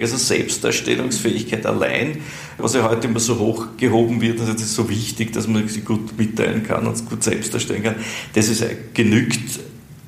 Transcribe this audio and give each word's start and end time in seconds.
Also 0.00 0.16
Selbstdarstellungsfähigkeit 0.16 1.66
allein, 1.66 2.18
was 2.56 2.74
ja 2.74 2.88
heute 2.88 3.08
immer 3.08 3.20
so 3.20 3.38
hoch 3.38 3.66
gehoben 3.76 4.20
wird, 4.20 4.40
also 4.40 4.52
das 4.52 4.62
ist 4.62 4.74
so 4.74 4.88
wichtig, 4.88 5.32
dass 5.32 5.48
man 5.48 5.66
sie 5.68 5.80
gut 5.80 6.16
mitteilen 6.16 6.62
kann 6.62 6.86
und 6.86 7.08
gut 7.08 7.24
selbst 7.24 7.52
darstellen 7.52 7.82
kann, 7.82 7.96
das 8.34 8.48
ist, 8.48 8.64
genügt 8.94 9.60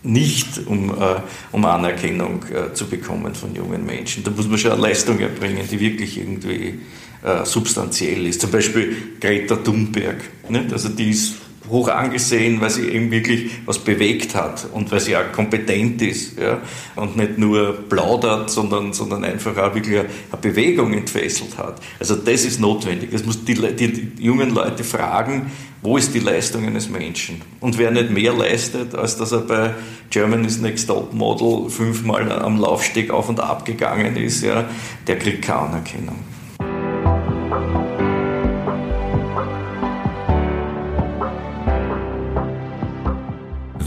nicht, 0.03 0.67
um, 0.67 0.91
äh, 0.91 1.17
um 1.53 1.65
Anerkennung 1.65 2.45
äh, 2.45 2.73
zu 2.73 2.87
bekommen 2.87 3.35
von 3.35 3.55
jungen 3.55 3.85
Menschen. 3.85 4.25
Da 4.25 4.31
muss 4.31 4.49
man 4.49 4.59
schon 4.59 4.73
eine 4.73 4.81
Leistung 4.81 5.19
erbringen, 5.19 5.67
die 5.71 5.79
wirklich 5.79 6.19
irgendwie 6.19 6.81
äh, 7.23 7.45
substanziell 7.45 8.27
ist. 8.27 8.41
Zum 8.41 8.51
Beispiel 8.51 8.97
Greta 9.21 9.57
Thunberg. 9.57 10.17
Nicht? 10.49 10.73
Also 10.73 10.89
die 10.89 11.11
ist 11.11 11.35
hoch 11.71 11.89
angesehen, 11.89 12.61
weil 12.61 12.71
sie 12.71 12.89
eben 12.89 13.11
wirklich 13.11 13.51
was 13.65 13.79
bewegt 13.79 14.35
hat 14.35 14.67
und 14.73 14.91
weil 14.91 15.01
sie 15.01 15.17
auch 15.17 15.33
kompetent 15.33 16.03
ist 16.03 16.39
ja? 16.39 16.59
und 16.97 17.17
nicht 17.17 17.39
nur 17.39 17.73
plaudert, 17.89 18.51
sondern, 18.51 18.93
sondern 18.93 19.25
einfach 19.25 19.57
auch 19.57 19.75
wirklich 19.75 20.01
eine, 20.01 20.09
Bewegung 20.41 20.93
entfesselt 20.95 21.59
hat. 21.59 21.81
Also 21.99 22.17
das 22.17 22.45
ist 22.45 22.61
notwendig. 22.61 23.11
Das 23.13 23.25
muss 23.25 23.45
die, 23.45 23.55
die, 23.55 23.93
die 23.93 24.23
jungen 24.23 24.55
Leute 24.55 24.85
fragen, 24.85 25.51
wo 25.83 25.97
ist 25.97 26.15
die 26.15 26.19
Leistung 26.19 26.67
eines 26.67 26.91
Menschen? 26.91 27.41
Und 27.61 27.79
wer 27.79 27.91
nicht 27.91 28.11
mehr 28.11 28.35
leistet, 28.35 28.95
als 28.95 29.17
dass 29.17 29.33
er 29.33 29.41
bei 29.41 29.75
Germany's 30.11 30.61
Next 30.61 30.89
Top 30.89 31.15
Model 31.15 31.71
fünfmal 31.71 32.31
am 32.33 32.61
Laufsteg 32.61 33.11
auf 33.11 33.29
und 33.29 33.41
ab 33.41 33.65
gegangen 33.65 34.17
ist, 34.17 34.43
ja, 34.43 34.69
der 35.07 35.19
kriegt 35.19 35.43
keine 35.43 35.61
Anerkennung. 35.61 36.19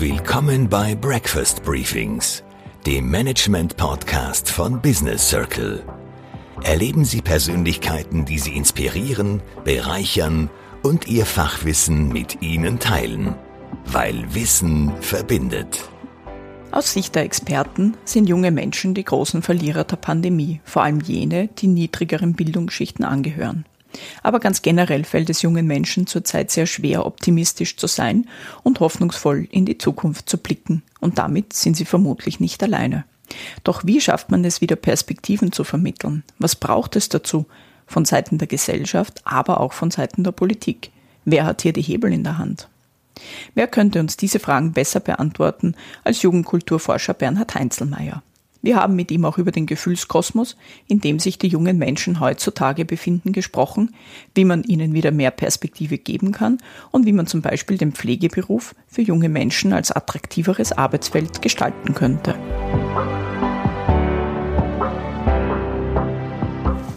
Willkommen 0.05 0.67
bei 0.67 0.95
Breakfast 0.95 1.63
Briefings, 1.63 2.43
dem 2.85 3.09
Management-Podcast 3.09 4.51
von 4.51 4.81
Business 4.81 5.29
Circle. 5.29 5.81
Erleben 6.61 7.05
Sie 7.05 7.21
Persönlichkeiten, 7.21 8.25
die 8.25 8.37
Sie 8.37 8.53
inspirieren, 8.53 9.41
bereichern 9.63 10.49
und 10.81 11.07
Ihr 11.07 11.25
Fachwissen 11.25 12.09
mit 12.09 12.41
Ihnen 12.41 12.79
teilen, 12.79 13.35
weil 13.85 14.25
Wissen 14.35 14.91
verbindet. 14.99 15.87
Aus 16.71 16.91
Sicht 16.91 17.15
der 17.15 17.23
Experten 17.23 17.95
sind 18.03 18.27
junge 18.27 18.51
Menschen 18.51 18.93
die 18.95 19.05
großen 19.05 19.41
Verlierer 19.41 19.85
der 19.85 19.95
Pandemie, 19.95 20.59
vor 20.65 20.83
allem 20.83 20.99
jene, 20.99 21.47
die 21.47 21.67
niedrigeren 21.67 22.33
Bildungsschichten 22.33 23.05
angehören. 23.05 23.63
Aber 24.23 24.39
ganz 24.39 24.61
generell 24.61 25.03
fällt 25.03 25.29
es 25.29 25.41
jungen 25.41 25.67
Menschen 25.67 26.07
zurzeit 26.07 26.51
sehr 26.51 26.65
schwer, 26.65 27.05
optimistisch 27.05 27.77
zu 27.77 27.87
sein 27.87 28.27
und 28.63 28.79
hoffnungsvoll 28.79 29.47
in 29.51 29.65
die 29.65 29.77
Zukunft 29.77 30.29
zu 30.29 30.37
blicken. 30.37 30.83
Und 30.99 31.17
damit 31.17 31.53
sind 31.53 31.77
sie 31.77 31.85
vermutlich 31.85 32.39
nicht 32.39 32.63
alleine. 32.63 33.05
Doch 33.63 33.85
wie 33.85 34.01
schafft 34.01 34.31
man 34.31 34.43
es 34.45 34.61
wieder 34.61 34.75
Perspektiven 34.75 35.51
zu 35.51 35.63
vermitteln? 35.63 36.23
Was 36.39 36.55
braucht 36.55 36.95
es 36.95 37.09
dazu? 37.09 37.45
Von 37.87 38.05
Seiten 38.05 38.37
der 38.37 38.47
Gesellschaft, 38.47 39.21
aber 39.25 39.59
auch 39.59 39.73
von 39.73 39.91
Seiten 39.91 40.23
der 40.23 40.31
Politik. 40.31 40.91
Wer 41.25 41.45
hat 41.45 41.61
hier 41.61 41.73
die 41.73 41.81
Hebel 41.81 42.11
in 42.13 42.23
der 42.23 42.37
Hand? 42.37 42.67
Wer 43.53 43.67
könnte 43.67 43.99
uns 43.99 44.17
diese 44.17 44.39
Fragen 44.39 44.73
besser 44.73 44.99
beantworten 44.99 45.75
als 46.03 46.21
Jugendkulturforscher 46.21 47.13
Bernhard 47.13 47.55
Heinzelmeier? 47.55 48.23
Wir 48.63 48.77
haben 48.77 48.95
mit 48.95 49.11
ihm 49.11 49.25
auch 49.25 49.37
über 49.37 49.51
den 49.51 49.65
Gefühlskosmos, 49.65 50.55
in 50.87 51.01
dem 51.01 51.19
sich 51.19 51.37
die 51.37 51.49
jungen 51.49 51.77
Menschen 51.77 52.21
heutzutage 52.21 52.85
befinden, 52.85 53.33
gesprochen, 53.33 53.93
wie 54.35 54.45
man 54.45 54.63
ihnen 54.63 54.93
wieder 54.93 55.11
mehr 55.11 55.31
Perspektive 55.31 55.97
geben 55.97 56.31
kann 56.31 56.59
und 56.89 57.05
wie 57.05 57.11
man 57.11 57.27
zum 57.27 57.41
Beispiel 57.41 57.77
den 57.77 57.91
Pflegeberuf 57.91 58.73
für 58.87 59.01
junge 59.01 59.27
Menschen 59.27 59.73
als 59.73 59.91
attraktiveres 59.91 60.71
Arbeitsfeld 60.71 61.41
gestalten 61.41 61.93
könnte. 61.93 62.35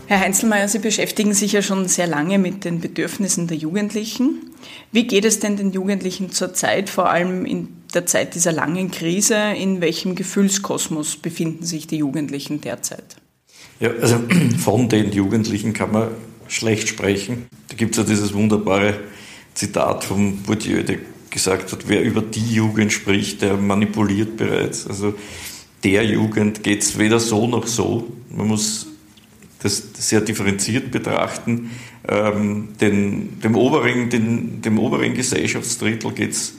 Herr 0.08 0.20
Heinzelmeier, 0.20 0.68
Sie 0.68 0.78
beschäftigen 0.78 1.34
sich 1.34 1.50
ja 1.50 1.62
schon 1.62 1.88
sehr 1.88 2.06
lange 2.06 2.38
mit 2.38 2.64
den 2.64 2.80
Bedürfnissen 2.80 3.48
der 3.48 3.56
Jugendlichen. 3.56 4.52
Wie 4.92 5.08
geht 5.08 5.24
es 5.24 5.40
denn 5.40 5.56
den 5.56 5.72
Jugendlichen 5.72 6.30
zurzeit, 6.30 6.88
vor 6.88 7.10
allem 7.10 7.44
in 7.44 7.68
der 7.92 8.06
Zeit 8.06 8.36
dieser 8.36 8.52
langen 8.52 8.92
Krise? 8.92 9.34
In 9.34 9.80
welchem 9.80 10.14
Gefühlskosmos 10.14 11.16
befinden 11.16 11.64
sich 11.64 11.88
die 11.88 11.96
Jugendlichen 11.96 12.60
derzeit? 12.60 13.16
Ja, 13.80 13.90
also 14.00 14.20
von 14.58 14.88
den 14.88 15.10
Jugendlichen 15.10 15.72
kann 15.72 15.90
man 15.90 16.10
schlecht 16.46 16.86
sprechen. 16.86 17.46
Da 17.68 17.74
gibt 17.74 17.96
es 17.96 17.98
ja 17.98 18.08
dieses 18.08 18.32
wunderbare 18.32 19.00
Zitat 19.54 20.04
von 20.04 20.36
Bourdieu, 20.42 20.84
der 20.84 20.98
gesagt 21.30 21.72
hat, 21.72 21.88
wer 21.88 22.04
über 22.04 22.22
die 22.22 22.54
Jugend 22.54 22.92
spricht, 22.92 23.42
der 23.42 23.56
manipuliert 23.56 24.36
bereits. 24.36 24.86
Also 24.86 25.14
der 25.82 26.04
Jugend 26.04 26.62
geht 26.62 26.82
es 26.82 26.96
weder 26.96 27.18
so 27.18 27.48
noch 27.48 27.66
so. 27.66 28.06
Man 28.30 28.46
muss 28.46 28.86
das 29.66 30.08
sehr 30.08 30.20
differenziert 30.20 30.90
betrachten. 30.90 31.70
Ähm, 32.08 32.68
den, 32.80 33.40
dem, 33.40 33.56
oberen, 33.56 34.10
den, 34.10 34.62
dem 34.62 34.78
oberen 34.78 35.14
Gesellschaftsdrittel 35.14 36.12
geht 36.12 36.30
es 36.30 36.54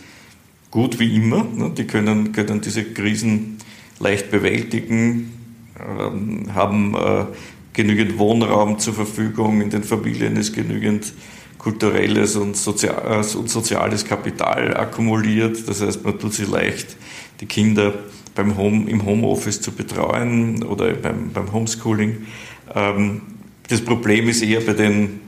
gut 0.72 1.00
wie 1.00 1.16
immer. 1.16 1.44
Ne? 1.44 1.72
Die 1.78 1.86
können, 1.86 2.32
können 2.34 2.62
diese 2.62 2.84
Krisen 2.84 3.58
leicht 4.00 4.30
bewältigen, 4.30 5.34
ähm, 5.80 6.54
haben 6.54 6.96
äh, 6.96 7.26
genügend 7.74 8.18
Wohnraum 8.18 8.80
zur 8.80 8.94
Verfügung, 8.94 9.62
in 9.62 9.70
den 9.70 9.84
Familien 9.84 10.36
ist 10.36 10.54
genügend 10.54 11.14
kulturelles 11.58 12.36
und, 12.36 12.58
Sozial 12.58 13.22
äh, 13.24 13.38
und 13.38 13.50
soziales 13.50 14.06
Kapital 14.06 14.76
akkumuliert. 14.76 15.68
Das 15.68 15.82
heißt, 15.82 16.04
man 16.04 16.20
tut 16.20 16.34
sich 16.34 16.48
leicht, 16.48 16.98
die 17.40 17.46
Kinder 17.46 17.94
beim 18.36 18.58
Home, 18.58 18.90
im 18.90 19.06
Homeoffice 19.06 19.62
zu 19.62 19.72
betreuen 19.72 20.64
oder 20.64 20.94
beim, 20.94 21.32
beim 21.34 21.52
Homeschooling. 21.52 22.28
Ähm, 22.74 23.22
das 23.68 23.82
Problem 23.82 24.30
ist 24.30 24.42
eher 24.42 24.62
bei 24.62 24.74
den 24.74 25.20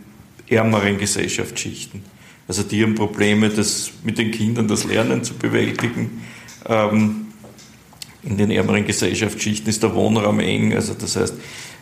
ärmeren 0.47 0.97
Gesellschaftsschichten. 0.97 2.01
Also 2.47 2.63
die 2.63 2.81
haben 2.81 2.95
Probleme, 2.95 3.49
das 3.49 3.91
mit 4.03 4.17
den 4.17 4.31
Kindern 4.31 4.67
das 4.67 4.83
Lernen 4.85 5.23
zu 5.23 5.35
bewältigen. 5.35 6.21
Ähm, 6.65 7.27
in 8.23 8.37
den 8.37 8.51
ärmeren 8.51 8.85
Gesellschaftsschichten 8.85 9.69
ist 9.69 9.83
der 9.83 9.93
Wohnraum 9.93 10.39
eng, 10.39 10.73
also 10.73 10.93
das 10.93 11.15
heißt, 11.15 11.35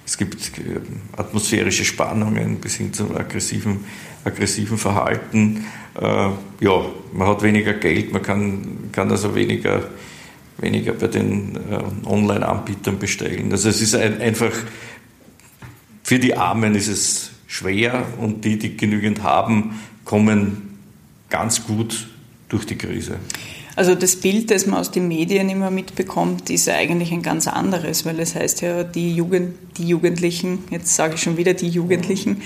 es 0.05 0.17
gibt 0.17 0.35
äh, 0.59 0.79
atmosphärische 1.17 1.83
Spannungen 1.83 2.57
bis 2.57 2.75
hin 2.75 2.93
zum 2.93 3.15
aggressiven, 3.15 3.85
aggressiven 4.23 4.77
Verhalten. 4.77 5.65
Äh, 5.99 6.03
ja, 6.05 6.85
man 7.13 7.27
hat 7.27 7.43
weniger 7.43 7.73
Geld, 7.73 8.13
man 8.13 8.21
kann, 8.21 8.89
kann 8.91 9.11
also 9.11 9.35
weniger, 9.35 9.89
weniger 10.59 10.93
bei 10.93 11.07
den 11.07 11.55
äh, 11.55 12.07
Online-Anbietern 12.07 12.99
bestellen. 12.99 13.51
Also 13.51 13.67
es 13.67 13.81
ist 13.81 13.95
ein, 13.95 14.21
einfach 14.21 14.53
für 16.07 16.19
die 16.19 16.37
Armen 16.37 16.73
ist 16.73 16.87
es 16.87 17.31
schwer 17.47 18.05
und 18.21 18.45
die, 18.45 18.57
die 18.57 18.77
genügend 18.77 19.23
haben, 19.23 19.81
kommen 20.05 20.79
ganz 21.29 21.67
gut 21.67 22.07
durch 22.47 22.65
die 22.65 22.77
Krise. 22.77 23.17
Also 23.75 23.93
das 23.93 24.15
Bild, 24.15 24.49
das 24.49 24.65
man 24.67 24.79
aus 24.79 24.89
den 24.89 25.09
Medien 25.09 25.49
immer 25.49 25.69
mitbekommt, 25.69 26.49
ist 26.49 26.69
eigentlich 26.69 27.11
ein 27.11 27.23
ganz 27.23 27.45
anderes, 27.45 28.05
weil 28.05 28.21
es 28.21 28.35
heißt 28.35 28.61
ja, 28.61 28.85
die, 28.85 29.15
Jugend, 29.15 29.55
die 29.77 29.89
Jugendlichen, 29.89 30.59
jetzt 30.71 30.95
sage 30.95 31.15
ich 31.15 31.21
schon 31.21 31.35
wieder 31.35 31.53
die 31.53 31.67
Jugendlichen, 31.67 32.41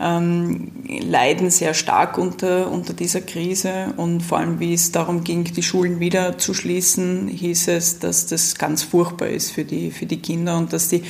ähm, 0.00 0.72
leiden 0.88 1.50
sehr 1.50 1.74
stark 1.74 2.16
unter, 2.16 2.70
unter 2.72 2.94
dieser 2.94 3.20
Krise 3.20 3.92
und 3.98 4.22
vor 4.22 4.38
allem, 4.38 4.58
wie 4.58 4.72
es 4.72 4.90
darum 4.90 5.22
ging, 5.22 5.44
die 5.44 5.62
Schulen 5.62 6.00
wieder 6.00 6.38
zu 6.38 6.54
schließen, 6.54 7.28
hieß 7.28 7.68
es, 7.68 7.98
dass 7.98 8.26
das 8.26 8.54
ganz 8.54 8.82
furchtbar 8.82 9.28
ist 9.28 9.50
für 9.50 9.64
die, 9.64 9.90
für 9.90 10.06
die 10.06 10.22
Kinder 10.22 10.56
und 10.56 10.72
dass 10.72 10.88
die 10.88 11.02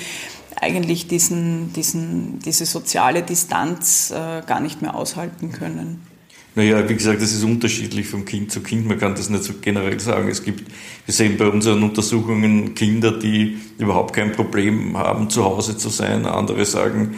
eigentlich 0.63 1.09
diesen, 1.09 1.73
diesen, 1.73 2.39
diese 2.39 2.65
soziale 2.65 3.23
Distanz 3.23 4.13
äh, 4.13 4.43
gar 4.47 4.61
nicht 4.61 4.81
mehr 4.81 4.95
aushalten 4.95 5.51
können. 5.51 6.07
Naja, 6.55 6.87
wie 6.87 6.95
gesagt, 6.95 7.23
das 7.23 7.33
ist 7.33 7.45
unterschiedlich 7.45 8.07
vom 8.07 8.25
Kind 8.27 8.53
zu 8.53 8.61
Kind. 8.61 8.87
Man 8.87 8.99
kann 8.99 9.15
das 9.15 9.31
nicht 9.31 9.43
so 9.43 9.55
generell 9.61 9.99
sagen. 9.99 10.29
Es 10.29 10.43
gibt, 10.45 10.71
wir 11.07 11.15
sehen 11.15 11.37
bei 11.39 11.47
unseren 11.47 11.83
Untersuchungen 11.83 12.75
Kinder, 12.75 13.11
die 13.11 13.57
überhaupt 13.79 14.15
kein 14.15 14.33
Problem 14.33 14.97
haben, 14.97 15.31
zu 15.31 15.45
Hause 15.45 15.79
zu 15.79 15.89
sein. 15.89 16.27
Andere 16.27 16.67
sagen, 16.67 17.17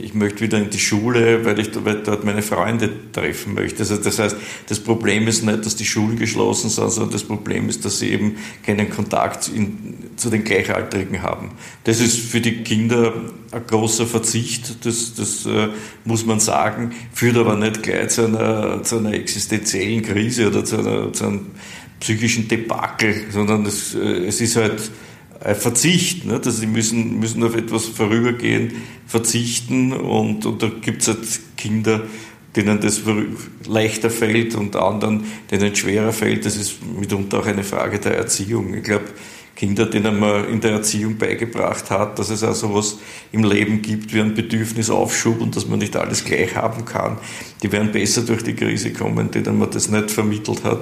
ich 0.00 0.12
möchte 0.14 0.40
wieder 0.40 0.58
in 0.58 0.70
die 0.70 0.78
Schule, 0.78 1.44
weil 1.44 1.60
ich 1.60 1.70
dort 1.70 2.24
meine 2.24 2.42
Freunde 2.42 2.90
treffen 3.12 3.54
möchte. 3.54 3.78
Also 3.80 3.96
das 3.96 4.18
heißt, 4.18 4.36
das 4.68 4.80
Problem 4.80 5.28
ist 5.28 5.44
nicht, 5.44 5.64
dass 5.64 5.76
die 5.76 5.84
Schulen 5.84 6.18
geschlossen 6.18 6.68
sind, 6.68 6.90
sondern 6.90 7.12
das 7.12 7.22
Problem 7.22 7.68
ist, 7.68 7.84
dass 7.84 8.00
sie 8.00 8.10
eben 8.10 8.36
keinen 8.66 8.90
Kontakt 8.90 9.44
zu 9.44 10.30
den 10.30 10.42
Gleichaltrigen 10.42 11.22
haben. 11.22 11.52
Das 11.84 12.00
ist 12.00 12.18
für 12.18 12.40
die 12.40 12.64
Kinder 12.64 13.14
ein 13.52 13.66
großer 13.66 14.06
Verzicht, 14.06 14.84
das, 14.84 15.14
das 15.14 15.46
äh, 15.46 15.68
muss 16.04 16.26
man 16.26 16.40
sagen, 16.40 16.92
führt 17.12 17.36
aber 17.36 17.54
nicht 17.54 17.84
gleich 17.84 18.08
zu 18.08 18.26
einer, 18.26 18.82
zu 18.82 18.98
einer 18.98 19.14
existenziellen 19.14 20.02
Krise 20.02 20.48
oder 20.48 20.64
zu, 20.64 20.78
einer, 20.78 21.12
zu 21.12 21.26
einem 21.26 21.46
psychischen 22.00 22.48
Debakel, 22.48 23.26
sondern 23.30 23.64
es, 23.64 23.94
äh, 23.94 24.26
es 24.26 24.40
ist 24.40 24.56
halt 24.56 24.90
Verzicht. 25.52 26.24
Ne? 26.24 26.34
Also 26.34 26.50
sie 26.50 26.66
müssen, 26.66 27.18
müssen 27.20 27.42
auf 27.42 27.54
etwas 27.54 27.86
vorübergehen, 27.86 28.72
verzichten 29.06 29.92
und, 29.92 30.46
und 30.46 30.62
da 30.62 30.70
gibt 30.80 31.02
es 31.02 31.08
halt 31.08 31.18
Kinder, 31.56 32.02
denen 32.56 32.80
das 32.80 33.02
leichter 33.66 34.08
fällt 34.08 34.54
und 34.54 34.76
anderen, 34.76 35.24
denen 35.50 35.72
es 35.72 35.78
schwerer 35.78 36.12
fällt. 36.12 36.46
Das 36.46 36.56
ist 36.56 36.76
mitunter 36.98 37.40
auch 37.40 37.46
eine 37.46 37.64
Frage 37.64 37.98
der 37.98 38.16
Erziehung. 38.16 38.72
Ich 38.74 38.84
glaube, 38.84 39.04
Kinder, 39.54 39.86
denen 39.86 40.18
man 40.18 40.48
in 40.48 40.60
der 40.60 40.72
Erziehung 40.72 41.16
beigebracht 41.16 41.90
hat, 41.90 42.18
dass 42.18 42.30
es 42.30 42.42
auch 42.42 42.54
sowas 42.54 42.98
im 43.30 43.44
Leben 43.44 43.82
gibt 43.82 44.12
wie 44.12 44.20
ein 44.20 44.34
Bedürfnisaufschub 44.34 45.40
und 45.40 45.54
dass 45.54 45.68
man 45.68 45.78
nicht 45.78 45.96
alles 45.96 46.24
gleich 46.24 46.56
haben 46.56 46.84
kann, 46.84 47.18
die 47.62 47.70
werden 47.70 47.92
besser 47.92 48.22
durch 48.22 48.42
die 48.42 48.54
Krise 48.54 48.92
kommen, 48.92 49.30
denen 49.30 49.58
man 49.58 49.70
das 49.70 49.88
nicht 49.88 50.10
vermittelt 50.10 50.64
hat, 50.64 50.80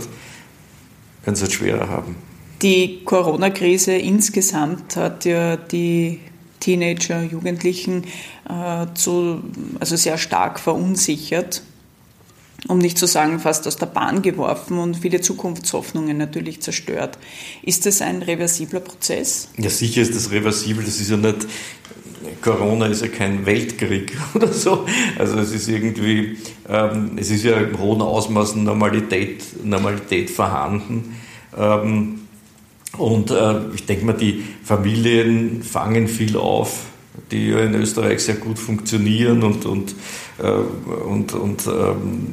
werden 1.24 1.34
es 1.34 1.42
halt 1.42 1.52
schwerer 1.52 1.88
haben. 1.88 2.16
Die 2.62 3.04
Corona-Krise 3.04 3.92
insgesamt 3.92 4.96
hat 4.96 5.24
ja 5.24 5.56
die 5.56 6.20
Teenager, 6.60 7.22
Jugendlichen 7.22 8.04
äh, 8.48 8.86
zu, 8.94 9.42
also 9.80 9.96
sehr 9.96 10.16
stark 10.16 10.60
verunsichert 10.60 11.62
um 12.68 12.78
nicht 12.78 12.98
zu 12.98 13.06
sagen 13.06 13.40
fast 13.40 13.66
aus 13.66 13.76
der 13.76 13.86
Bahn 13.86 14.22
geworfen 14.22 14.78
und 14.78 14.96
viele 14.96 15.20
Zukunftshoffnungen 15.20 16.16
natürlich 16.16 16.62
zerstört. 16.62 17.18
Ist 17.62 17.86
das 17.86 18.00
ein 18.02 18.22
reversibler 18.22 18.80
Prozess? 18.80 19.48
Ja, 19.58 19.70
sicher 19.70 20.02
ist 20.02 20.14
das 20.14 20.30
reversibel. 20.30 20.84
Das 20.84 21.00
ist 21.00 21.10
ja 21.10 21.16
nicht, 21.16 21.46
Corona 22.40 22.86
ist 22.86 23.02
ja 23.02 23.08
kein 23.08 23.44
Weltkrieg 23.46 24.16
oder 24.34 24.52
so. 24.52 24.86
Also 25.18 25.38
es 25.38 25.52
ist 25.52 25.68
irgendwie, 25.68 26.38
ähm, 26.68 27.12
es 27.16 27.30
ist 27.30 27.44
ja 27.44 27.56
im 27.56 27.78
hohen 27.78 28.00
Ausmaß 28.00 28.56
Normalität, 28.56 29.44
Normalität 29.64 30.30
vorhanden. 30.30 31.16
Ähm, 31.56 32.21
und 32.98 33.30
äh, 33.30 33.74
ich 33.74 33.86
denke 33.86 34.04
mal, 34.04 34.12
die 34.12 34.44
Familien 34.62 35.62
fangen 35.62 36.08
viel 36.08 36.36
auf 36.36 36.86
die 37.30 37.48
ja 37.48 37.60
in 37.60 37.74
Österreich 37.74 38.22
sehr 38.22 38.36
gut 38.36 38.58
funktionieren 38.58 39.42
und, 39.42 39.64
und, 39.64 39.94
äh, 40.38 40.50
und, 40.50 41.32
und 41.34 41.66
ähm, 41.66 42.28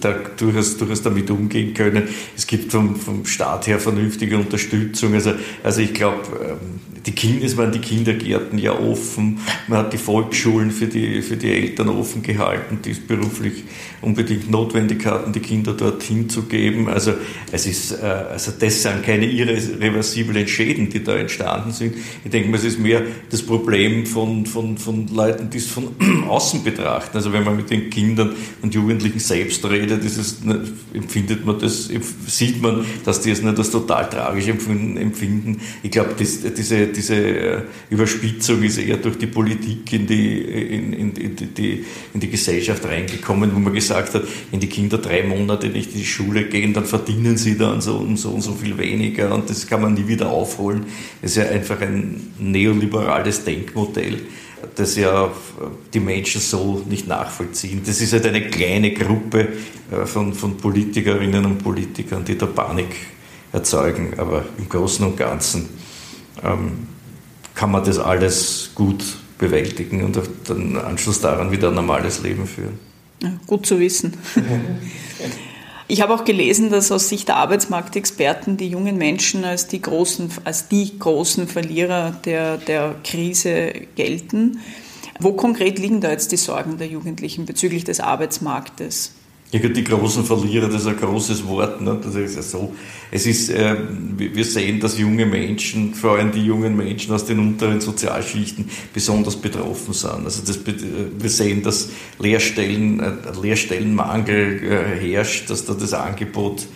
da 0.00 0.14
durchaus, 0.36 0.76
durchaus 0.76 1.02
damit 1.02 1.30
umgehen 1.30 1.74
können. 1.74 2.08
Es 2.36 2.46
gibt 2.46 2.72
vom, 2.72 2.96
vom 2.96 3.24
Staat 3.24 3.66
her 3.66 3.78
vernünftige 3.78 4.36
Unterstützung. 4.36 5.14
Also, 5.14 5.32
also 5.62 5.80
ich 5.80 5.94
glaube, 5.94 6.22
ähm, 6.42 6.80
die 7.08 7.12
Kinder, 7.12 7.46
es 7.46 7.56
waren 7.56 7.72
die 7.72 7.78
Kindergärten 7.78 8.58
ja 8.58 8.72
offen, 8.72 9.38
man 9.66 9.78
hat 9.78 9.92
die 9.92 9.98
Volksschulen 9.98 10.70
für 10.70 10.86
die, 10.86 11.22
für 11.22 11.36
die 11.36 11.50
Eltern 11.50 11.88
offen 11.88 12.22
gehalten, 12.22 12.80
die 12.84 12.90
es 12.90 13.00
beruflich 13.00 13.64
unbedingt 14.02 14.50
notwendig 14.50 15.06
hatten, 15.06 15.32
die 15.32 15.40
Kinder 15.40 15.72
dorthin 15.72 16.28
zu 16.28 16.42
geben. 16.42 16.88
Also, 16.88 17.14
es 17.50 17.66
ist, 17.66 17.92
äh, 17.92 18.04
also 18.04 18.52
das 18.58 18.82
sind 18.82 19.02
keine 19.02 19.26
irreversiblen 19.26 20.46
Schäden, 20.46 20.90
die 20.90 21.02
da 21.02 21.16
entstanden 21.16 21.72
sind. 21.72 21.94
Ich 22.24 22.30
denke 22.30 22.50
mal, 22.50 22.58
es 22.58 22.64
ist 22.64 22.78
mehr 22.78 23.02
das 23.30 23.42
Problem 23.42 24.04
von, 24.04 24.44
von, 24.44 24.76
von 24.76 25.08
Leuten, 25.08 25.50
die 25.50 25.58
es 25.58 25.66
von 25.66 25.88
außen 26.28 26.62
betrachten. 26.62 27.16
Also 27.16 27.32
wenn 27.32 27.44
man 27.44 27.56
mit 27.56 27.70
den 27.70 27.90
Kindern 27.90 28.34
und 28.60 28.74
Jugendlichen 28.74 29.18
selbst 29.18 29.64
redet, 29.64 29.87
ist 29.90 30.18
es, 30.18 30.36
empfindet 30.92 31.44
man 31.44 31.58
das, 31.58 31.88
sieht 32.26 32.62
man, 32.62 32.84
dass 33.04 33.20
die 33.20 33.30
es 33.30 33.42
nicht 33.42 33.58
als 33.58 33.70
total 33.70 34.08
tragisch 34.08 34.48
empfinden. 34.48 35.60
Ich 35.82 35.90
glaube, 35.90 36.14
diese 36.18 36.86
diese 36.86 37.14
äh, 37.14 37.62
Überspitzung 37.90 38.62
ist 38.62 38.78
eher 38.78 38.96
durch 38.96 39.18
die 39.18 39.26
Politik 39.26 39.92
in 39.92 40.06
die, 40.06 40.40
in, 40.40 40.92
in, 40.92 41.12
in, 41.12 41.36
die, 41.36 41.84
in 42.14 42.20
die 42.20 42.28
Gesellschaft 42.28 42.84
reingekommen, 42.84 43.54
wo 43.54 43.58
man 43.58 43.72
gesagt 43.72 44.14
hat, 44.14 44.24
wenn 44.50 44.60
die 44.60 44.68
Kinder 44.68 44.98
drei 44.98 45.22
Monate 45.22 45.68
nicht 45.68 45.92
in 45.92 45.98
die 45.98 46.06
Schule 46.06 46.44
gehen, 46.44 46.72
dann 46.72 46.84
verdienen 46.84 47.36
sie 47.36 47.56
dann 47.56 47.80
so 47.80 47.96
und 47.96 48.16
so 48.16 48.30
und 48.30 48.42
so 48.42 48.52
viel 48.52 48.76
weniger 48.78 49.34
und 49.34 49.48
das 49.48 49.66
kann 49.66 49.82
man 49.82 49.94
nie 49.94 50.08
wieder 50.08 50.30
aufholen. 50.30 50.86
Das 51.22 51.32
ist 51.32 51.36
ja 51.36 51.48
einfach 51.48 51.80
ein 51.80 52.32
neoliberales 52.38 53.44
Denkmodell 53.44 54.18
das 54.74 54.96
ja 54.96 55.30
die 55.92 56.00
Menschen 56.00 56.40
so 56.40 56.84
nicht 56.88 57.06
nachvollziehen. 57.06 57.82
Das 57.84 58.00
ist 58.00 58.12
halt 58.12 58.26
eine 58.26 58.48
kleine 58.48 58.92
Gruppe 58.92 59.40
äh, 59.40 59.46
von, 60.04 60.34
von 60.34 60.56
Politikerinnen 60.56 61.44
und 61.44 61.62
Politikern, 61.62 62.24
die 62.24 62.36
da 62.36 62.46
Panik 62.46 62.94
erzeugen, 63.52 64.14
aber 64.18 64.44
im 64.58 64.68
Großen 64.68 65.04
und 65.06 65.16
Ganzen 65.16 65.68
ähm, 66.42 66.88
kann 67.54 67.70
man 67.70 67.84
das 67.84 67.98
alles 67.98 68.70
gut 68.74 69.02
bewältigen 69.38 70.04
und 70.04 70.20
dann 70.46 70.76
Anschluss 70.76 71.20
daran 71.20 71.50
wieder 71.50 71.68
ein 71.68 71.74
normales 71.74 72.22
Leben 72.22 72.46
führen. 72.46 72.78
Ja, 73.22 73.32
gut 73.46 73.66
zu 73.66 73.78
wissen. 73.78 74.16
Ich 75.90 76.02
habe 76.02 76.12
auch 76.12 76.26
gelesen, 76.26 76.68
dass 76.68 76.92
aus 76.92 77.08
Sicht 77.08 77.28
der 77.28 77.36
Arbeitsmarktexperten 77.36 78.58
die 78.58 78.68
jungen 78.68 78.98
Menschen 78.98 79.46
als 79.46 79.68
die 79.68 79.80
großen, 79.80 80.30
als 80.44 80.68
die 80.68 80.98
großen 80.98 81.48
Verlierer 81.48 82.10
der, 82.26 82.58
der 82.58 82.94
Krise 83.02 83.72
gelten. 83.96 84.60
Wo 85.18 85.32
konkret 85.32 85.78
liegen 85.78 86.02
da 86.02 86.10
jetzt 86.10 86.30
die 86.30 86.36
Sorgen 86.36 86.76
der 86.76 86.88
Jugendlichen 86.88 87.46
bezüglich 87.46 87.84
des 87.84 88.00
Arbeitsmarktes? 88.00 89.12
Die 89.50 89.84
großen 89.84 90.24
Verlierer, 90.24 90.68
das 90.68 90.82
ist 90.82 90.88
ein 90.88 90.96
großes 90.96 91.46
Wort. 91.46 91.80
Ne? 91.80 91.98
Das 92.02 92.14
ist 92.14 92.36
ja 92.36 92.42
so. 92.42 92.74
Es 93.10 93.24
ist, 93.24 93.48
äh, 93.48 93.76
wir 94.16 94.44
sehen, 94.44 94.78
dass 94.78 94.98
junge 94.98 95.24
Menschen, 95.24 95.94
vor 95.94 96.18
allem 96.18 96.32
die 96.32 96.44
jungen 96.44 96.76
Menschen 96.76 97.14
aus 97.14 97.24
den 97.24 97.38
unteren 97.38 97.80
Sozialschichten, 97.80 98.68
besonders 98.92 99.36
betroffen 99.36 99.94
sind. 99.94 100.24
Also 100.24 100.42
das, 100.46 100.58
äh, 100.58 100.74
wir 101.18 101.30
sehen, 101.30 101.62
dass 101.62 101.88
Lehrstellen, 102.18 103.00
äh, 103.00 103.12
Lehrstellenmangel 103.40 104.62
äh, 104.62 105.00
herrscht, 105.00 105.48
dass 105.48 105.64
da 105.64 105.72
das 105.72 105.94
Angebot 105.94 106.66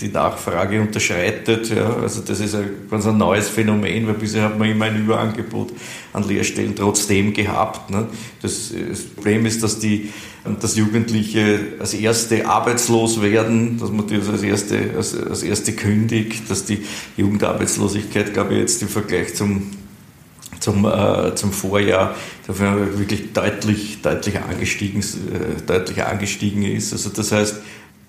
die 0.00 0.08
Nachfrage 0.08 0.78
unterschreitet. 0.78 1.70
Ja. 1.70 1.96
Also 2.02 2.20
das 2.20 2.40
ist 2.40 2.54
ein 2.54 2.68
ganz 2.90 3.06
ein 3.06 3.16
neues 3.16 3.48
Phänomen, 3.48 4.06
weil 4.06 4.14
bisher 4.14 4.42
hat 4.42 4.58
man 4.58 4.68
immer 4.68 4.84
ein 4.84 5.02
Überangebot 5.04 5.72
an 6.12 6.28
Lehrstellen 6.28 6.76
trotzdem 6.76 7.32
gehabt. 7.32 7.88
Ne. 7.88 8.06
Das, 8.42 8.74
das 8.90 9.04
Problem 9.04 9.46
ist, 9.46 9.62
dass 9.62 9.78
die 9.78 10.10
dass 10.60 10.76
Jugendliche 10.76 11.74
als 11.78 11.92
Erste 11.94 12.46
arbeitslos 12.46 13.20
werden, 13.20 13.78
dass 13.78 13.90
man 13.90 14.06
das 14.06 14.28
als 14.28 14.42
Erste, 14.42 14.90
als, 14.96 15.14
als 15.14 15.42
Erste 15.42 15.72
kündigt, 15.72 16.48
dass 16.48 16.64
die 16.64 16.82
Jugendarbeitslosigkeit, 17.16 18.32
glaube 18.32 18.54
ich, 18.54 18.60
jetzt 18.60 18.82
im 18.82 18.88
Vergleich 18.88 19.34
zum, 19.34 19.70
zum, 20.58 20.84
äh, 20.86 21.34
zum 21.34 21.52
Vorjahr 21.52 22.14
wirklich 22.46 23.32
deutlich, 23.32 24.00
deutlich, 24.02 24.38
angestiegen, 24.40 25.00
äh, 25.02 25.62
deutlich 25.66 26.02
angestiegen 26.02 26.62
ist. 26.62 26.92
Also 26.92 27.10
das 27.10 27.32
heißt, 27.32 27.56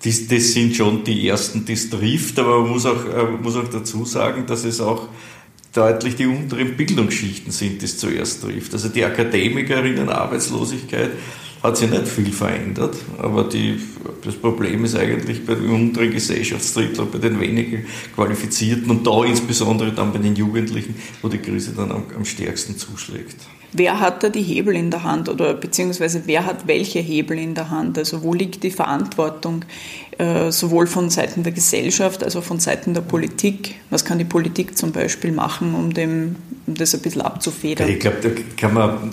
das, 0.04 0.26
das 0.26 0.52
sind 0.52 0.74
schon 0.74 1.04
die 1.04 1.28
ersten, 1.28 1.64
die 1.64 1.74
es 1.74 1.90
trifft, 1.90 2.38
aber 2.38 2.60
man 2.62 2.70
muss 2.70 2.86
auch, 2.86 3.04
äh, 3.04 3.42
muss 3.42 3.56
auch 3.56 3.68
dazu 3.68 4.04
sagen, 4.04 4.46
dass 4.46 4.64
es 4.64 4.80
auch 4.80 5.08
deutlich 5.72 6.16
die 6.16 6.26
unteren 6.26 6.76
Bildungsschichten 6.76 7.52
sind, 7.52 7.80
die 7.80 7.86
es 7.86 7.98
zuerst 7.98 8.42
trifft. 8.42 8.72
Also 8.72 8.88
die 8.88 9.04
Akademikerinnen 9.04 10.08
Arbeitslosigkeit 10.08 11.10
hat 11.62 11.76
sich 11.76 11.90
nicht 11.90 12.08
viel 12.08 12.32
verändert, 12.32 12.96
aber 13.18 13.44
die, 13.44 13.80
das 14.24 14.34
Problem 14.34 14.84
ist 14.84 14.96
eigentlich 14.96 15.46
bei 15.46 15.54
den 15.54 15.70
unteren 15.70 16.10
Gesellschaftsdritteln, 16.10 17.08
bei 17.10 17.18
den 17.18 17.38
weniger 17.38 17.78
Qualifizierten 18.14 18.90
und 18.90 19.06
da 19.06 19.24
insbesondere 19.24 19.92
dann 19.92 20.12
bei 20.12 20.18
den 20.18 20.34
Jugendlichen, 20.34 20.96
wo 21.22 21.28
die 21.28 21.38
Krise 21.38 21.72
dann 21.76 21.92
am, 21.92 22.04
am 22.16 22.24
stärksten 22.24 22.76
zuschlägt. 22.76 23.36
Wer 23.74 24.00
hat 24.00 24.22
da 24.22 24.28
die 24.28 24.42
Hebel 24.42 24.74
in 24.74 24.90
der 24.90 25.02
Hand 25.02 25.28
oder 25.30 25.54
beziehungsweise 25.54 26.24
wer 26.26 26.44
hat 26.44 26.66
welche 26.66 26.98
Hebel 26.98 27.38
in 27.38 27.54
der 27.54 27.70
Hand? 27.70 27.96
Also 27.96 28.22
wo 28.22 28.34
liegt 28.34 28.64
die 28.64 28.70
Verantwortung 28.70 29.64
äh, 30.18 30.50
sowohl 30.50 30.86
von 30.86 31.08
Seiten 31.08 31.42
der 31.42 31.52
Gesellschaft 31.52 32.22
als 32.22 32.36
auch 32.36 32.44
von 32.44 32.60
Seiten 32.60 32.92
der 32.92 33.00
Politik? 33.00 33.76
Was 33.88 34.04
kann 34.04 34.18
die 34.18 34.26
Politik 34.26 34.76
zum 34.76 34.92
Beispiel 34.92 35.32
machen, 35.32 35.74
um, 35.74 35.94
dem, 35.94 36.36
um 36.66 36.74
das 36.74 36.94
ein 36.94 37.00
bisschen 37.00 37.22
abzufedern? 37.22 37.88
Ich 37.88 38.00
glaube, 38.00 38.18
da 38.20 38.28
kann 38.58 38.74
man 38.74 39.12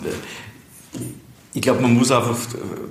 ich 1.52 1.62
glaube, 1.62 1.82
man 1.82 1.94
muss 1.94 2.12
einfach 2.12 2.36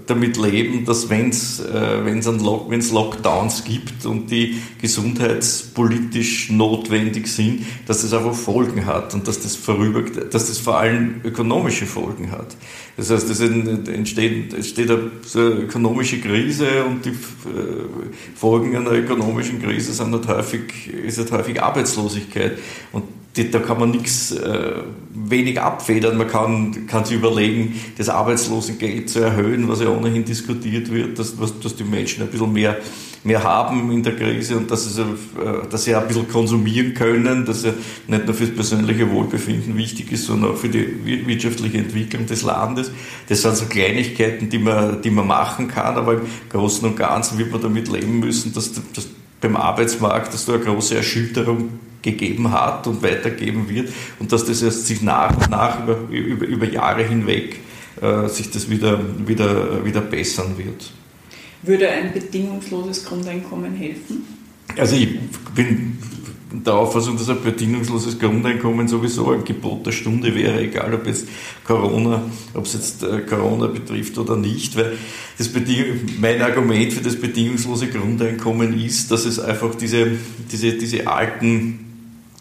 damit 0.06 0.36
leben, 0.36 0.84
dass 0.84 1.10
wenn 1.10 1.30
es 1.30 1.62
äh, 1.62 2.32
Lock, 2.44 2.70
Lockdowns 2.70 3.64
gibt 3.64 4.06
und 4.06 4.30
die 4.30 4.58
gesundheitspolitisch 4.82 6.50
notwendig 6.50 7.28
sind, 7.28 7.66
dass 7.86 8.02
das 8.02 8.12
einfach 8.12 8.34
Folgen 8.34 8.86
hat 8.86 9.14
und 9.14 9.30
dass 9.30 9.40
das, 9.40 9.56
vorüber, 9.56 10.02
dass 10.02 10.48
das 10.48 10.58
vor 10.58 10.78
allem 10.78 11.22
ökonomische 11.24 11.86
Folgen 11.86 12.32
hat. 12.32 12.58
Das 12.98 13.10
heißt, 13.12 13.30
es 13.30 13.40
entsteht, 13.40 14.54
entsteht 14.54 14.92
eine 14.92 15.10
ökonomische 15.36 16.20
Krise 16.20 16.84
und 16.84 17.06
die 17.06 17.12
äh, 17.12 17.14
Folgen 18.36 18.76
einer 18.76 18.92
ökonomischen 18.92 19.62
Krise 19.62 19.94
sind 19.94 20.12
halt 20.12 20.28
häufig, 20.28 20.88
ist 20.88 21.18
halt 21.18 21.32
häufig 21.32 21.62
Arbeitslosigkeit. 21.62 22.58
Und 22.92 23.04
da 23.36 23.60
kann 23.60 23.80
man 23.80 23.92
nichts 23.92 24.32
äh, 24.32 24.72
wenig 25.14 25.62
abfedern. 25.62 26.18
Man 26.18 26.28
kann, 26.28 26.88
kann 26.88 27.06
sich 27.06 27.16
überlegen, 27.16 27.80
das 27.98 28.10
Arbeitslosengeld 28.10 29.10
zu 29.10 29.20
erhöhen, 29.20 29.70
was 29.70 29.82
ja 29.82 29.90
ohnehin 29.90 30.26
diskutiert 30.26 30.92
wird, 30.92 31.20
dass, 31.20 31.40
was, 31.40 31.60
dass 31.60 31.76
die 31.76 31.84
Menschen 31.84 32.24
ein 32.24 32.30
bisschen 32.30 32.52
mehr, 32.52 32.78
mehr 33.24 33.44
haben 33.44 33.92
in 33.92 34.02
der 34.02 34.16
Krise 34.16 34.58
und 34.58 34.72
dass, 34.72 34.94
sie, 34.94 35.02
äh, 35.02 35.06
dass 35.70 35.84
sie 35.84 35.94
ein 35.94 36.08
bisschen 36.08 36.28
konsumieren 36.28 36.96
können, 36.96 37.46
dass 37.46 37.62
sie 37.62 37.74
nicht 38.08 38.26
nur 38.26 38.34
für 38.34 38.48
das 38.48 38.56
persönliche 38.56 39.10
Wohlbefinden 39.12 39.78
wichtig 39.78 40.12
ist, 40.12 40.26
sondern 40.26 40.52
auch 40.52 40.58
für 40.58 40.70
die 40.70 41.28
wirtschaftliche 41.28 41.78
Entwicklung 41.78 42.26
des 42.26 42.42
Landes. 42.42 42.92
Das 43.28 43.44
sind 43.44 43.56
so 43.56 43.66
Kleinigkeiten, 43.66 44.50
die 44.50 44.60
man, 44.60 45.02
die 45.04 45.12
man 45.12 45.28
machen 45.28 45.68
kann, 45.68 45.96
aber 45.96 46.14
im 46.14 46.22
Großen 46.50 46.88
und 46.88 46.98
Ganzen 46.98 47.38
wird 47.38 47.52
man 47.52 47.62
damit 47.62 47.90
leben 47.90 48.20
müssen, 48.20 48.54
dass, 48.54 48.74
dass 48.74 49.08
beim 49.40 49.56
Arbeitsmarkt, 49.56 50.34
dass 50.34 50.46
da 50.46 50.56
eine 50.56 50.64
große 50.64 50.98
Erschütterung 50.98 51.70
gegeben 52.02 52.52
hat 52.52 52.88
und 52.88 53.04
weitergeben 53.04 53.70
wird 53.70 53.90
und 54.20 54.32
dass 54.32 54.46
das 54.46 54.62
erst 54.62 54.88
sich 54.88 55.02
nach 55.02 55.36
und 55.36 55.50
nach 55.50 55.84
über, 55.84 55.98
über, 56.10 56.46
über 56.46 56.66
Jahre 56.66 57.04
hinweg 57.04 57.60
äh, 58.02 58.28
sich 58.30 58.50
das 58.52 58.70
wieder, 58.70 59.00
wieder, 59.28 59.84
wieder 59.84 60.02
bessern 60.02 60.58
wird. 60.58 60.92
Würde 61.62 61.90
ein 61.90 62.14
bedingungsloses 62.14 63.04
Grundeinkommen 63.04 63.76
helfen? 63.76 64.26
Also 64.78 64.96
ich 64.96 65.20
bin 65.54 65.98
der 66.52 66.74
Auffassung, 66.74 67.18
dass 67.18 67.30
ein 67.30 67.42
bedingungsloses 67.44 68.18
Grundeinkommen 68.18 68.88
sowieso 68.88 69.32
ein 69.32 69.44
Gebot 69.44 69.86
der 69.86 69.92
Stunde 69.92 70.34
wäre, 70.34 70.62
egal 70.62 70.94
ob 70.94 71.06
jetzt 71.06 71.28
Corona, 71.66 72.24
ob 72.54 72.66
es 72.66 72.74
jetzt 72.74 73.04
äh, 73.04 73.22
Corona 73.22 73.68
betrifft 73.68 74.18
oder 74.18 74.36
nicht, 74.36 74.76
weil 74.76 74.98
das 75.38 75.50
mein 76.20 76.42
Argument 76.42 76.94
für 76.94 77.02
das 77.02 77.16
bedingungslose 77.18 77.88
Grundeinkommen 77.88 78.80
ist, 78.80 79.12
dass 79.12 79.26
es 79.26 79.40
einfach 79.40 79.76
diese, 79.76 80.12
diese, 80.52 80.74
diese 80.74 81.08
alten 81.08 81.89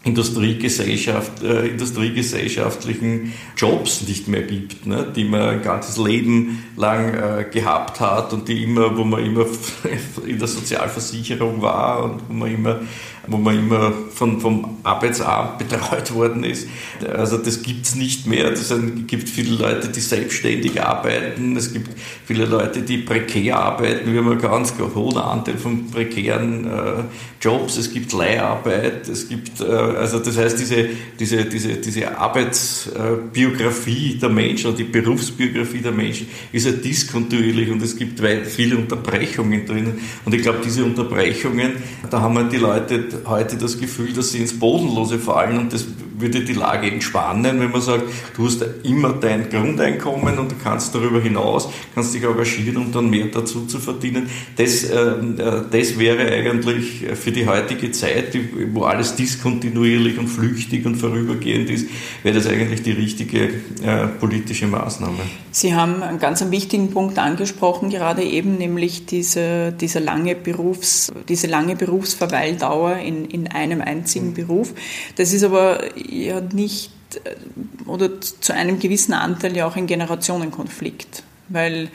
Industriegesellschaft, 0.05 1.43
äh, 1.43 1.67
industriegesellschaftlichen 1.67 3.33
Jobs 3.57 4.07
nicht 4.07 4.29
mehr 4.29 4.43
gibt, 4.43 4.87
ne, 4.87 5.13
die 5.15 5.25
man 5.25 5.41
ein 5.41 5.63
ganzes 5.63 5.97
Leben 5.99 6.65
lang 6.77 7.15
äh, 7.15 7.45
gehabt 7.51 7.99
hat 8.01 8.33
und 8.33 8.49
die 8.49 8.63
immer, 8.63 8.97
wo 8.97 9.03
man 9.03 9.25
immer 9.25 9.45
in 10.27 10.39
der 10.39 10.49
Sozialversicherung 10.49 11.61
war 11.61 12.05
und 12.05 12.23
wo 12.29 12.33
man 12.33 12.55
immer 12.55 12.81
wo 13.29 13.37
man 13.37 13.59
immer 13.59 13.93
von, 14.15 14.41
vom 14.41 14.79
Arbeitsamt 14.83 15.59
betreut 15.59 16.15
worden 16.15 16.45
ist. 16.45 16.67
Also 17.15 17.39
das 17.39 17.63
gibt 17.63 17.87
es 17.87 17.95
nicht 17.95 18.27
mehr. 18.27 18.53
Es 18.53 18.73
gibt 19.07 19.29
viele 19.29 19.57
Leute, 19.57 19.89
die 19.89 20.01
selbstständig 20.01 20.83
arbeiten. 20.83 21.57
Es 21.57 21.73
gibt 21.73 21.91
viele 22.25 22.47
Leute, 22.47 22.83
die 22.83 22.99
prekär 22.99 23.59
arbeiten. 23.59 24.13
Wir 24.13 24.21
haben 24.21 24.31
einen 24.31 24.41
ganz 24.41 24.75
hohen 24.95 25.19
Anteil 25.19 25.59
von 25.59 25.91
prekären 25.91 26.67
äh, 26.67 27.05
Jobs. 27.41 27.77
Es 27.77 27.93
gibt 27.93 28.13
Leiharbeit. 28.13 29.09
Es 29.09 29.29
gibt, 29.29 29.61
äh, 29.61 29.65
also 29.65 30.19
das 30.19 30.37
heißt, 30.37 30.59
diese, 30.59 30.89
diese, 31.19 31.45
diese, 31.45 31.77
diese 31.77 32.19
Arbeitsbiografie 32.19 34.19
der 34.19 34.31
Menschen 34.31 34.79
die 34.79 34.85
Berufsbiografie 34.85 35.81
der 35.81 35.93
Menschen 35.93 36.29
ist 36.53 36.67
ja 36.67 36.73
diskontinuierlich 36.73 37.71
und 37.71 37.83
es 37.83 37.97
gibt 37.97 38.21
viele 38.47 38.77
Unterbrechungen 38.77 39.67
drinnen. 39.67 40.01
Und 40.25 40.35
ich 40.35 40.43
glaube, 40.43 40.61
diese 40.65 40.85
Unterbrechungen, 40.85 41.73
da 42.11 42.21
haben 42.21 42.35
wir 42.35 42.45
die 42.45 42.57
Leute 42.57 43.05
heute 43.27 43.57
das 43.57 43.79
Gefühl, 43.79 44.13
dass 44.13 44.33
sie 44.33 44.39
ins 44.39 44.59
Bodenlose 44.59 45.19
fallen 45.19 45.59
und 45.59 45.73
das 45.73 45.87
würde 46.21 46.41
die 46.41 46.53
Lage 46.53 46.91
entspannen, 46.91 47.61
wenn 47.61 47.71
man 47.71 47.81
sagt, 47.81 48.05
du 48.37 48.47
hast 48.47 48.65
immer 48.83 49.13
dein 49.13 49.49
Grundeinkommen 49.49 50.39
und 50.39 50.51
du 50.51 50.57
kannst 50.63 50.95
darüber 50.95 51.21
hinaus, 51.21 51.69
kannst 51.95 52.15
dich 52.15 52.25
engagieren, 52.25 52.77
um 52.77 52.93
dann 52.93 53.09
mehr 53.09 53.27
dazu 53.27 53.67
zu 53.67 53.79
verdienen. 53.79 54.29
Das, 54.57 54.85
äh, 54.85 54.97
äh 54.97 55.63
das 55.71 55.99
wäre 55.99 56.31
eigentlich 56.31 57.05
für 57.15 57.33
die 57.33 57.47
heutige 57.47 57.93
Zeit, 57.93 58.37
wo 58.73 58.83
alles 58.83 59.15
diskontinuierlich 59.15 60.19
und 60.19 60.29
flüchtig 60.29 60.87
und 60.87 60.97
vorübergehend 60.97 61.71
ist, 61.71 61.89
wäre 62.23 62.35
das 62.35 62.47
eigentlich 62.47 62.83
die 62.83 62.93
richtige 62.93 63.49
äh, 63.85 64.07
politische 64.19 64.67
Maßnahme. 64.67 65.19
Sie 65.51 65.75
haben 65.75 66.03
einen 66.03 66.19
ganz 66.19 66.45
wichtigen 66.51 66.91
Punkt 66.91 67.19
angesprochen, 67.19 67.91
gerade 67.91 68.23
eben, 68.23 68.59
nämlich 68.59 69.07
diese, 69.07 69.73
diese, 69.73 69.99
lange, 69.99 70.35
Berufs-, 70.35 71.13
diese 71.29 71.47
lange 71.47 71.75
Berufsverweildauer 71.75 72.98
in, 73.03 73.25
in 73.27 73.49
einem 73.49 73.81
einzigen 73.81 74.35
Beruf. 74.35 74.75
Das 75.17 75.33
ist 75.33 75.45
aber 75.45 75.81
ja 75.97 76.41
nicht 76.41 76.93
äh, 77.25 77.89
oder 77.89 78.21
zu 78.21 78.53
einem 78.55 78.79
gewissen 78.79 79.15
Anteil 79.15 79.57
ja 79.57 79.67
auch 79.67 79.77
ein 79.77 79.87
Generationenkonflikt, 79.87 81.23
weil 81.49 81.89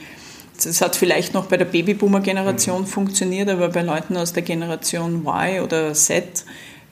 das 0.63 0.81
hat 0.81 0.95
vielleicht 0.95 1.33
noch 1.33 1.45
bei 1.45 1.57
der 1.57 1.65
Babyboomer-Generation 1.65 2.81
mhm. 2.81 2.87
funktioniert, 2.87 3.49
aber 3.49 3.69
bei 3.69 3.81
Leuten 3.81 4.17
aus 4.17 4.33
der 4.33 4.43
Generation 4.43 5.25
Y 5.25 5.61
oder 5.63 5.93
Z 5.93 6.45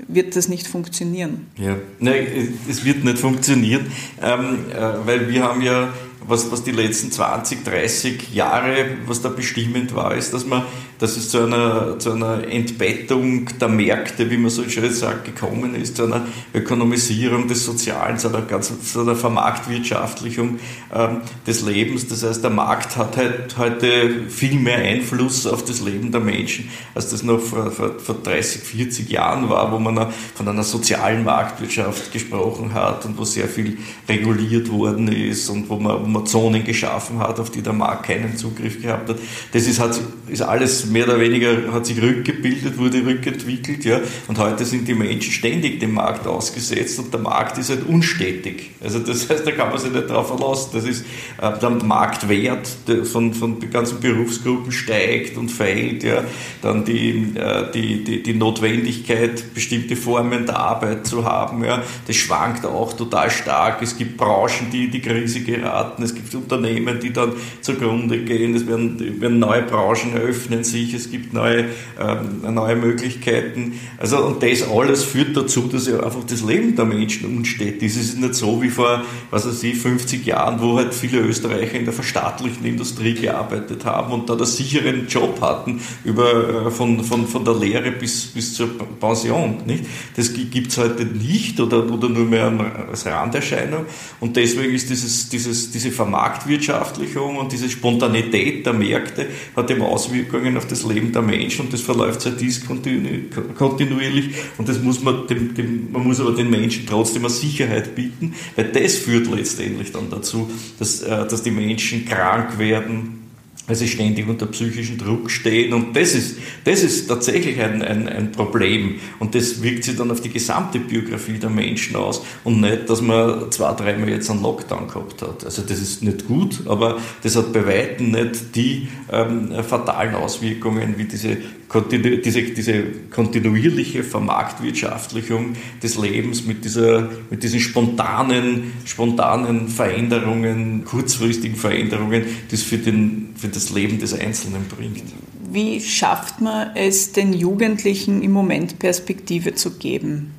wird 0.08 0.36
das 0.36 0.48
nicht 0.48 0.68
funktionieren. 0.68 1.48
Ja, 1.58 1.78
nein, 2.00 2.58
es 2.70 2.84
wird 2.84 3.04
nicht 3.04 3.20
funktionieren, 3.20 3.92
ähm, 4.22 4.66
äh, 4.72 5.06
weil 5.06 5.30
wir 5.30 5.44
haben 5.44 5.62
ja 5.62 5.94
was, 6.28 6.52
was 6.52 6.64
die 6.64 6.72
letzten 6.72 7.12
20, 7.12 7.64
30 7.64 8.34
Jahre, 8.34 8.98
was 9.06 9.22
da 9.22 9.30
bestimmend 9.30 9.96
war, 9.96 10.16
ist, 10.16 10.34
dass 10.34 10.46
man 10.46 10.64
dass 11.02 11.18
es 11.18 11.30
zu 11.30 11.40
einer, 11.40 11.98
zu 11.98 12.12
einer 12.12 12.48
Entbettung 12.48 13.50
der 13.60 13.70
Märkte, 13.70 14.30
wie 14.30 14.38
man 14.38 14.52
so 14.52 14.70
schön 14.70 14.94
sagt, 14.94 15.26
gekommen 15.26 15.74
ist, 15.74 15.98
zu 15.98 16.04
einer 16.04 16.28
Ökonomisierung 16.54 17.48
des 17.48 17.66
Sozialen, 17.66 18.20
zu 18.20 18.28
einer, 18.28 18.44
ganz, 18.44 18.72
zu 18.92 19.02
einer 19.02 19.16
Vermarktwirtschaftlichung 19.16 20.60
ähm, 20.94 21.22
des 21.48 21.64
Lebens. 21.64 22.08
Das 22.08 22.24
heißt, 22.24 22.44
der 22.44 22.52
Markt 22.52 22.98
hat 22.98 23.18
halt 23.18 23.58
heute 23.58 24.30
viel 24.30 24.60
mehr 24.60 24.78
Einfluss 24.78 25.48
auf 25.48 25.66
das 25.66 25.82
Leben 25.82 26.12
der 26.12 26.22
Menschen, 26.22 26.70
als 26.94 27.10
das 27.10 27.24
noch 27.24 27.40
vor, 27.40 27.72
vor, 27.72 27.98
vor 27.98 28.16
30, 28.22 28.62
40 28.62 29.10
Jahren 29.10 29.50
war, 29.50 29.72
wo 29.72 29.80
man 29.80 30.14
von 30.36 30.48
einer 30.48 30.64
sozialen 30.64 31.24
Marktwirtschaft 31.24 32.14
gesprochen 32.14 32.76
hat 32.76 33.06
und 33.06 33.18
wo 33.18 33.26
sehr 33.26 33.48
viel 33.48 33.80
reguliert 34.08 34.72
worden 34.72 35.08
ist 35.08 35.50
und 35.50 35.68
wo 35.68 35.78
man 35.78 36.11
Zonen 36.26 36.64
geschaffen 36.64 37.20
hat, 37.20 37.40
auf 37.40 37.50
die 37.50 37.62
der 37.62 37.74
Markt 37.74 38.04
keinen 38.04 38.38
Zugriff 38.38 38.82
gehabt 38.82 39.10
hat. 39.10 39.18
Das 39.52 39.68
ist, 39.68 39.80
hat, 39.80 40.00
ist 40.32 40.42
alles 40.42 40.86
mehr 40.86 41.06
oder 41.06 41.20
weniger 41.20 41.74
hat 41.74 41.86
sich 41.86 42.02
rückgebildet, 42.02 42.78
wurde 42.78 43.06
rückentwickelt, 43.06 43.84
ja. 43.84 44.00
Und 44.28 44.40
heute 44.40 44.64
sind 44.64 44.88
die 44.88 44.94
Menschen 44.94 45.32
ständig 45.32 45.80
dem 45.82 45.94
Markt 45.94 46.26
ausgesetzt 46.26 46.98
und 47.00 47.14
der 47.14 47.20
Markt 47.20 47.58
ist 47.58 47.70
halt 47.70 47.86
unstetig. 47.86 48.72
Also 48.82 49.00
das 49.00 49.30
heißt, 49.30 49.46
da 49.46 49.52
kann 49.52 49.70
man 49.70 49.78
sich 49.78 49.92
nicht 49.92 50.10
darauf 50.10 50.28
verlassen. 50.28 50.70
Das 50.74 50.86
ist, 50.86 51.06
äh, 51.42 51.60
der 51.60 51.70
Marktwert 51.70 52.70
von, 53.04 53.34
von 53.34 53.60
ganzen 53.70 54.00
Berufsgruppen 54.00 54.72
steigt 54.72 55.38
und 55.38 55.50
fällt, 55.50 56.04
ja. 56.04 56.24
Dann 56.62 56.86
die, 56.86 57.34
äh, 57.36 57.70
die, 57.74 58.04
die, 58.04 58.24
die 58.24 58.34
Notwendigkeit, 58.34 59.54
bestimmte 59.54 59.98
Formen 59.98 60.46
der 60.46 60.58
Arbeit 60.58 61.06
zu 61.08 61.26
haben, 61.26 61.66
ja. 61.66 61.84
Das 62.08 62.16
schwankt 62.16 62.66
auch 62.66 62.94
total 62.94 63.30
stark. 63.30 63.82
Es 63.82 63.98
gibt 63.98 64.16
Branchen, 64.16 64.70
die 64.72 64.86
in 64.86 64.92
die 64.92 65.02
Krise 65.02 65.42
geraten. 65.42 66.04
Es 66.04 66.16
gibt 66.16 66.34
Unternehmen, 66.34 67.02
die 67.02 67.12
dann 67.12 67.34
zugrunde 67.60 68.20
gehen. 68.20 68.56
Es 68.56 68.66
werden, 68.66 69.20
werden 69.20 69.40
neue 69.40 69.64
Branchen 69.64 70.21
eröffnen 70.22 70.64
sich 70.64 70.94
es 70.94 71.12
gibt 71.12 71.34
neue, 71.34 71.66
ähm, 72.00 72.54
neue 72.54 72.76
Möglichkeiten. 72.76 73.80
Also, 73.98 74.24
und 74.26 74.44
das 74.44 74.68
alles 74.68 75.04
führt 75.04 75.36
dazu, 75.36 75.62
dass 75.68 75.88
ja 75.88 76.00
einfach 76.00 76.24
das 76.28 76.44
Leben 76.44 76.76
der 76.76 76.86
Menschen 76.86 77.38
unstetig 77.38 77.84
ist. 77.84 77.98
Es 77.98 78.10
ist 78.10 78.20
nicht 78.20 78.36
so 78.36 78.62
wie 78.62 78.70
vor, 78.70 79.04
was 79.30 79.48
weiß 79.48 79.64
ich, 79.64 79.78
50 79.78 80.26
Jahren, 80.26 80.62
wo 80.62 80.78
halt 80.78 80.94
viele 80.94 81.20
Österreicher 81.20 81.78
in 81.78 81.86
der 81.86 81.94
verstaatlichten 81.94 82.66
Industrie 82.66 83.14
gearbeitet 83.14 83.86
haben 83.86 84.14
und 84.14 84.30
da 84.30 84.34
einen 84.34 84.46
sicheren 84.46 85.08
Job 85.08 85.42
hatten, 85.42 85.82
über, 86.04 86.68
äh, 86.68 86.72
von, 86.72 87.04
von, 87.04 87.28
von 87.28 87.46
der 87.46 87.56
Lehre 87.56 87.92
bis, 87.92 88.28
bis 88.28 88.54
zur 88.54 88.70
Pension. 89.00 89.58
Nicht? 89.66 89.86
Das 90.16 90.34
gibt 90.34 90.72
es 90.72 90.78
heute 90.78 91.06
nicht 91.06 91.60
oder, 91.60 91.92
oder 91.92 92.10
nur 92.10 92.26
mehr 92.26 92.52
als 92.90 93.06
Randerscheinung. 93.06 93.86
Und 94.20 94.36
deswegen 94.36 94.74
ist 94.74 94.90
dieses, 94.90 95.30
dieses, 95.30 95.72
diese 95.72 95.92
Vermarktwirtschaftlichung 95.92 97.38
und 97.38 97.52
diese 97.52 97.70
Spontanität 97.70 98.66
der 98.66 98.74
Märkte 98.74 99.28
hat 99.56 99.70
eben 99.72 99.82
Auswirkungen 99.82 100.11
auf 100.58 100.68
das 100.68 100.86
Leben 100.86 101.12
der 101.12 101.22
Menschen 101.22 101.66
und 101.66 101.74
das 101.74 101.82
verläuft 101.82 102.22
sehr 102.22 102.34
diskontinuierlich 102.34 104.36
und 104.58 104.68
das 104.68 104.82
muss 104.82 105.02
man, 105.02 105.28
dem, 105.28 105.54
dem, 105.54 105.92
man 105.92 106.04
muss 106.04 106.20
aber 106.20 106.32
den 106.32 106.50
Menschen 106.50 106.86
trotzdem 106.86 107.24
eine 107.24 107.34
Sicherheit 107.34 107.96
bieten, 107.96 108.34
weil 108.56 108.72
das 108.72 108.98
führt 108.98 109.28
letztendlich 109.28 109.92
dann 109.92 110.10
dazu, 110.10 110.50
dass, 110.80 111.02
äh, 111.02 111.28
dass 111.28 111.44
die 111.44 111.52
Menschen 111.52 112.06
krank 112.06 112.58
werden, 112.58 113.21
weil 113.68 113.76
sie 113.76 113.88
ständig 113.88 114.28
unter 114.28 114.48
psychischen 114.48 114.98
Druck 114.98 115.30
stehen. 115.30 115.74
Und 115.74 115.96
das 115.96 116.14
ist, 116.14 116.38
das 116.64 116.84
ist 116.84 117.08
tatsächlich 117.08 117.62
ein, 117.62 117.82
ein, 117.82 118.10
ein 118.10 118.32
Problem. 118.32 118.96
Und 119.20 119.36
das 119.36 119.62
wirkt 119.62 119.84
sich 119.84 119.96
dann 119.96 120.12
auf 120.12 120.22
die 120.22 120.30
gesamte 120.30 120.80
Biografie 120.80 121.38
der 121.38 121.50
Menschen 121.50 121.96
aus. 121.96 122.24
Und 122.44 122.62
nicht, 122.62 122.90
dass 122.90 123.02
man 123.02 123.52
zwei, 123.52 123.74
dreimal 123.74 124.10
jetzt 124.10 124.30
einen 124.30 124.42
Lockdown 124.42 124.88
gehabt 124.88 125.22
hat. 125.22 125.46
Also 125.46 125.62
das 125.62 125.80
ist 125.80 126.04
nicht 126.04 126.28
gut, 126.28 126.62
aber 126.66 127.00
das 127.24 127.36
hat 127.36 127.54
bei 127.54 127.66
Weitem 127.66 128.12
nicht 128.12 128.56
die 128.56 128.88
ähm, 129.12 129.52
fatalen 129.64 130.16
Auswirkungen 130.16 130.96
wie 130.98 131.06
diese 131.06 131.38
diese, 131.80 132.42
diese 132.42 132.84
kontinuierliche 133.10 134.04
Vermarktwirtschaftlichung 134.04 135.56
des 135.82 135.98
Lebens 135.98 136.46
mit, 136.46 136.66
dieser, 136.66 137.10
mit 137.30 137.44
diesen 137.44 137.60
spontanen, 137.60 138.74
spontanen 138.86 139.68
Veränderungen, 139.70 140.84
kurzfristigen 140.86 141.56
Veränderungen, 141.56 142.26
die 142.50 142.56
es 142.56 142.64
für, 142.64 142.78
den, 142.78 143.30
für 143.36 143.48
das 143.48 143.70
Leben 143.72 144.00
des 144.00 144.14
Einzelnen 144.14 144.66
bringt. 144.68 145.04
Wie 145.52 145.82
schafft 145.82 146.42
man 146.42 146.76
es, 146.76 147.12
den 147.12 147.34
Jugendlichen 147.34 148.22
im 148.22 148.32
Moment 148.32 148.80
Perspektive 148.80 149.54
zu 149.54 149.72
geben? 149.72 150.32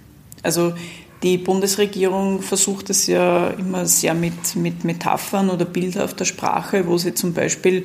Also 0.43 0.73
die 1.23 1.39
Bundesregierung 1.39 2.43
versucht 2.43 2.91
es 2.91 3.07
ja 3.07 3.49
immer 3.51 3.87
sehr 3.87 4.15
mit, 4.15 4.57
mit 4.57 4.85
Metaphern 4.85 5.51
oder 5.51 5.65
bildhafter 5.65 6.25
Sprache, 6.25 6.87
wo 6.87 6.99
sie 6.99 7.15
zum 7.15 7.33
Beispiel 7.33 7.85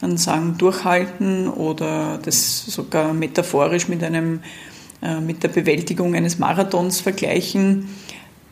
dann 0.00 0.16
sagen, 0.16 0.56
durchhalten 0.58 1.48
oder 1.48 2.18
das 2.22 2.66
sogar 2.66 3.12
metaphorisch 3.12 3.88
mit, 3.88 4.02
einem, 4.02 4.40
äh, 5.02 5.20
mit 5.20 5.42
der 5.42 5.48
Bewältigung 5.48 6.14
eines 6.14 6.38
Marathons 6.38 7.00
vergleichen. 7.00 7.88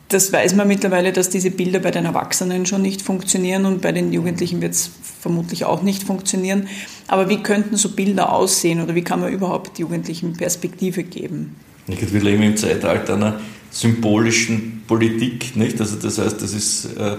Das 0.09 0.33
weiß 0.33 0.55
man 0.55 0.69
mittlerweile, 0.69 1.13
dass 1.13 1.29
diese 1.29 1.51
Bilder 1.51 1.81
bei 1.81 1.91
den 1.91 2.07
Erwachsenen 2.07 2.65
schon 2.65 2.81
nicht 2.81 3.03
funktionieren 3.03 3.67
und 3.67 3.83
bei 3.83 3.93
den 3.93 4.13
Jugendlichen 4.13 4.63
wird 4.63 4.73
es 4.73 4.91
vermutlich 5.21 5.65
auch 5.65 5.83
nicht 5.83 6.03
funktionieren. 6.03 6.69
Aber 7.09 7.29
wie 7.29 7.43
könnten 7.43 7.77
so 7.77 7.91
Bilder 7.91 8.33
aussehen 8.33 8.81
oder 8.81 8.95
wie 8.95 9.03
kann 9.03 9.21
man 9.21 9.33
überhaupt 9.33 9.79
Jugendlichen 9.79 10.35
Perspektive 10.35 11.03
geben? 11.03 11.57
Wir 11.87 12.21
leben 12.21 12.43
im 12.43 12.57
Zeitalter 12.57 13.15
einer 13.15 13.41
symbolischen 13.71 14.83
Politik, 14.87 15.57
nicht? 15.57 15.81
Also 15.81 15.97
das 15.97 16.19
heißt, 16.19 16.41
das 16.41 16.53
ist 16.53 16.97
äh, 16.97 17.17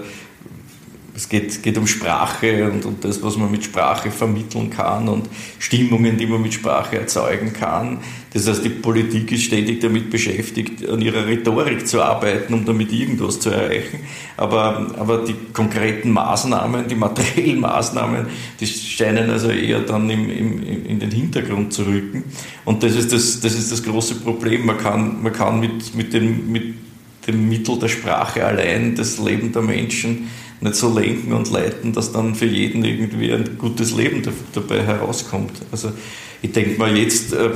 Es 1.20 1.28
geht, 1.28 1.62
geht 1.62 1.78
um 1.78 1.86
Sprache 1.86 2.72
und, 2.72 2.86
und 2.86 3.04
das, 3.04 3.22
was 3.22 3.36
man 3.36 3.52
mit 3.52 3.66
Sprache 3.66 4.10
vermitteln 4.10 4.70
kann 4.70 5.10
und 5.10 5.28
Stimmungen, 5.60 6.18
die 6.18 6.26
man 6.26 6.42
mit 6.42 6.54
Sprache 6.54 6.98
erzeugen 6.98 7.52
kann. 7.52 8.00
Das 8.32 8.48
heißt, 8.48 8.64
die 8.64 8.70
Politik 8.70 9.30
ist 9.34 9.44
ständig 9.44 9.82
damit 9.82 10.10
beschäftigt, 10.10 10.88
an 10.88 11.02
ihrer 11.02 11.28
Rhetorik 11.28 11.86
zu 11.86 12.02
arbeiten, 12.02 12.54
um 12.54 12.64
damit 12.64 12.94
irgendwas 12.94 13.42
zu 13.42 13.50
erreichen. 13.50 14.00
Aber, 14.38 14.96
aber 14.98 15.26
die 15.26 15.36
konkreten 15.52 16.12
Maßnahmen, 16.12 16.88
die 16.88 16.96
materiellen 16.96 17.60
Maßnahmen, 17.70 18.28
die 18.62 18.68
scheinen 18.68 19.30
also 19.30 19.50
eher 19.50 19.82
dann 19.82 20.10
im, 20.10 20.30
im, 20.30 20.86
in 20.86 21.00
den 21.00 21.12
Hintergrund 21.12 21.74
zu 21.74 21.82
rücken. 21.82 22.24
Und 22.64 22.82
das 22.82 22.96
ist 22.96 23.12
das, 23.12 23.42
das, 23.42 23.56
ist 23.56 23.74
das 23.74 23.84
große 23.84 24.16
Problem. 24.16 24.66
Man 24.66 24.78
kann, 24.78 25.22
man 25.22 25.34
kann 25.34 25.60
mit, 25.60 25.94
mit, 25.96 26.14
dem, 26.14 26.50
mit 26.50 26.76
dem 27.28 27.50
Mittel 27.50 27.78
der 27.78 27.90
Sprache 27.90 28.46
allein 28.46 28.96
das 28.96 29.20
Leben 29.20 29.52
der 29.52 29.64
Menschen 29.64 30.30
nicht 30.62 30.76
so 30.76 30.94
lenken 30.98 31.34
und 31.34 31.50
leiten, 31.50 31.94
dass 31.94 32.12
dann 32.12 32.36
für 32.36 32.46
jeden 32.46 32.84
irgendwie 32.84 33.32
ein 33.32 33.58
gutes 33.58 33.96
Leben 33.96 34.24
dabei 34.54 34.84
herauskommt. 34.84 35.54
Also 35.72 35.92
ich 36.42 36.52
denke 36.52 36.78
mal 36.78 36.96
jetzt, 36.98 37.34
äh, 37.34 37.50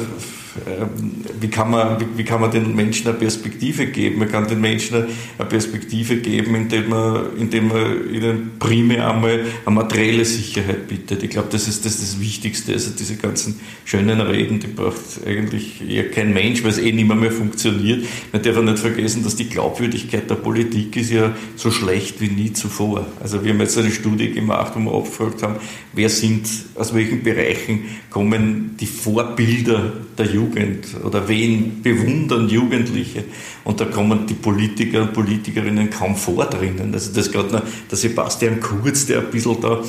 ähm, 0.67 1.23
wie 1.39 1.47
kann, 1.47 1.71
man, 1.71 1.99
wie, 1.99 2.05
wie, 2.15 2.23
kann 2.23 2.39
man 2.39 2.51
den 2.51 2.75
Menschen 2.75 3.07
eine 3.07 3.17
Perspektive 3.17 3.87
geben? 3.87 4.19
Man 4.19 4.29
kann 4.29 4.47
den 4.47 4.61
Menschen 4.61 5.07
eine 5.37 5.49
Perspektive 5.49 6.17
geben, 6.17 6.53
indem 6.53 6.89
man, 6.89 7.35
indem 7.37 7.69
man 7.69 8.13
ihnen 8.13 8.51
primär 8.59 9.11
einmal 9.11 9.39
eine 9.65 9.75
materielle 9.75 10.25
Sicherheit 10.25 10.87
bietet. 10.87 11.23
Ich 11.23 11.31
glaube, 11.31 11.47
das 11.51 11.67
ist 11.67 11.85
das, 11.85 11.99
das 11.99 12.19
Wichtigste. 12.19 12.73
Also 12.73 12.91
diese 12.97 13.15
ganzen 13.15 13.59
schönen 13.83 14.21
Reden, 14.21 14.59
die 14.59 14.67
braucht 14.67 15.25
eigentlich 15.25 15.81
eher 15.89 16.11
kein 16.11 16.33
Mensch, 16.33 16.63
weil 16.63 16.69
es 16.69 16.77
eh 16.77 16.91
nicht 16.91 17.07
mehr, 17.07 17.17
mehr 17.17 17.31
funktioniert. 17.31 18.05
Man 18.31 18.43
darf 18.43 18.55
auch 18.55 18.63
nicht 18.63 18.79
vergessen, 18.79 19.23
dass 19.23 19.35
die 19.35 19.49
Glaubwürdigkeit 19.49 20.29
der 20.29 20.35
Politik 20.35 20.95
ist 20.97 21.11
ja 21.11 21.35
so 21.55 21.71
schlecht 21.71 22.21
wie 22.21 22.27
nie 22.27 22.53
zuvor. 22.53 23.07
Also 23.19 23.43
wir 23.43 23.53
haben 23.53 23.59
jetzt 23.59 23.77
eine 23.77 23.89
Studie 23.89 24.29
gemacht, 24.29 24.73
wo 24.75 24.79
wir 24.79 24.93
abgefragt 24.93 25.41
haben, 25.41 25.55
wer 25.93 26.09
sind, 26.09 26.47
aus 26.75 26.93
welchen 26.93 27.23
Bereichen 27.23 27.85
kommen 28.11 28.72
die 28.79 28.85
Vorbilder 28.85 29.91
der 30.17 30.25
Jugend 30.27 30.87
oder 31.03 31.27
wen 31.27 31.81
bewundern 31.81 32.49
Jugendliche? 32.49 33.23
Und 33.63 33.79
da 33.79 33.85
kommen 33.85 34.25
die 34.27 34.33
Politiker 34.33 35.01
und 35.03 35.13
Politikerinnen 35.13 35.89
kaum 35.89 36.15
vor 36.15 36.45
drinnen. 36.45 36.93
Also 36.93 37.13
das 37.13 37.31
gerade 37.31 37.63
der 37.89 37.97
Sebastian 37.97 38.59
Kurz, 38.59 39.05
der 39.05 39.19
ein 39.19 39.31
bisschen 39.31 39.61
da 39.61 39.81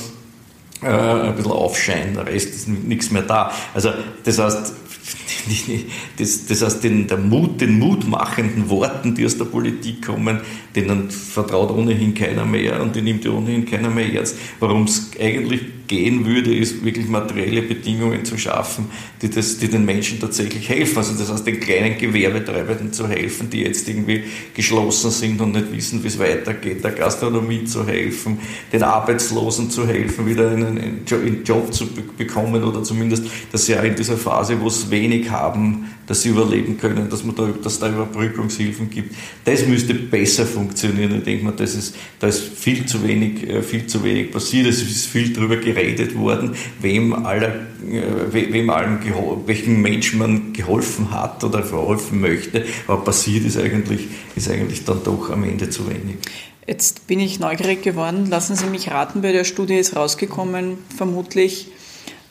äh, 0.82 1.28
ein 1.28 1.36
bisschen 1.36 1.52
aufscheint, 1.52 2.16
der 2.16 2.26
Rest 2.26 2.54
ist 2.54 2.68
nichts 2.68 3.10
mehr 3.10 3.22
da. 3.22 3.50
Also 3.72 3.90
das 4.24 4.38
heißt, 4.38 4.74
das, 6.18 6.46
das 6.46 6.62
heißt, 6.62 6.84
den, 6.84 7.06
der 7.06 7.18
Mut, 7.18 7.60
den 7.60 7.78
mutmachenden 7.78 8.68
Worten, 8.70 9.14
die 9.14 9.26
aus 9.26 9.36
der 9.36 9.44
Politik 9.44 10.06
kommen, 10.06 10.40
denen 10.74 11.10
vertraut 11.10 11.70
ohnehin 11.70 12.14
keiner 12.14 12.44
mehr 12.44 12.80
und 12.82 12.96
die 12.96 13.02
nimmt 13.02 13.24
ja 13.24 13.30
ohnehin 13.30 13.66
keiner 13.66 13.90
mehr 13.90 14.12
ernst. 14.12 14.36
Warum 14.60 14.84
es 14.84 15.10
eigentlich 15.20 15.60
gehen 15.86 16.24
würde, 16.24 16.54
ist 16.54 16.84
wirklich 16.84 17.08
materielle 17.08 17.62
Bedingungen 17.62 18.24
zu 18.24 18.38
schaffen, 18.38 18.86
die, 19.20 19.28
das, 19.28 19.58
die 19.58 19.68
den 19.68 19.84
Menschen 19.84 20.18
tatsächlich 20.18 20.68
helfen. 20.68 20.98
Also 20.98 21.14
das 21.14 21.30
heißt, 21.30 21.46
den 21.46 21.60
kleinen 21.60 21.98
Gewerbetreibenden 21.98 22.92
zu 22.92 23.08
helfen, 23.08 23.50
die 23.50 23.62
jetzt 23.62 23.88
irgendwie 23.88 24.24
geschlossen 24.54 25.10
sind 25.10 25.40
und 25.40 25.52
nicht 25.52 25.72
wissen, 25.72 26.02
wie 26.02 26.08
es 26.08 26.18
weitergeht, 26.18 26.82
der 26.82 26.92
Gastronomie 26.92 27.64
zu 27.64 27.86
helfen, 27.86 28.38
den 28.72 28.82
Arbeitslosen 28.82 29.70
zu 29.70 29.86
helfen, 29.86 30.26
wieder 30.26 30.50
einen, 30.50 31.02
Job 31.44 31.72
zu 31.72 31.86
bekommen 32.16 32.64
oder 32.64 32.82
zumindest, 32.82 33.26
dass 33.52 33.66
sie 33.66 33.76
auch 33.76 33.84
in 33.84 33.94
dieser 33.94 34.16
Phase, 34.16 34.60
wo 34.60 34.68
es 34.68 34.90
wenig 34.94 35.30
haben, 35.30 35.90
dass 36.06 36.22
sie 36.22 36.30
überleben 36.30 36.78
können, 36.78 37.10
dass, 37.10 37.24
man 37.24 37.34
da, 37.34 37.48
dass 37.62 37.78
da 37.78 37.88
Überbrückungshilfen 37.88 38.90
gibt. 38.90 39.14
Das 39.44 39.66
müsste 39.66 39.94
besser 39.94 40.46
funktionieren. 40.46 41.16
Ich 41.18 41.24
denke 41.24 41.44
mal, 41.44 41.52
das 41.52 41.74
ist, 41.74 41.96
da 42.20 42.28
ist 42.28 42.40
viel 42.40 42.86
zu 42.86 43.06
wenig, 43.06 43.48
äh, 43.48 43.62
viel 43.62 43.86
zu 43.86 44.04
wenig 44.04 44.30
passiert. 44.30 44.66
Es 44.66 44.82
ist 44.82 45.06
viel 45.06 45.32
darüber 45.32 45.56
geredet 45.56 46.16
worden, 46.16 46.54
wem, 46.80 47.12
aller, 47.12 47.54
äh, 47.90 48.32
wem 48.32 48.70
allem, 48.70 48.98
welchen 49.46 49.82
Menschen 49.82 50.18
man 50.18 50.52
geholfen 50.52 51.10
hat 51.10 51.42
oder 51.42 51.62
verholfen 51.62 52.20
möchte. 52.20 52.64
Aber 52.86 53.02
passiert 53.02 53.44
ist 53.44 53.58
eigentlich, 53.58 54.08
ist 54.36 54.48
eigentlich 54.50 54.84
dann 54.84 55.02
doch 55.02 55.30
am 55.30 55.44
Ende 55.44 55.68
zu 55.70 55.88
wenig. 55.88 56.16
Jetzt 56.66 57.06
bin 57.06 57.20
ich 57.20 57.40
neugierig 57.40 57.82
geworden. 57.82 58.26
Lassen 58.30 58.56
Sie 58.56 58.66
mich 58.66 58.90
raten, 58.90 59.20
bei 59.20 59.32
der 59.32 59.44
Studie 59.44 59.74
ist 59.74 59.96
rausgekommen, 59.96 60.78
vermutlich 60.96 61.68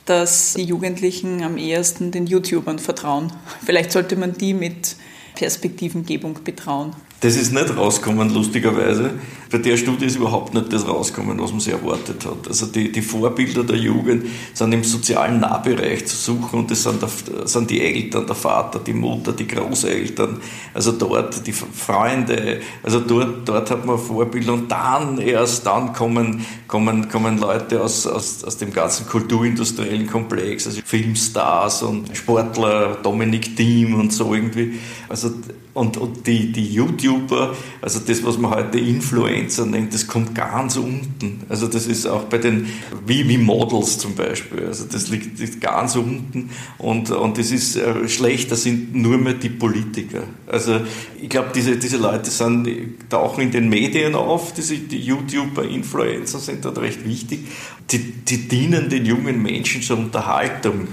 dass 0.05 0.53
die 0.53 0.63
Jugendlichen 0.63 1.43
am 1.43 1.57
ehesten 1.57 2.11
den 2.11 2.27
YouTubern 2.27 2.79
vertrauen. 2.79 3.31
Vielleicht 3.65 3.91
sollte 3.91 4.15
man 4.15 4.33
die 4.33 4.53
mit 4.53 4.95
Perspektivengebung 5.35 6.43
betrauen. 6.43 6.95
Das 7.23 7.37
ist 7.37 7.53
nicht 7.53 7.77
rausgekommen, 7.77 8.33
lustigerweise. 8.33 9.11
Bei 9.49 9.57
der 9.57 9.77
Studie 9.77 10.07
ist 10.07 10.17
überhaupt 10.17 10.53
nicht 10.53 10.73
das 10.73 10.85
rausgekommen, 10.85 11.39
was 11.39 11.51
man 11.51 11.61
sich 11.61 11.71
erwartet 11.71 12.25
hat. 12.25 12.49
Also 12.49 12.65
die, 12.65 12.91
die 12.91 13.01
Vorbilder 13.01 13.63
der 13.63 13.77
Jugend 13.77 14.25
sind 14.53 14.73
im 14.73 14.83
sozialen 14.83 15.39
Nahbereich 15.39 16.05
zu 16.05 16.17
suchen 16.17 16.59
und 16.59 16.71
das 16.71 16.83
sind, 16.83 17.01
der, 17.01 17.47
sind 17.47 17.69
die 17.69 17.79
Eltern, 17.79 18.27
der 18.27 18.35
Vater, 18.35 18.79
die 18.79 18.91
Mutter, 18.91 19.31
die 19.31 19.47
Großeltern, 19.47 20.41
also 20.73 20.91
dort 20.91 21.47
die 21.47 21.53
Freunde, 21.53 22.59
also 22.83 22.99
dort, 22.99 23.47
dort 23.47 23.71
hat 23.71 23.85
man 23.85 23.97
Vorbilder 23.97 24.51
und 24.51 24.69
dann 24.69 25.17
erst 25.19 25.65
dann 25.65 25.93
kommen, 25.93 26.45
kommen, 26.67 27.07
kommen 27.07 27.37
Leute 27.37 27.81
aus, 27.81 28.05
aus, 28.05 28.43
aus 28.43 28.57
dem 28.57 28.73
ganzen 28.73 29.07
kulturindustriellen 29.07 30.07
Komplex, 30.07 30.67
also 30.67 30.81
Filmstars 30.83 31.83
und 31.83 32.17
Sportler, 32.17 32.97
Dominik 33.01 33.55
Thiem 33.55 33.95
und 33.97 34.11
so 34.11 34.33
irgendwie. 34.33 34.73
Also 35.07 35.31
und, 35.73 35.97
und 35.97 36.27
die, 36.27 36.51
die 36.51 36.67
YouTuber, 37.13 37.55
also 37.81 37.99
das, 37.99 38.23
was 38.23 38.37
man 38.37 38.51
heute 38.51 38.79
Influencer 38.79 39.65
nennt, 39.65 39.93
das 39.93 40.07
kommt 40.07 40.35
ganz 40.35 40.75
unten. 40.77 41.41
Also 41.49 41.67
das 41.67 41.87
ist 41.87 42.05
auch 42.05 42.23
bei 42.23 42.37
den, 42.37 42.67
wie, 43.05 43.27
wie 43.27 43.37
Models 43.37 43.97
zum 43.97 44.15
Beispiel, 44.15 44.65
also 44.65 44.85
das 44.91 45.09
liegt, 45.09 45.39
liegt 45.39 45.61
ganz 45.61 45.95
unten 45.95 46.49
und, 46.77 47.11
und 47.11 47.37
das 47.37 47.51
ist 47.51 47.75
äh, 47.75 48.07
schlecht, 48.07 48.51
das 48.51 48.63
sind 48.63 48.95
nur 48.95 49.17
mehr 49.17 49.33
die 49.33 49.49
Politiker. 49.49 50.23
Also 50.47 50.81
ich 51.21 51.29
glaube, 51.29 51.49
diese, 51.53 51.77
diese 51.77 51.97
Leute 51.97 52.29
sind, 52.29 52.67
tauchen 53.09 53.43
in 53.43 53.51
den 53.51 53.69
Medien 53.69 54.15
auf, 54.15 54.53
diese, 54.53 54.77
die 54.77 54.99
YouTuber, 54.99 55.63
Influencer 55.63 56.39
sind 56.39 56.65
dort 56.65 56.79
recht 56.79 57.05
wichtig. 57.05 57.47
Die, 57.91 57.99
die 57.99 58.47
dienen 58.47 58.89
den 58.89 59.05
jungen 59.05 59.41
Menschen 59.41 59.81
zur 59.81 59.97
Unterhaltung 59.97 60.87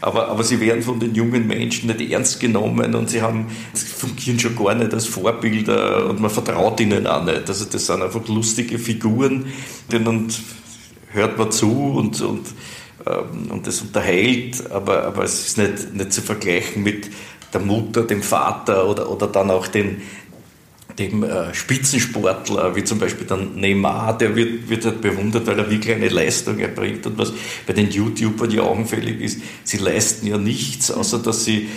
aber, 0.00 0.28
aber 0.28 0.44
sie 0.44 0.60
werden 0.60 0.82
von 0.82 1.00
den 1.00 1.14
jungen 1.14 1.46
Menschen 1.46 1.88
nicht 1.88 2.10
ernst 2.10 2.40
genommen 2.40 2.94
und 2.94 3.10
sie 3.10 3.22
haben, 3.22 3.46
fungieren 3.74 4.38
schon 4.38 4.56
gar 4.56 4.74
nicht 4.74 4.94
als 4.94 5.06
Vorbilder 5.06 6.08
und 6.08 6.20
man 6.20 6.30
vertraut 6.30 6.80
ihnen 6.80 7.06
auch 7.06 7.24
nicht. 7.24 7.48
Also 7.48 7.64
das 7.64 7.86
sind 7.86 8.02
einfach 8.02 8.26
lustige 8.28 8.78
Figuren, 8.78 9.46
denen 9.90 10.32
hört 11.10 11.38
man 11.38 11.50
zu 11.50 11.70
und, 11.70 12.20
und, 12.20 12.46
ähm, 13.06 13.50
und 13.50 13.66
das 13.66 13.80
unterhält, 13.80 14.70
aber, 14.70 15.04
aber 15.04 15.24
es 15.24 15.46
ist 15.46 15.58
nicht, 15.58 15.94
nicht 15.94 16.12
zu 16.12 16.22
vergleichen 16.22 16.82
mit 16.82 17.10
der 17.52 17.60
Mutter, 17.60 18.02
dem 18.02 18.22
Vater 18.22 18.88
oder, 18.88 19.10
oder 19.10 19.26
dann 19.26 19.50
auch 19.50 19.66
den, 19.66 20.02
dem 20.98 21.22
äh, 21.22 21.54
Spitzensportler, 21.54 22.74
wie 22.74 22.84
zum 22.84 22.98
Beispiel 22.98 23.26
dann 23.26 23.54
Neymar, 23.56 24.16
der 24.18 24.34
wird, 24.34 24.68
wird 24.68 24.84
halt 24.84 25.00
bewundert, 25.00 25.46
weil 25.46 25.58
er 25.58 25.70
wirklich 25.70 25.94
eine 25.94 26.08
Leistung 26.08 26.58
erbringt. 26.58 27.06
Und 27.06 27.18
was 27.18 27.32
bei 27.66 27.72
den 27.72 27.90
YouTubern 27.90 28.50
ja 28.50 28.62
augenfällig 28.62 29.20
ist, 29.20 29.40
sie 29.64 29.78
leisten 29.78 30.26
ja 30.26 30.38
nichts, 30.38 30.90
außer 30.90 31.18
dass 31.18 31.44
sie 31.44 31.68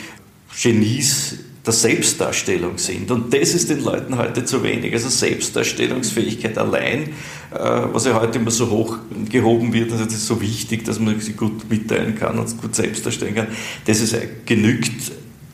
Genies 0.62 1.40
der 1.66 1.74
Selbstdarstellung 1.74 2.78
sind. 2.78 3.12
Und 3.12 3.34
das 3.34 3.54
ist 3.54 3.70
den 3.70 3.84
Leuten 3.84 4.18
heute 4.18 4.44
zu 4.46 4.64
wenig. 4.64 4.94
Also 4.94 5.10
Selbstdarstellungsfähigkeit 5.10 6.58
allein, 6.58 7.10
äh, 7.52 7.84
was 7.92 8.06
ja 8.06 8.20
heute 8.20 8.40
immer 8.40 8.50
so 8.50 8.70
hoch 8.72 8.98
gehoben 9.30 9.72
wird, 9.72 9.92
also 9.92 10.06
das 10.06 10.16
ist 10.16 10.28
so 10.28 10.42
wichtig, 10.42 10.86
dass 10.86 11.00
man 11.00 11.20
sich 11.20 11.38
gut 11.38 11.70
mitteilen 11.70 12.16
kann 12.16 12.40
und 12.40 12.60
gut 12.60 12.76
selbst 12.76 13.06
darstellen 13.06 13.36
kann, 13.36 13.48
das 13.86 14.02
ist, 14.02 14.16
genügt 14.46 15.12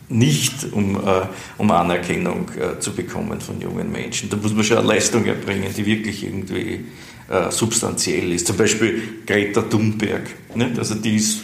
nicht, 0.10 0.72
um, 0.72 0.96
äh, 0.96 1.22
um 1.58 1.72
Anerkennung 1.72 2.50
äh, 2.58 2.80
zu 2.80 2.94
bekommen 2.94 3.42
von 3.42 3.60
jungen 3.60 3.92
Menschen. 3.92 4.30
Da 4.30 4.38
muss 4.38 4.54
man 4.54 4.64
schon 4.64 4.78
eine 4.78 4.88
Leistung 4.88 5.26
erbringen, 5.26 5.74
die 5.76 5.86
wirklich 5.86 6.24
irgendwie 6.24 6.86
äh, 7.30 7.52
substanziell 7.52 8.32
ist. 8.32 8.48
Zum 8.48 8.58
Beispiel 8.58 9.02
Greta 9.26 9.62
Thunberg. 9.62 10.24
Nicht? 10.56 10.80
Also 10.80 10.96
die 10.96 11.18
ist 11.18 11.42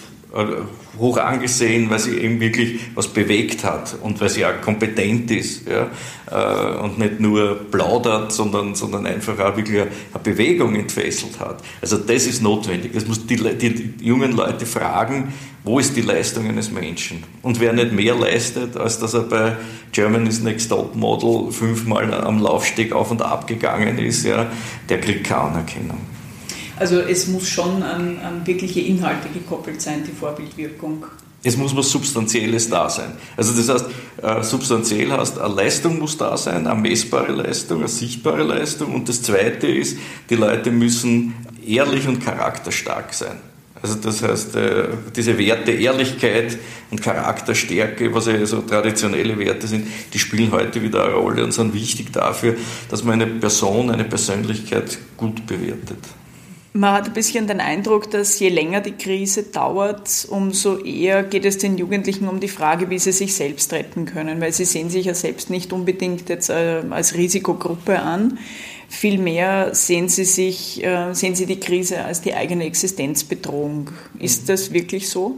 hoch 0.98 1.18
angesehen, 1.18 1.90
weil 1.90 2.00
sie 2.00 2.18
eben 2.18 2.40
wirklich 2.40 2.80
was 2.96 3.08
bewegt 3.08 3.64
hat 3.64 3.96
und 4.02 4.20
weil 4.20 4.30
sie 4.30 4.46
auch 4.46 4.62
kompetent 4.62 5.30
ist 5.30 5.68
ja, 5.68 5.90
äh, 6.32 6.78
und 6.80 6.98
nicht 6.98 7.20
nur 7.20 7.56
plaudert, 7.70 8.32
sondern, 8.32 8.74
sondern 8.74 9.06
einfach 9.06 9.38
auch 9.40 9.56
wirklich 9.56 9.82
eine 9.82 9.90
Bewegung 10.24 10.76
entfesselt 10.76 11.40
hat. 11.40 11.62
Also 11.82 11.98
das 11.98 12.26
ist 12.26 12.42
notwendig. 12.42 12.94
Das 12.94 13.08
muss 13.08 13.26
die, 13.26 13.36
die 13.36 13.94
jungen 14.02 14.32
Leute 14.32 14.66
fragen, 14.66 15.34
wo 15.64 15.80
ist 15.80 15.96
die 15.96 16.02
Leistung 16.02 16.48
eines 16.50 16.72
Menschen? 16.72 17.24
Und 17.42 17.60
wer 17.60 17.72
nicht 17.72 17.94
mehr 17.94 18.16
leistet, 18.16 18.76
als 18.76 19.00
dass 19.00 19.14
er 19.14 19.22
bei 19.22 19.56
Germany's 19.92 20.42
Next 20.42 20.70
Top 20.70 20.96
Model 20.96 21.52
fünfmal 21.52 22.14
am 22.14 22.40
Laufsteg 22.40 22.92
auf 22.92 23.12
und 23.12 23.22
ab 23.22 23.48
gegangen 23.48 23.98
ist, 24.00 24.26
ja, 24.26 24.52
der 24.90 25.00
kriegt 25.00 25.26
keine 25.26 25.42
Anerkennung. 25.42 26.13
Also 26.80 27.00
es 27.00 27.28
muss 27.28 27.48
schon 27.48 27.84
an, 27.84 28.20
an 28.20 28.46
wirkliche 28.46 28.82
Inhalte 28.82 29.30
gekoppelt 29.30 29.82
sein, 29.82 30.04
die 30.06 30.12
Vorbildwirkung. 30.12 31.06
es 31.44 31.58
muss 31.58 31.76
was 31.76 31.92
Substanzielles 31.92 32.70
da 32.70 32.90
sein. 32.90 33.12
Also 33.36 33.54
das 33.54 33.70
heißt, 33.70 33.86
äh, 34.22 34.44
substanziell 34.44 35.12
heißt, 35.12 35.40
eine 35.40 35.54
Leistung 35.54 36.00
muss 36.00 36.18
da 36.18 36.38
sein, 36.38 36.66
eine 36.68 36.80
messbare 36.80 37.34
Leistung, 37.34 37.80
eine 37.80 37.88
sichtbare 37.88 38.44
Leistung. 38.44 38.94
Und 38.94 39.10
das 39.10 39.22
Zweite 39.22 39.68
ist, 39.68 39.98
die 40.30 40.36
Leute 40.36 40.72
müssen 40.72 41.36
ehrlich 41.66 42.08
und 42.08 42.24
charakterstark 42.24 43.14
sein. 43.14 43.38
Also 43.84 43.96
das 43.96 44.24
heißt, 44.24 44.56
äh, 44.56 44.88
diese 45.14 45.38
Werte 45.38 45.72
Ehrlichkeit 45.72 46.58
und 46.90 47.02
Charakterstärke, 47.02 48.16
was 48.16 48.28
ja 48.28 48.46
so 48.46 48.62
traditionelle 48.62 49.38
Werte 49.38 49.68
sind, 49.68 49.88
die 50.14 50.20
spielen 50.20 50.52
heute 50.54 50.82
wieder 50.82 51.04
eine 51.04 51.16
Rolle 51.16 51.44
und 51.44 51.52
sind 51.52 51.74
wichtig 51.74 52.14
dafür, 52.14 52.56
dass 52.90 53.04
man 53.04 53.22
eine 53.22 53.28
Person, 53.28 53.92
eine 53.92 54.06
Persönlichkeit 54.06 54.98
gut 55.18 55.46
bewertet. 55.46 55.98
Man 56.76 56.92
hat 56.92 57.06
ein 57.06 57.14
bisschen 57.14 57.46
den 57.46 57.60
Eindruck, 57.60 58.10
dass 58.10 58.40
je 58.40 58.50
länger 58.50 58.82
die 58.82 58.94
Krise 58.94 59.44
dauert, 59.44 60.28
umso 60.28 60.78
eher 60.80 61.22
geht 61.22 61.46
es 61.46 61.60
den 61.60 61.78
Jugendlichen 61.78 62.28
um 62.28 62.40
die 62.40 62.48
Frage, 62.48 62.90
wie 62.90 62.98
sie 62.98 63.12
sich 63.12 63.36
selbst 63.36 63.72
retten 63.74 64.06
können, 64.06 64.42
weil 64.42 64.52
sie 64.54 64.66
sehen 64.66 64.90
sich 64.90 65.06
ja 65.06 65.14
selbst 65.14 65.52
nicht 65.52 65.72
unbedingt 65.72 66.30
jetzt 66.30 66.50
äh, 66.50 66.82
als 66.90 67.14
Risikogruppe 67.14 68.00
an. 68.00 68.40
Vielmehr 68.90 69.76
sehen 69.76 70.10
sie 70.10 70.26
sich, 70.26 70.84
äh, 70.84 71.14
sehen 71.14 71.36
sie 71.36 71.46
die 71.46 71.60
Krise 71.60 72.06
als 72.06 72.22
die 72.22 72.34
eigene 72.34 72.66
Existenzbedrohung. 72.66 73.92
Ist 74.18 74.50
das 74.50 74.74
wirklich 74.74 75.10
so? 75.10 75.38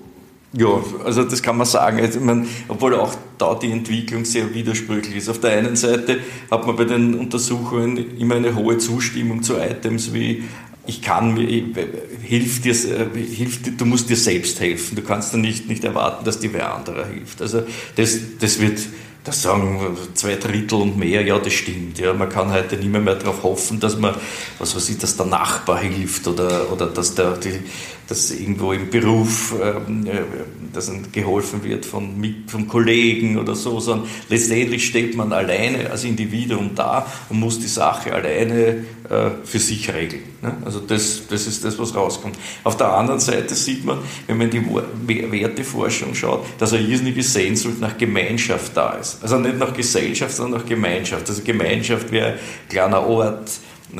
Ja, 0.53 0.81
also 1.03 1.25
das 1.25 1.41
kann 1.41 1.57
man 1.57 1.67
sagen. 1.67 1.99
Also, 1.99 2.21
meine, 2.21 2.47
obwohl 2.69 2.95
auch 2.95 3.13
da 3.37 3.55
die 3.55 3.71
Entwicklung 3.71 4.23
sehr 4.23 4.53
widersprüchlich 4.53 5.17
ist. 5.17 5.27
Auf 5.27 5.41
der 5.41 5.51
einen 5.57 5.75
Seite 5.75 6.19
hat 6.49 6.65
man 6.65 6.77
bei 6.77 6.85
den 6.85 7.13
Untersuchungen 7.15 8.17
immer 8.17 8.35
eine 8.35 8.55
hohe 8.55 8.77
Zustimmung 8.77 9.43
zu 9.43 9.57
Items 9.57 10.13
wie 10.13 10.45
ich 10.87 11.01
kann 11.01 11.33
mir, 11.33 11.47
hilft 12.21 12.65
dir, 12.65 12.73
äh, 12.73 13.19
hilft, 13.19 13.79
du 13.79 13.85
musst 13.85 14.09
dir 14.09 14.15
selbst 14.15 14.59
helfen. 14.59 14.95
Du 14.95 15.01
kannst 15.01 15.33
dann 15.33 15.41
nicht, 15.41 15.67
nicht 15.67 15.83
erwarten, 15.83 16.25
dass 16.25 16.39
dir 16.39 16.53
wer 16.53 16.75
anderer 16.75 17.05
hilft. 17.05 17.41
Also 17.41 17.63
das, 17.95 18.17
das 18.39 18.59
wird, 18.59 18.79
das 19.23 19.41
sagen 19.41 19.97
zwei 20.13 20.35
Drittel 20.35 20.79
und 20.81 20.97
mehr, 20.97 21.23
ja, 21.23 21.39
das 21.39 21.53
stimmt. 21.53 21.97
Ja, 21.97 22.13
man 22.13 22.29
kann 22.29 22.51
heute 22.51 22.77
nicht 22.77 22.91
mehr, 22.91 23.01
mehr 23.01 23.15
darauf 23.15 23.43
hoffen, 23.43 23.79
dass 23.79 23.97
man, 23.97 24.15
was 24.59 24.75
weiß 24.75 24.89
ich, 24.89 24.97
dass 24.99 25.17
der 25.17 25.25
Nachbar 25.25 25.79
hilft 25.79 26.27
oder, 26.27 26.71
oder 26.71 26.87
dass 26.87 27.15
der, 27.15 27.31
die, 27.37 27.59
dass 28.07 28.31
irgendwo 28.31 28.73
im 28.73 28.89
Beruf 28.89 29.55
ähm, 29.61 30.05
äh, 30.05 30.21
dass 30.75 30.91
geholfen 31.11 31.63
wird 31.63 31.85
von, 31.85 32.35
von 32.47 32.67
Kollegen 32.67 33.37
oder 33.37 33.55
so, 33.55 33.79
sondern 33.79 34.07
letztendlich 34.29 34.85
steht 34.85 35.15
man 35.15 35.31
alleine 35.31 35.89
als 35.89 36.03
Individuum 36.03 36.71
da 36.75 37.05
und 37.29 37.39
muss 37.39 37.59
die 37.59 37.67
Sache 37.67 38.13
alleine 38.13 38.83
äh, 39.09 39.29
für 39.43 39.59
sich 39.59 39.91
regeln. 39.93 40.23
Ne? 40.41 40.57
Also 40.65 40.81
das, 40.81 41.23
das 41.29 41.47
ist 41.47 41.63
das, 41.63 41.79
was 41.79 41.95
rauskommt. 41.95 42.37
Auf 42.63 42.77
der 42.77 42.89
anderen 42.89 43.19
Seite 43.19 43.55
sieht 43.55 43.85
man, 43.85 43.99
wenn 44.27 44.37
man 44.37 44.49
die 44.49 44.61
Werteforschung 45.07 46.13
schaut, 46.13 46.45
dass 46.59 46.73
eine 46.73 46.85
irrsinnige 46.85 47.23
Sehnsucht 47.23 47.79
nach 47.79 47.97
Gemeinschaft 47.97 48.75
da 48.75 48.93
ist. 48.93 49.19
Also 49.23 49.37
nicht 49.37 49.57
nach 49.57 49.73
Gesellschaft, 49.73 50.35
sondern 50.35 50.61
nach 50.61 50.67
Gemeinschaft. 50.67 51.29
Also 51.29 51.41
Gemeinschaft 51.43 52.11
wäre 52.11 52.33
ein 52.33 52.39
kleiner 52.69 53.05
Ort, 53.07 53.49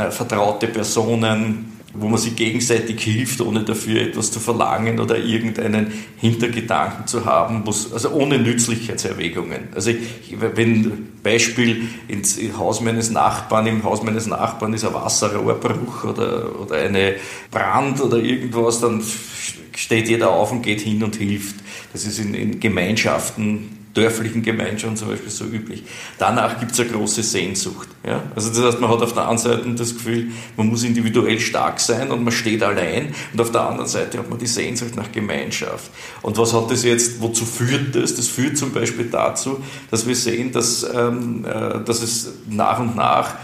vertraute 0.09 0.67
Personen, 0.67 1.74
wo 1.97 2.08
man 2.08 2.19
sich 2.19 2.36
gegenseitig 2.36 3.01
hilft, 3.01 3.41
ohne 3.41 3.63
dafür 3.63 4.01
etwas 4.01 4.31
zu 4.31 4.39
verlangen 4.39 4.99
oder 4.99 5.17
irgendeinen 5.17 5.91
Hintergedanken 6.17 7.08
zu 7.08 7.25
haben, 7.25 7.63
also 7.65 8.10
ohne 8.12 8.39
Nützlichkeitserwägungen. 8.39 9.69
Also 9.73 9.91
ich, 9.91 9.97
wenn 10.39 11.10
Beispiel 11.23 11.84
ins 12.08 12.39
Haus 12.58 12.81
meines 12.81 13.10
Nachbarn, 13.12 13.67
im 13.67 13.84
Haus 13.84 14.03
meines 14.03 14.27
Nachbarn 14.27 14.73
ist 14.73 14.86
ein 14.86 14.93
Wasserrohrbruch 14.93 16.03
oder, 16.03 16.60
oder 16.62 16.75
eine 16.75 17.15
Brand 17.51 18.01
oder 18.01 18.17
irgendwas, 18.17 18.81
dann 18.81 19.01
steht 19.75 20.08
jeder 20.08 20.31
auf 20.31 20.51
und 20.51 20.62
geht 20.62 20.81
hin 20.81 21.03
und 21.03 21.15
hilft. 21.15 21.55
Das 21.93 22.05
ist 22.05 22.19
in, 22.19 22.34
in 22.34 22.60
Gemeinschaften 22.60 23.75
dörflichen 23.95 24.43
Gemeinschaften 24.43 24.97
zum 24.97 25.10
Beispiel 25.10 25.31
so 25.31 25.45
üblich. 25.45 25.84
Danach 26.19 26.60
gibt 26.60 26.73
es 26.73 26.79
eine 26.79 26.89
große 26.89 27.23
Sehnsucht. 27.23 27.88
Ja? 28.05 28.23
Also 28.35 28.49
das 28.49 28.63
heißt, 28.63 28.81
man 28.81 28.89
hat 28.89 29.01
auf 29.01 29.13
der 29.13 29.27
einen 29.27 29.37
Seite 29.37 29.63
das 29.73 29.93
Gefühl, 29.93 30.31
man 30.57 30.67
muss 30.67 30.83
individuell 30.83 31.39
stark 31.39 31.79
sein 31.79 32.11
und 32.11 32.23
man 32.23 32.31
steht 32.31 32.61
allein 32.61 33.13
und 33.33 33.41
auf 33.41 33.51
der 33.51 33.61
anderen 33.61 33.87
Seite 33.87 34.19
hat 34.19 34.29
man 34.29 34.37
die 34.37 34.47
Sehnsucht 34.47 34.95
nach 34.95 35.11
Gemeinschaft. 35.11 35.89
Und 36.21 36.37
was 36.37 36.53
hat 36.53 36.69
das 36.69 36.83
jetzt, 36.83 37.21
wozu 37.21 37.45
führt 37.45 37.95
das? 37.95 38.15
Das 38.15 38.27
führt 38.27 38.57
zum 38.57 38.71
Beispiel 38.71 39.05
dazu, 39.05 39.59
dass 39.89 40.07
wir 40.07 40.15
sehen, 40.15 40.51
dass, 40.51 40.85
ähm, 40.93 41.45
äh, 41.45 41.83
dass 41.83 42.03
es 42.03 42.33
nach 42.47 42.79
und 42.79 42.95
nach 42.95 43.35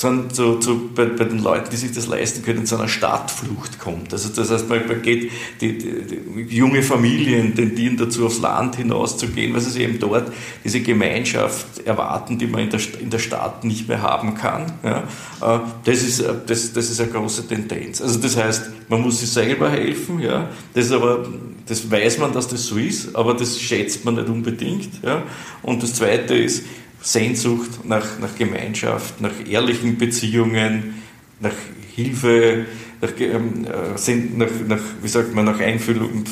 zu, 0.00 0.28
zu, 0.28 0.58
zu, 0.60 0.90
bei, 0.94 1.04
bei, 1.04 1.24
den 1.24 1.42
Leuten, 1.42 1.68
die 1.70 1.76
sich 1.76 1.92
das 1.92 2.06
leisten 2.06 2.42
können, 2.42 2.64
zu 2.64 2.76
einer 2.76 2.88
Stadtflucht 2.88 3.78
kommt. 3.78 4.14
Also 4.14 4.30
das 4.30 4.50
heißt, 4.50 4.66
man, 4.66 4.86
man 4.86 5.02
geht, 5.02 5.30
die, 5.60 5.76
die, 5.76 6.46
die, 6.46 6.56
junge 6.56 6.82
Familien 6.82 7.54
tendieren 7.54 7.98
dazu, 7.98 8.24
aufs 8.24 8.40
Land 8.40 8.76
hinaus 8.76 9.18
zu 9.18 9.28
gehen, 9.28 9.52
weil 9.52 9.60
sie 9.60 9.82
eben 9.82 9.98
dort 9.98 10.32
diese 10.64 10.80
Gemeinschaft 10.80 11.80
erwarten, 11.84 12.38
die 12.38 12.46
man 12.46 12.62
in 12.62 12.70
der, 12.70 12.80
in 12.98 13.10
der 13.10 13.18
Stadt 13.18 13.62
nicht 13.64 13.88
mehr 13.88 14.00
haben 14.00 14.34
kann. 14.34 14.72
Ja, 14.82 15.00
äh, 15.42 15.60
das, 15.84 16.02
ist, 16.02 16.20
äh, 16.20 16.32
das, 16.46 16.72
das 16.72 16.88
ist 16.88 16.98
eine 16.98 17.10
große 17.10 17.46
Tendenz. 17.46 18.00
Also 18.00 18.20
das 18.20 18.38
heißt, 18.38 18.70
man 18.88 19.02
muss 19.02 19.20
sich 19.20 19.30
selber 19.30 19.68
helfen, 19.68 20.20
ja, 20.20 20.48
das 20.72 20.86
ist 20.86 20.92
aber, 20.92 21.28
das 21.66 21.90
weiß 21.90 22.18
man, 22.18 22.32
dass 22.32 22.48
das 22.48 22.64
so 22.64 22.78
ist, 22.78 23.14
aber 23.14 23.34
das 23.34 23.60
schätzt 23.60 24.06
man 24.06 24.14
nicht 24.14 24.30
unbedingt. 24.30 25.02
Ja. 25.02 25.24
Und 25.62 25.82
das 25.82 25.92
Zweite 25.92 26.34
ist, 26.34 26.64
Sehnsucht 27.02 27.84
nach, 27.84 28.18
nach 28.18 28.36
Gemeinschaft, 28.36 29.20
nach 29.20 29.32
ehrlichen 29.48 29.96
Beziehungen, 29.96 30.94
nach 31.40 31.54
Hilfe, 31.94 32.66
nach, 33.00 33.10
ähm, 33.18 33.64
äh, 33.64 34.14
nach, 34.36 34.48
nach, 34.68 34.80
wie 35.02 35.08
sagt 35.08 35.34
man, 35.34 35.46
nach, 35.46 35.60
Einfühlung, 35.60 36.24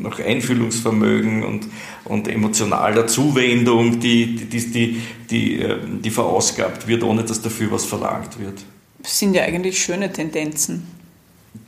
nach 0.00 0.20
Einfühlungsvermögen 0.20 1.42
und, 1.42 1.66
und 2.04 2.28
emotionaler 2.28 3.06
Zuwendung, 3.06 3.98
die, 3.98 4.36
die, 4.36 4.70
die, 4.70 5.02
die, 5.30 5.56
ähm, 5.56 6.00
die 6.02 6.10
verausgabt 6.10 6.86
wird, 6.86 7.02
ohne 7.02 7.24
dass 7.24 7.42
dafür 7.42 7.72
was 7.72 7.84
verlangt 7.84 8.38
wird. 8.38 8.64
Das 9.02 9.18
sind 9.18 9.34
ja 9.34 9.42
eigentlich 9.42 9.82
schöne 9.82 10.12
Tendenzen 10.12 10.86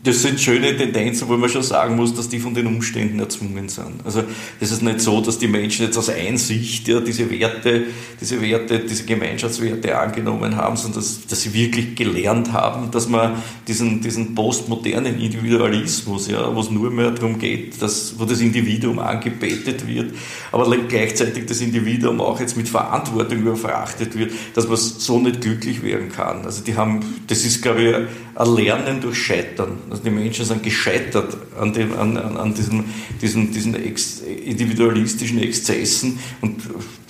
das 0.04 0.20
sind 0.20 0.38
schöne 0.38 0.76
Tendenzen, 0.76 1.28
wo 1.28 1.36
man 1.38 1.48
schon 1.48 1.62
sagen 1.62 1.96
muss, 1.96 2.14
dass 2.14 2.28
die 2.28 2.38
von 2.38 2.52
den 2.54 2.66
Umständen 2.66 3.18
erzwungen 3.20 3.70
sind. 3.70 4.04
Also 4.04 4.22
es 4.60 4.70
ist 4.70 4.82
nicht 4.82 5.00
so, 5.00 5.22
dass 5.22 5.38
die 5.38 5.48
Menschen 5.48 5.86
jetzt 5.86 5.96
aus 5.96 6.10
Einsicht 6.10 6.86
ja, 6.88 7.00
diese 7.00 7.30
Werte, 7.30 7.84
diese 8.20 8.40
Werte, 8.42 8.80
diese 8.80 9.06
Gemeinschaftswerte 9.06 9.98
angenommen 9.98 10.56
haben, 10.56 10.76
sondern 10.76 11.00
dass, 11.00 11.26
dass 11.26 11.40
sie 11.40 11.54
wirklich 11.54 11.96
gelernt 11.96 12.52
haben, 12.52 12.90
dass 12.90 13.08
man 13.08 13.42
diesen, 13.66 14.02
diesen 14.02 14.34
postmodernen 14.34 15.18
Individualismus, 15.18 16.28
ja, 16.28 16.54
wo 16.54 16.60
es 16.60 16.70
nur 16.70 16.90
mehr 16.90 17.10
darum 17.10 17.38
geht, 17.38 17.80
dass, 17.80 18.18
wo 18.18 18.26
das 18.26 18.40
Individuum 18.40 18.98
angebetet 18.98 19.86
wird, 19.86 20.14
aber 20.52 20.76
gleichzeitig 20.76 21.46
das 21.46 21.62
Individuum 21.62 22.20
auch 22.20 22.38
jetzt 22.40 22.58
mit 22.58 22.68
Verantwortung 22.68 23.38
überfrachtet 23.38 24.18
wird, 24.18 24.32
dass 24.54 24.68
man 24.68 24.76
so 24.76 25.18
nicht 25.18 25.40
glücklich 25.40 25.82
werden 25.82 26.10
kann. 26.10 26.44
Also 26.44 26.62
die 26.62 26.76
haben, 26.76 27.00
das 27.26 27.46
ist, 27.46 27.62
glaube 27.62 27.82
ich, 27.82 27.94
ein 28.36 28.54
Lernen 28.54 29.00
durch 29.00 29.16
Scheitern. 29.16 29.78
Also 29.94 30.02
die 30.02 30.11
Menschen 30.11 30.44
sind 30.44 30.61
gescheitert 30.61 31.37
an, 31.57 31.72
dem, 31.72 31.96
an, 31.96 32.16
an 32.16 32.52
diesen, 32.52 32.83
diesen, 33.22 33.52
diesen 33.52 33.76
ex, 33.76 34.22
individualistischen 34.44 35.40
Exzessen. 35.40 36.18
Und 36.40 36.62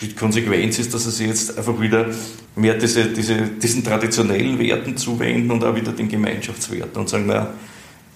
die 0.02 0.12
Konsequenz 0.12 0.78
ist, 0.78 0.92
dass 0.92 1.16
sie 1.16 1.24
jetzt 1.24 1.56
einfach 1.56 1.80
wieder 1.80 2.10
mehr 2.54 2.74
diese, 2.74 3.06
diese, 3.06 3.40
diesen 3.40 3.82
traditionellen 3.82 4.58
Werten 4.58 4.98
zuwenden 4.98 5.50
und 5.50 5.64
auch 5.64 5.74
wieder 5.74 5.92
den 5.92 6.10
Gemeinschaftswerten 6.10 7.00
und 7.00 7.08
sagen, 7.08 7.24
naja, 7.24 7.54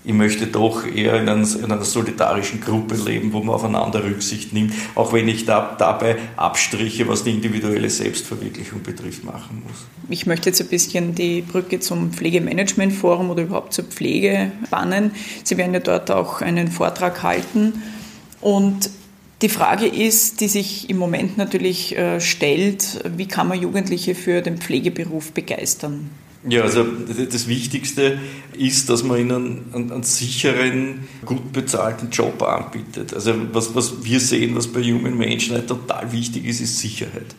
ich 0.08 0.14
möchte 0.14 0.46
doch 0.46 0.86
eher 0.86 1.20
in, 1.20 1.28
einer 1.28 1.84
solidarischen 1.84 2.62
Gruppe 2.62 2.94
leben, 2.94 3.34
wo 3.34 3.40
man 3.40 3.54
aufeinander 3.54 4.02
Rücksicht 4.02 4.54
nimmt, 4.54 4.72
auch 4.94 5.12
wenn 5.12 5.28
ich 5.28 5.44
da, 5.44 5.76
dabei 5.78 6.16
Abstriche, 6.34 7.06
was 7.08 7.24
die 7.24 7.32
individuelle 7.32 7.90
Selbstverwirklichung 7.90 8.82
betrifft, 8.82 9.24
machen 9.24 9.62
muss. 9.66 9.76
Ich 10.08 10.24
möchte 10.24 10.48
jetzt 10.48 10.62
ein 10.62 10.68
bisschen 10.68 11.14
die 11.14 11.42
Brücke 11.42 11.80
zum 11.80 12.10
Pflegemanagement-Forum 12.14 13.28
oder 13.28 13.42
überhaupt 13.42 13.74
zur 13.74 13.84
Pflege 13.84 14.50
bannen. 14.70 15.10
Sie 15.44 15.58
werden 15.58 15.74
ja 15.74 15.80
dort 15.80 16.10
auch 16.10 16.40
einen 16.40 16.68
Vortrag 16.68 17.22
halten 17.22 17.82
und 18.40 18.88
die 19.42 19.50
Frage 19.50 19.86
ist, 19.86 20.40
die 20.40 20.48
sich 20.48 20.88
im 20.88 20.96
Moment 20.96 21.36
natürlich 21.36 21.94
äh, 21.98 22.18
stellt, 22.22 23.04
wie 23.14 23.28
kann 23.28 23.46
man 23.46 23.60
Jugendliche 23.60 24.14
für 24.14 24.40
den 24.40 24.56
Pflegeberuf 24.56 25.32
begeistern? 25.32 26.08
Ja, 26.46 26.62
also 26.62 26.84
das 26.84 27.48
Wichtigste 27.48 28.18
ist, 28.56 28.88
dass 28.88 29.02
man 29.02 29.18
ihnen 29.18 29.64
einen, 29.72 29.92
einen, 29.92 30.02
sicheren, 30.04 31.08
gut 31.24 31.52
bezahlten 31.52 32.10
Job 32.10 32.40
anbietet. 32.42 33.12
Also 33.12 33.34
was, 33.52 33.74
was 33.74 34.04
wir 34.04 34.20
sehen, 34.20 34.54
was 34.54 34.68
bei 34.68 34.80
jungen 34.80 35.18
Menschen 35.18 35.54
halt 35.54 35.66
total 35.66 36.12
wichtig 36.12 36.46
ist, 36.46 36.60
ist 36.60 36.78
Sicherheit. 36.78 37.34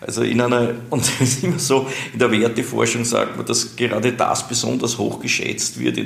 Also 0.00 0.22
in 0.22 0.40
einer, 0.40 0.74
und 0.90 1.02
es 1.02 1.20
ist 1.20 1.44
immer 1.44 1.58
so, 1.58 1.86
in 2.12 2.18
der 2.18 2.30
Werteforschung 2.30 3.04
sagt 3.04 3.36
man, 3.36 3.46
dass 3.46 3.74
gerade 3.74 4.12
das 4.12 4.46
besonders 4.46 4.98
hoch 4.98 5.20
geschätzt 5.20 5.78
wird, 5.80 5.98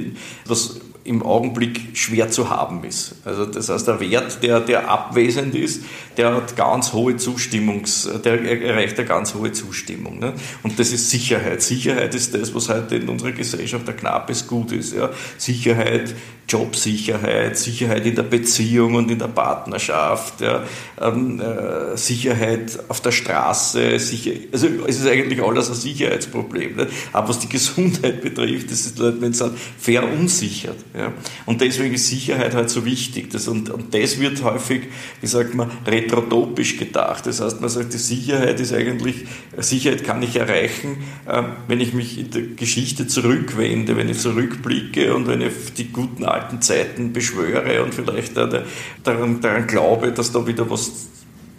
was 0.45 0.81
im 1.07 1.23
Augenblick 1.23 1.97
schwer 1.97 2.31
zu 2.31 2.51
haben 2.51 2.85
ist. 2.85 3.15
Also 3.25 3.47
das 3.47 3.69
heißt, 3.69 3.87
der 3.87 4.01
Wert, 4.01 4.43
der, 4.43 4.61
der 4.61 4.89
abwesend 4.89 5.55
ist, 5.55 5.85
der 6.17 6.35
hat 6.35 6.57
ganz 6.57 6.93
hohe 6.93 7.17
Zustimmungs, 7.17 8.09
der 8.25 8.43
erreicht 8.43 8.99
eine 8.99 9.07
ganz 9.07 9.35
hohe 9.35 9.53
Zustimmung. 9.53 10.19
Ne? 10.19 10.35
Und 10.63 10.79
das 10.79 10.93
ist 10.93 11.11
Sicherheit. 11.11 11.63
Sicherheit 11.63 12.15
ist 12.15 12.35
das, 12.35 12.55
was 12.55 12.69
heute 12.69 12.97
in 12.97 13.09
unserer 13.09 13.33
Gesellschaft 13.33 13.89
ein 13.89 13.97
knappes 13.97 14.47
Gut 14.47 14.73
ist. 14.73 14.95
Ja? 14.95 15.11
Sicherheit 15.39 16.15
Jobsicherheit, 16.49 17.59
Sicherheit 17.59 18.07
in 18.07 18.15
der 18.15 18.23
Beziehung 18.23 18.95
und 18.95 19.11
in 19.11 19.19
der 19.19 19.27
Partnerschaft, 19.29 20.41
ja, 20.41 20.65
ähm, 21.01 21.41
äh, 21.41 21.97
Sicherheit 21.97 22.79
auf 22.89 23.01
der 23.01 23.11
Straße, 23.11 23.99
sicher, 23.99 24.31
also 24.53 24.69
es 24.87 25.01
ist 25.01 25.09
eigentlich 25.09 25.43
alles 25.43 25.69
ein 25.69 25.75
Sicherheitsproblem. 25.75 26.77
Nicht? 26.77 26.89
Aber 27.13 27.29
was 27.29 27.41
die 27.41 27.49
Gesundheit 27.49 28.21
betrifft, 28.23 28.71
das 28.71 28.87
ist 28.87 28.99
wenn 28.99 29.33
es 29.33 29.45
verunsichert. 29.79 30.77
Ja. 30.97 31.13
Und 31.47 31.61
deswegen 31.61 31.95
ist 31.95 32.09
Sicherheit 32.09 32.55
halt 32.55 32.71
so 32.71 32.85
wichtig. 32.85 33.31
Das, 33.31 33.49
und, 33.49 33.71
und 33.71 33.93
das 33.93 34.21
wird 34.21 34.43
häufig, 34.43 34.83
wie 35.21 35.27
sagt 35.27 35.55
man, 35.55 35.71
retrotopisch 35.87 36.77
gedacht. 36.77 37.27
Das 37.27 37.41
heißt, 37.41 37.61
man 37.61 37.71
sagt, 37.71 37.93
die 37.93 37.99
Sicherheit 37.99 38.61
ist 38.61 38.73
eigentlich, 38.73 39.27
Sicherheit 39.59 40.05
kann 40.05 40.23
ich 40.23 40.37
erreichen, 40.37 41.05
äh, 41.27 41.43
wenn 41.67 41.81
ich 41.81 41.93
mich 41.93 42.19
in 42.19 42.31
der 42.31 42.43
Geschichte 42.43 43.07
zurückwende, 43.07 43.97
wenn 43.97 44.09
ich 44.09 44.19
zurückblicke 44.19 45.15
und 45.15 45.27
wenn 45.27 45.41
ich 45.41 45.53
die 45.77 45.91
guten 45.93 46.25
alten 46.37 46.63
Zeiten 46.63 47.13
beschwöre 47.13 47.83
und 47.83 47.95
vielleicht 47.95 48.37
daran, 48.37 49.41
daran 49.41 49.67
glaube, 49.67 50.13
dass 50.13 50.33
da 50.33 50.47
wieder 50.47 50.69
was 50.71 51.09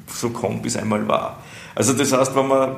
so 0.07 0.29
kommt, 0.29 0.63
wie 0.63 0.67
es 0.67 0.77
einmal 0.77 1.07
war. 1.07 1.43
Also 1.75 1.93
das 1.93 2.11
heißt, 2.11 2.35
wenn 2.35 2.47
man 2.47 2.75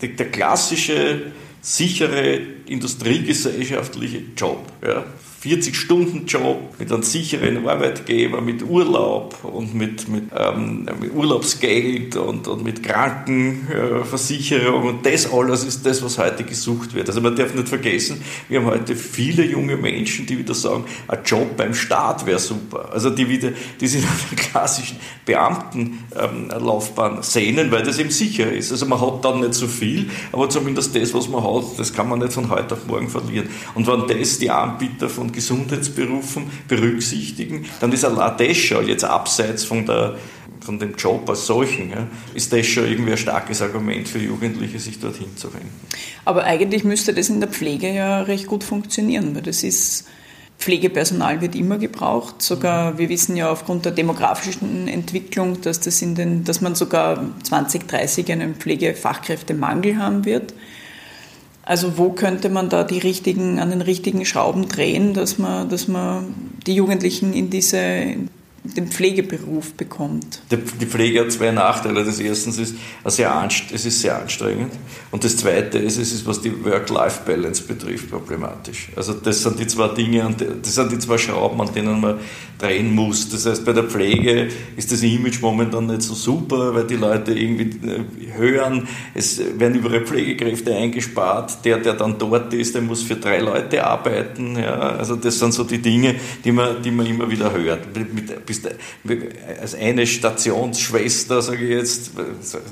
der 0.00 0.30
klassische, 0.30 1.32
sichere, 1.60 2.40
industriegesellschaftliche 2.66 4.22
Job, 4.36 4.60
ja, 4.84 5.04
40-Stunden-Job 5.42 6.78
mit 6.78 6.92
einem 6.92 7.02
sicheren 7.02 7.66
Arbeitgeber, 7.66 8.40
mit 8.40 8.62
Urlaub 8.62 9.36
und 9.42 9.74
mit, 9.74 10.08
mit, 10.08 10.24
ähm, 10.36 10.86
mit 11.00 11.12
Urlaubsgeld 11.12 12.14
und, 12.14 12.46
und 12.46 12.62
mit 12.62 12.84
Krankenversicherung 12.84 14.86
und 14.86 15.04
das 15.04 15.32
alles 15.32 15.64
ist 15.64 15.84
das, 15.84 16.00
was 16.04 16.18
heute 16.18 16.44
gesucht 16.44 16.94
wird. 16.94 17.08
Also 17.08 17.20
man 17.20 17.34
darf 17.34 17.54
nicht 17.54 17.68
vergessen, 17.68 18.22
wir 18.48 18.60
haben 18.60 18.66
heute 18.66 18.94
viele 18.94 19.44
junge 19.44 19.76
Menschen, 19.76 20.26
die 20.26 20.38
wieder 20.38 20.54
sagen, 20.54 20.84
ein 21.08 21.18
Job 21.24 21.56
beim 21.56 21.74
Staat 21.74 22.24
wäre 22.24 22.38
super. 22.38 22.90
Also 22.92 23.10
die 23.10 23.28
wieder, 23.28 23.50
die 23.80 23.88
sich 23.88 24.04
nach 24.04 24.28
der 24.30 24.38
klassischen 24.38 24.98
Beamtenlaufbahn 25.26 27.16
ähm, 27.16 27.22
sehnen, 27.22 27.72
weil 27.72 27.82
das 27.82 27.98
eben 27.98 28.10
sicher 28.10 28.52
ist. 28.52 28.70
Also 28.70 28.86
man 28.86 29.00
hat 29.00 29.24
dann 29.24 29.40
nicht 29.40 29.54
so 29.54 29.66
viel, 29.66 30.08
aber 30.30 30.48
zumindest 30.48 30.94
das, 30.94 31.12
was 31.14 31.28
man 31.28 31.42
hat, 31.42 31.64
das 31.78 31.92
kann 31.92 32.08
man 32.08 32.20
nicht 32.20 32.32
von 32.32 32.48
heute 32.48 32.74
auf 32.74 32.86
morgen 32.86 33.08
verlieren. 33.08 33.48
Und 33.74 33.88
wenn 33.88 34.06
das 34.06 34.38
die 34.38 34.50
Anbieter 34.50 35.08
von 35.08 35.31
Gesundheitsberufen 35.32 36.44
berücksichtigen, 36.68 37.66
dann 37.80 37.92
ist 37.92 38.04
allein 38.04 38.36
das 38.38 38.56
schon, 38.56 38.86
jetzt 38.86 39.04
abseits 39.04 39.64
von, 39.64 39.86
der, 39.86 40.16
von 40.60 40.78
dem 40.78 40.94
Job 40.94 41.28
als 41.28 41.46
solchen, 41.46 41.90
ja, 41.90 42.06
ist 42.34 42.52
das 42.52 42.66
schon 42.66 42.86
irgendwie 42.86 43.12
ein 43.12 43.18
starkes 43.18 43.62
Argument 43.62 44.08
für 44.08 44.18
Jugendliche, 44.18 44.78
sich 44.78 45.00
dorthin 45.00 45.36
zu 45.36 45.52
wenden. 45.52 45.70
Aber 46.24 46.44
eigentlich 46.44 46.84
müsste 46.84 47.14
das 47.14 47.28
in 47.28 47.40
der 47.40 47.48
Pflege 47.48 47.92
ja 47.92 48.22
recht 48.22 48.46
gut 48.46 48.64
funktionieren, 48.64 49.34
weil 49.34 49.42
das 49.42 49.62
ist... 49.62 50.06
Pflegepersonal 50.58 51.40
wird 51.40 51.56
immer 51.56 51.76
gebraucht. 51.76 52.40
Sogar, 52.40 52.96
wir 52.96 53.08
wissen 53.08 53.36
ja 53.36 53.50
aufgrund 53.50 53.84
der 53.84 53.90
demografischen 53.90 54.86
Entwicklung, 54.86 55.60
dass, 55.60 55.80
das 55.80 56.00
in 56.00 56.14
den, 56.14 56.44
dass 56.44 56.60
man 56.60 56.76
sogar 56.76 57.24
2030 57.42 58.30
einen 58.30 58.54
Pflegefachkräftemangel 58.54 59.98
haben 59.98 60.24
wird. 60.24 60.54
Also 61.64 61.96
wo 61.96 62.10
könnte 62.10 62.48
man 62.48 62.68
da 62.68 62.82
die 62.82 62.98
richtigen, 62.98 63.60
an 63.60 63.70
den 63.70 63.82
richtigen 63.82 64.24
Schrauben 64.24 64.68
drehen, 64.68 65.14
dass 65.14 65.38
man, 65.38 65.68
dass 65.68 65.86
man 65.86 66.34
die 66.66 66.74
Jugendlichen 66.74 67.32
in 67.32 67.50
diese 67.50 68.16
den 68.64 68.86
Pflegeberuf 68.86 69.72
bekommt? 69.74 70.40
Die 70.50 70.86
Pflege 70.86 71.20
hat 71.20 71.32
zwei 71.32 71.50
Nachteile. 71.50 72.04
Das 72.04 72.20
erste 72.20 72.50
ist, 72.50 72.74
sehr 73.06 73.48
es 73.72 73.84
ist 73.84 74.00
sehr 74.00 74.20
anstrengend. 74.20 74.72
Und 75.10 75.24
das 75.24 75.36
zweite 75.36 75.78
ist, 75.78 75.98
es 75.98 76.12
ist, 76.12 76.26
was 76.26 76.40
die 76.40 76.64
Work-Life-Balance 76.64 77.64
betrifft, 77.64 78.10
problematisch. 78.10 78.88
Also 78.94 79.14
das 79.14 79.42
sind 79.42 79.58
die 79.58 79.66
zwei 79.66 79.88
Dinge, 79.88 80.34
das 80.62 80.74
sind 80.74 80.92
die 80.92 80.98
zwei 80.98 81.18
Schrauben, 81.18 81.60
an 81.60 81.74
denen 81.74 82.00
man 82.00 82.20
drehen 82.62 82.94
muss. 82.94 83.28
Das 83.28 83.46
heißt, 83.46 83.64
bei 83.64 83.72
der 83.72 83.84
Pflege 83.84 84.48
ist 84.76 84.92
das 84.92 85.02
Image 85.02 85.40
momentan 85.40 85.86
nicht 85.86 86.02
so 86.02 86.14
super, 86.14 86.74
weil 86.74 86.86
die 86.86 86.96
Leute 86.96 87.32
irgendwie 87.32 87.64
äh, 87.86 88.04
hören, 88.36 88.86
es 89.14 89.40
werden 89.58 89.74
überall 89.74 90.06
Pflegekräfte 90.06 90.74
eingespart. 90.74 91.64
Der, 91.64 91.78
der 91.78 91.94
dann 91.94 92.18
dort 92.18 92.54
ist, 92.54 92.74
der 92.74 92.82
muss 92.82 93.02
für 93.02 93.16
drei 93.16 93.40
Leute 93.40 93.84
arbeiten. 93.84 94.56
Ja, 94.56 94.74
also 94.74 95.16
das 95.16 95.38
sind 95.38 95.52
so 95.52 95.64
die 95.64 95.78
Dinge, 95.78 96.14
die 96.44 96.52
man, 96.52 96.80
die 96.82 96.90
man 96.92 97.06
immer 97.06 97.28
wieder 97.28 97.52
hört. 97.52 97.96
Mit, 97.96 98.46
bist 98.52 98.68
als 99.60 99.74
eine 99.74 100.06
Stationsschwester, 100.06 101.42
sage 101.42 101.64
ich 101.64 101.70
jetzt, 101.70 102.12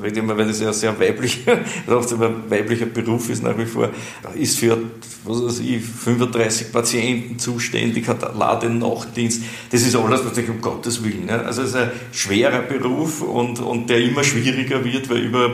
rede 0.02 0.20
immer, 0.20 0.36
weil 0.36 0.48
das 0.48 0.60
ja 0.60 0.72
sehr 0.72 0.98
weiblicher, 0.98 1.58
weiblicher 1.86 2.86
Beruf 2.86 3.30
ist 3.30 3.42
nach 3.42 3.56
wie 3.56 3.66
vor, 3.66 3.90
ist 4.34 4.58
für 4.58 4.78
was 5.24 5.44
weiß 5.44 5.60
ich, 5.60 5.82
35 5.82 6.72
Patienten 6.72 7.38
zuständig, 7.38 8.08
hat 8.08 8.22
Ladenachtdienst. 8.36 9.42
Das 9.70 9.82
ist 9.82 9.94
alles, 9.94 10.24
was 10.24 10.38
um 10.48 10.60
Gottes 10.60 11.04
Willen. 11.04 11.26
Ne? 11.26 11.44
Also 11.44 11.62
es 11.62 11.70
ist 11.70 11.76
ein 11.76 11.90
schwerer 12.12 12.60
Beruf 12.60 13.20
und, 13.20 13.60
und 13.60 13.90
der 13.90 14.00
immer 14.00 14.24
schwieriger 14.24 14.82
wird, 14.82 15.10
weil 15.10 15.18
über, 15.18 15.50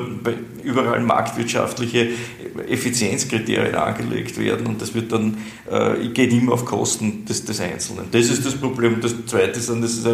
überall 0.63 1.01
marktwirtschaftliche 1.01 2.11
Effizienzkriterien 2.69 3.75
angelegt 3.75 4.39
werden 4.39 4.67
und 4.67 4.81
das 4.81 4.95
wird 4.95 5.13
dann, 5.13 5.37
äh, 5.71 6.09
geht 6.09 6.33
immer 6.33 6.53
auf 6.53 6.65
Kosten 6.65 7.25
des, 7.25 7.45
des 7.45 7.61
Einzelnen. 7.61 8.07
Das 8.13 8.31
ist 8.31 8.47
das 8.47 8.55
Problem. 8.55 9.01
Das 9.01 9.15
Zweite 9.27 9.59
ist 9.59 9.69
dann, 9.69 9.83
das 9.83 9.93
ist 9.93 10.07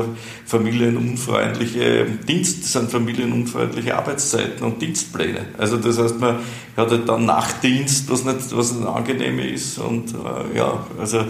familienunfreundliche 0.47 2.07
Dienst, 2.29 2.65
sind 2.65 2.91
familienunfreundliche 2.91 3.97
Arbeitszeiten 3.97 4.65
und 4.65 4.81
Dienstpläne. 4.81 5.47
Also 5.59 5.77
das 5.77 5.99
heißt, 5.99 6.21
man 6.21 6.37
hat 6.77 6.91
halt 6.91 7.09
dann 7.09 7.27
Nachtdienst, 7.27 8.11
was 8.11 8.25
nicht, 8.25 8.57
was 8.57 8.73
nicht 8.73 8.87
angenehm 8.87 9.39
ist 9.39 9.79
und 9.79 10.15
äh, 10.15 10.57
ja, 10.57 10.87
also 10.99 11.19
äh, 11.19 11.25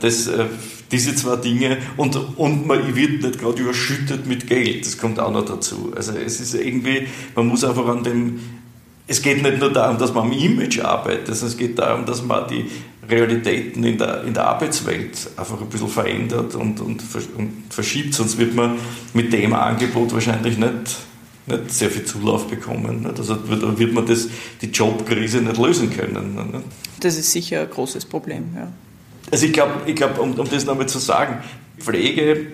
das, 0.00 0.26
äh, 0.26 0.46
diese 0.92 1.14
zwei 1.14 1.36
Dinge 1.36 1.78
und, 1.96 2.16
und 2.36 2.66
man 2.66 2.94
wird 2.94 3.22
nicht 3.22 3.40
gerade 3.40 3.62
überschüttet 3.62 4.26
mit 4.26 4.46
Geld, 4.46 4.86
das 4.86 4.98
kommt 4.98 5.18
auch 5.18 5.32
noch 5.32 5.44
dazu. 5.44 5.92
Also 5.96 6.12
es 6.12 6.40
ist 6.40 6.54
irgendwie, 6.54 7.08
man 7.34 7.46
muss 7.46 7.64
einfach 7.64 7.88
an 7.88 8.04
dem 8.04 8.40
es 9.06 9.20
geht 9.20 9.42
nicht 9.42 9.58
nur 9.58 9.72
darum, 9.72 9.98
dass 9.98 10.14
man 10.14 10.24
am 10.24 10.32
Image 10.32 10.80
arbeitet, 10.80 11.26
sondern 11.26 11.48
es 11.48 11.56
geht 11.56 11.78
darum, 11.78 12.06
dass 12.06 12.22
man 12.22 12.48
die 12.48 12.70
Realitäten 13.08 13.84
in 13.84 13.98
der, 13.98 14.24
in 14.24 14.32
der 14.32 14.46
Arbeitswelt 14.46 15.30
einfach 15.36 15.60
ein 15.60 15.68
bisschen 15.68 15.88
verändert 15.88 16.54
und, 16.54 16.80
und, 16.80 17.02
und 17.36 17.52
verschiebt, 17.68 18.14
sonst 18.14 18.38
wird 18.38 18.54
man 18.54 18.78
mit 19.12 19.32
dem 19.32 19.52
Angebot 19.52 20.12
wahrscheinlich 20.14 20.56
nicht, 20.56 20.96
nicht 21.46 21.70
sehr 21.70 21.90
viel 21.90 22.04
Zulauf 22.04 22.46
bekommen. 22.46 23.02
Nicht? 23.02 23.18
Also 23.18 23.48
wird, 23.48 23.78
wird 23.78 23.92
man 23.92 24.06
das, 24.06 24.28
die 24.62 24.68
Jobkrise 24.68 25.42
nicht 25.42 25.58
lösen 25.58 25.90
können. 25.90 26.34
Nicht? 26.34 26.64
Das 27.00 27.18
ist 27.18 27.30
sicher 27.30 27.60
ein 27.60 27.70
großes 27.70 28.06
Problem, 28.06 28.44
ja. 28.56 28.68
Also 29.30 29.46
ich 29.46 29.52
glaube, 29.52 29.72
ich 29.86 29.96
glaub, 29.96 30.18
um, 30.18 30.34
um 30.38 30.48
das 30.48 30.64
nochmal 30.64 30.86
zu 30.86 30.98
sagen, 30.98 31.42
Pflege 31.78 32.46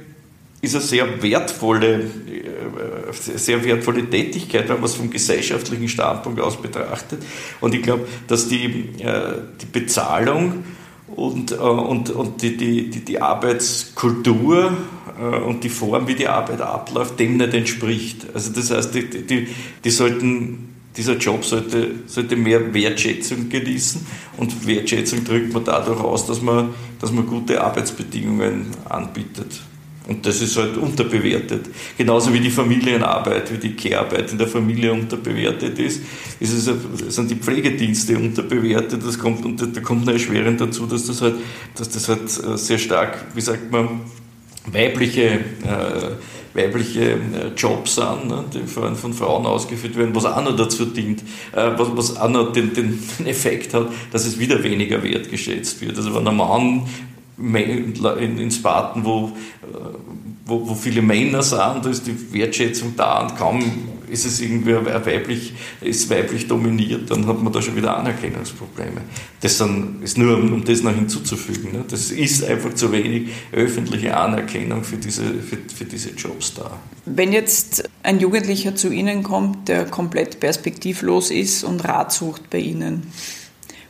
ist 0.63 0.75
eine 0.75 0.85
sehr 0.85 1.23
wertvolle, 1.23 2.11
sehr 3.13 3.65
wertvolle 3.65 4.09
Tätigkeit, 4.09 4.69
wenn 4.69 4.77
man 4.77 4.85
es 4.85 4.95
vom 4.95 5.11
gesellschaftlichen 5.11 5.89
Standpunkt 5.89 6.41
aus 6.41 6.61
betrachtet. 6.61 7.23
Und 7.61 7.75
ich 7.75 7.83
glaube, 7.83 8.07
dass 8.27 8.49
die, 8.49 8.95
äh, 8.99 9.39
die 9.61 9.67
Bezahlung 9.67 10.65
und, 11.15 11.53
äh, 11.53 11.57
und, 11.57 12.11
und 12.11 12.43
die, 12.43 12.57
die, 12.57 12.91
die 12.91 13.21
Arbeitskultur 13.21 14.77
und 15.47 15.65
die 15.65 15.69
Form, 15.69 16.09
wie 16.09 16.15
die 16.15 16.29
Arbeit 16.29 16.63
abläuft, 16.63 17.21
dem 17.21 17.37
nicht 17.37 17.53
entspricht. 17.53 18.27
Also 18.33 18.53
das 18.53 18.71
heißt, 18.71 18.95
die, 18.95 19.07
die, 19.27 19.49
die 19.85 19.91
sollten, 19.91 20.75
dieser 20.97 21.17
Job 21.19 21.45
sollte, 21.45 21.91
sollte 22.07 22.37
mehr 22.37 22.73
Wertschätzung 22.73 23.51
genießen 23.51 24.07
und 24.39 24.67
Wertschätzung 24.67 25.25
drückt 25.25 25.53
man 25.53 25.65
dadurch 25.65 26.01
aus, 26.01 26.27
dass 26.27 26.41
man, 26.41 26.71
dass 27.01 27.13
man 27.13 27.27
gute 27.27 27.63
Arbeitsbedingungen 27.63 28.69
anbietet. 28.89 29.61
Und 30.11 30.27
das 30.27 30.43
ist 30.43 30.57
halt 30.57 30.77
unterbewertet. 30.77 31.71
Genauso 31.97 32.35
wie 32.35 32.41
die 32.41 32.51
Familienarbeit, 32.51 33.53
wie 33.53 33.59
die 33.59 33.77
Care-Arbeit 33.77 34.33
in 34.33 34.39
der 34.39 34.49
Familie 34.49 34.93
unterbewertet 34.93 35.79
ist, 35.79 36.03
ist 36.41 36.53
es, 36.53 37.15
sind 37.15 37.31
die 37.31 37.37
Pflegedienste 37.37 38.19
unterbewertet. 38.19 39.07
Das 39.07 39.17
kommt, 39.17 39.45
und 39.45 39.77
da 39.77 39.81
kommt 39.81 40.07
noch 40.07 40.13
erschwerend 40.13 40.61
dazu, 40.61 40.87
dass 40.87 41.07
das 41.07 41.23
halt, 41.23 41.37
dass 41.77 41.91
das 41.91 42.09
halt 42.09 42.23
äh, 42.23 42.59
sehr 42.59 42.79
stark, 42.79 43.25
wie 43.37 43.41
sagt 43.41 43.71
man, 43.71 44.01
weibliche, 44.67 45.27
äh, 45.29 46.11
weibliche 46.55 47.13
äh, 47.13 47.17
Jobs 47.57 47.95
sind, 47.95 48.27
ne, 48.27 48.45
die 48.53 48.67
von, 48.67 48.97
von, 48.97 49.15
Frauen 49.15 49.47
ausgeführt 49.47 49.97
werden, 49.97 50.13
was 50.13 50.25
auch 50.25 50.43
noch 50.43 50.57
dazu 50.57 50.87
dient, 50.87 51.21
äh, 51.53 51.71
was, 51.77 51.89
was 51.95 52.17
auch 52.17 52.29
noch 52.29 52.53
den, 52.53 52.75
den, 52.75 52.99
Effekt 53.27 53.75
hat, 53.75 53.87
dass 54.11 54.27
es 54.27 54.41
wieder 54.41 54.61
weniger 54.65 55.05
wertgeschätzt 55.05 55.81
wird. 55.81 55.97
Also 55.97 56.13
wenn 56.17 56.27
ein 56.27 56.37
Mann 56.37 56.83
in 57.41 58.51
Sparten, 58.51 59.05
wo, 59.05 59.33
wo, 60.45 60.69
wo 60.69 60.75
viele 60.75 61.03
Männer 61.03 61.43
sind, 61.43 61.85
da 61.85 61.91
ist 61.91 62.07
die 62.07 62.33
Wertschätzung 62.33 62.95
da 62.97 63.23
und 63.23 63.37
kaum 63.37 63.63
ist 64.11 64.27
es 64.27 64.41
irgendwie 64.41 64.75
weiblich, 64.75 65.55
ist 65.81 66.11
weiblich 66.11 66.49
dominiert, 66.49 67.11
dann 67.11 67.27
hat 67.27 67.41
man 67.43 67.53
da 67.53 67.63
schon 67.63 67.77
wieder 67.77 67.97
Anerkennungsprobleme. 67.97 69.03
Das 69.41 69.59
sind, 69.59 70.03
ist 70.03 70.19
nur, 70.19 70.37
um, 70.37 70.53
um 70.53 70.65
das 70.65 70.83
noch 70.83 70.95
hinzuzufügen. 70.95 71.73
Ne? 71.73 71.85
Das 71.89 72.11
ist 72.11 72.45
einfach 72.45 72.75
zu 72.75 72.93
wenig 72.93 73.31
öffentliche 73.53 74.17
Anerkennung 74.17 74.85
für 74.85 74.97
diese, 74.97 75.23
für, 75.23 75.59
für 75.75 75.85
diese 75.85 76.11
Jobs 76.11 76.55
da. 76.55 76.79
Wenn 77.07 77.33
jetzt 77.33 77.89
ein 78.03 78.21
Jugendlicher 78.21 78.75
zu 78.75 78.91
Ihnen 78.91 79.23
kommt, 79.23 79.69
der 79.69 79.85
komplett 79.87 80.41
perspektivlos 80.41 81.31
ist 81.31 81.65
und 81.65 81.85
Rat 81.85 82.13
sucht 82.13 82.51
bei 82.51 82.59
Ihnen, 82.59 83.05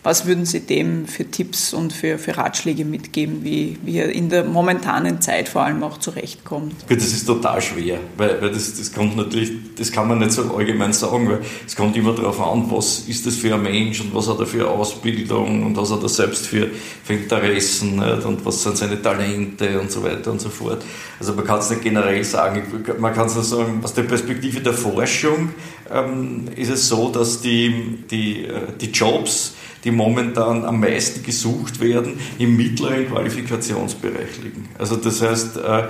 Was 0.03 0.25
würden 0.25 0.47
Sie 0.47 0.61
dem 0.61 1.07
für 1.07 1.31
Tipps 1.31 1.75
und 1.75 1.93
für, 1.93 2.17
für 2.17 2.39
Ratschläge 2.39 2.87
mitgeben, 2.87 3.45
wie, 3.45 3.77
wie 3.83 3.99
er 3.99 4.11
in 4.11 4.31
der 4.31 4.45
momentanen 4.45 5.21
Zeit 5.21 5.47
vor 5.47 5.63
allem 5.63 5.83
auch 5.83 5.99
zurechtkommt? 5.99 6.75
Das 6.89 7.05
ist 7.05 7.27
total 7.27 7.61
schwer, 7.61 7.99
weil, 8.17 8.41
weil 8.41 8.51
das, 8.51 8.79
das 8.79 8.95
kommt 8.95 9.19
natürlich, 9.19 9.51
das 9.77 9.93
kann 9.93 10.09
man 10.09 10.21
nicht 10.21 10.33
so 10.33 10.55
allgemein 10.57 10.95
sagen, 10.95 11.29
weil 11.29 11.41
es 11.67 11.77
kommt 11.77 11.99
immer 11.99 12.15
darauf 12.15 12.41
an, 12.41 12.71
was 12.71 13.01
ist 13.09 13.27
das 13.27 13.37
für 13.37 13.55
ein 13.55 13.63
Mensch 13.63 14.01
und 14.01 14.15
was 14.15 14.27
hat 14.27 14.39
er 14.39 14.47
für 14.47 14.71
Ausbildung 14.71 15.67
und 15.67 15.77
was 15.77 15.91
hat 15.93 16.03
er 16.03 16.09
selbst 16.09 16.47
für, 16.47 16.69
für 17.05 17.13
Interessen 17.13 17.97
nicht? 17.97 18.25
und 18.25 18.43
was 18.47 18.63
sind 18.63 18.79
seine 18.79 19.03
Talente 19.03 19.79
und 19.79 19.91
so 19.91 20.03
weiter 20.03 20.31
und 20.31 20.41
so 20.41 20.49
fort. 20.49 20.83
Also 21.19 21.35
man 21.35 21.45
kann 21.45 21.59
es 21.59 21.69
nicht 21.69 21.83
generell 21.83 22.25
sagen, 22.25 22.63
man 22.99 23.13
kann 23.13 23.27
es 23.27 23.35
nur 23.35 23.45
sagen, 23.45 23.81
aus 23.83 23.93
der 23.93 24.05
Perspektive 24.05 24.63
der 24.63 24.73
Forschung 24.73 25.51
ähm, 25.93 26.47
ist 26.57 26.71
es 26.71 26.89
so, 26.89 27.11
dass 27.11 27.43
die, 27.43 27.99
die, 28.11 28.47
äh, 28.47 28.69
die 28.81 28.91
Jobs, 28.91 29.55
die 29.85 29.91
momentan 29.91 30.65
am 30.65 30.81
meisten 30.81 31.23
gesucht 31.23 31.81
werden, 31.81 32.19
im 32.39 32.57
mittleren 32.57 33.09
Qualifikationsbereich 33.09 34.43
liegen. 34.43 34.69
Also 34.79 34.97
das 34.97 35.23
heißt, 35.23 35.57
äh, 35.57 35.85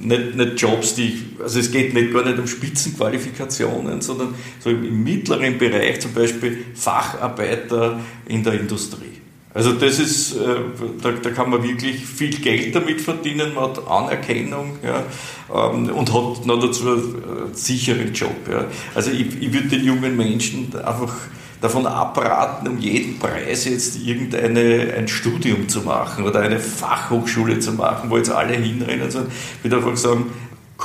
nicht, 0.00 0.36
nicht 0.36 0.60
Jobs, 0.60 0.94
die, 0.94 1.24
also 1.42 1.58
es 1.58 1.70
geht 1.70 1.92
nicht 1.94 2.12
gar 2.12 2.24
nicht 2.24 2.38
um 2.38 2.46
Spitzenqualifikationen, 2.46 4.00
sondern 4.00 4.34
so 4.60 4.70
im 4.70 5.02
mittleren 5.02 5.58
Bereich, 5.58 6.00
zum 6.00 6.12
Beispiel 6.12 6.64
Facharbeiter 6.74 8.00
in 8.26 8.44
der 8.44 8.54
Industrie. 8.60 9.12
Also 9.54 9.72
das 9.72 9.98
ist, 9.98 10.34
äh, 10.34 10.38
da, 11.02 11.10
da, 11.10 11.30
kann 11.30 11.50
man 11.50 11.62
wirklich 11.62 12.06
viel 12.06 12.34
Geld 12.36 12.74
damit 12.74 13.02
verdienen, 13.02 13.54
man 13.54 13.64
hat 13.64 13.86
Anerkennung 13.86 14.78
ja, 14.82 15.04
ähm, 15.54 15.90
und 15.90 16.12
hat 16.12 16.46
noch 16.46 16.58
dazu 16.58 16.88
einen 16.88 17.54
sicheren 17.54 18.14
Job. 18.14 18.34
Ja. 18.50 18.64
Also 18.94 19.10
ich, 19.10 19.42
ich 19.42 19.52
würde 19.52 19.68
den 19.68 19.84
jungen 19.84 20.16
Menschen 20.16 20.74
einfach 20.82 21.12
davon 21.62 21.86
abraten, 21.86 22.68
um 22.68 22.78
jeden 22.78 23.18
Preis 23.18 23.64
jetzt 23.64 23.98
irgendein 24.04 24.56
ein 24.56 25.08
Studium 25.08 25.68
zu 25.68 25.80
machen 25.82 26.24
oder 26.24 26.40
eine 26.40 26.58
Fachhochschule 26.58 27.60
zu 27.60 27.72
machen, 27.72 28.10
wo 28.10 28.18
jetzt 28.18 28.30
alle 28.30 28.54
hinrennen, 28.54 29.10
sondern 29.10 29.32
ich 29.58 29.64
würde 29.64 29.76
einfach 29.76 29.96
sagen, 29.96 30.26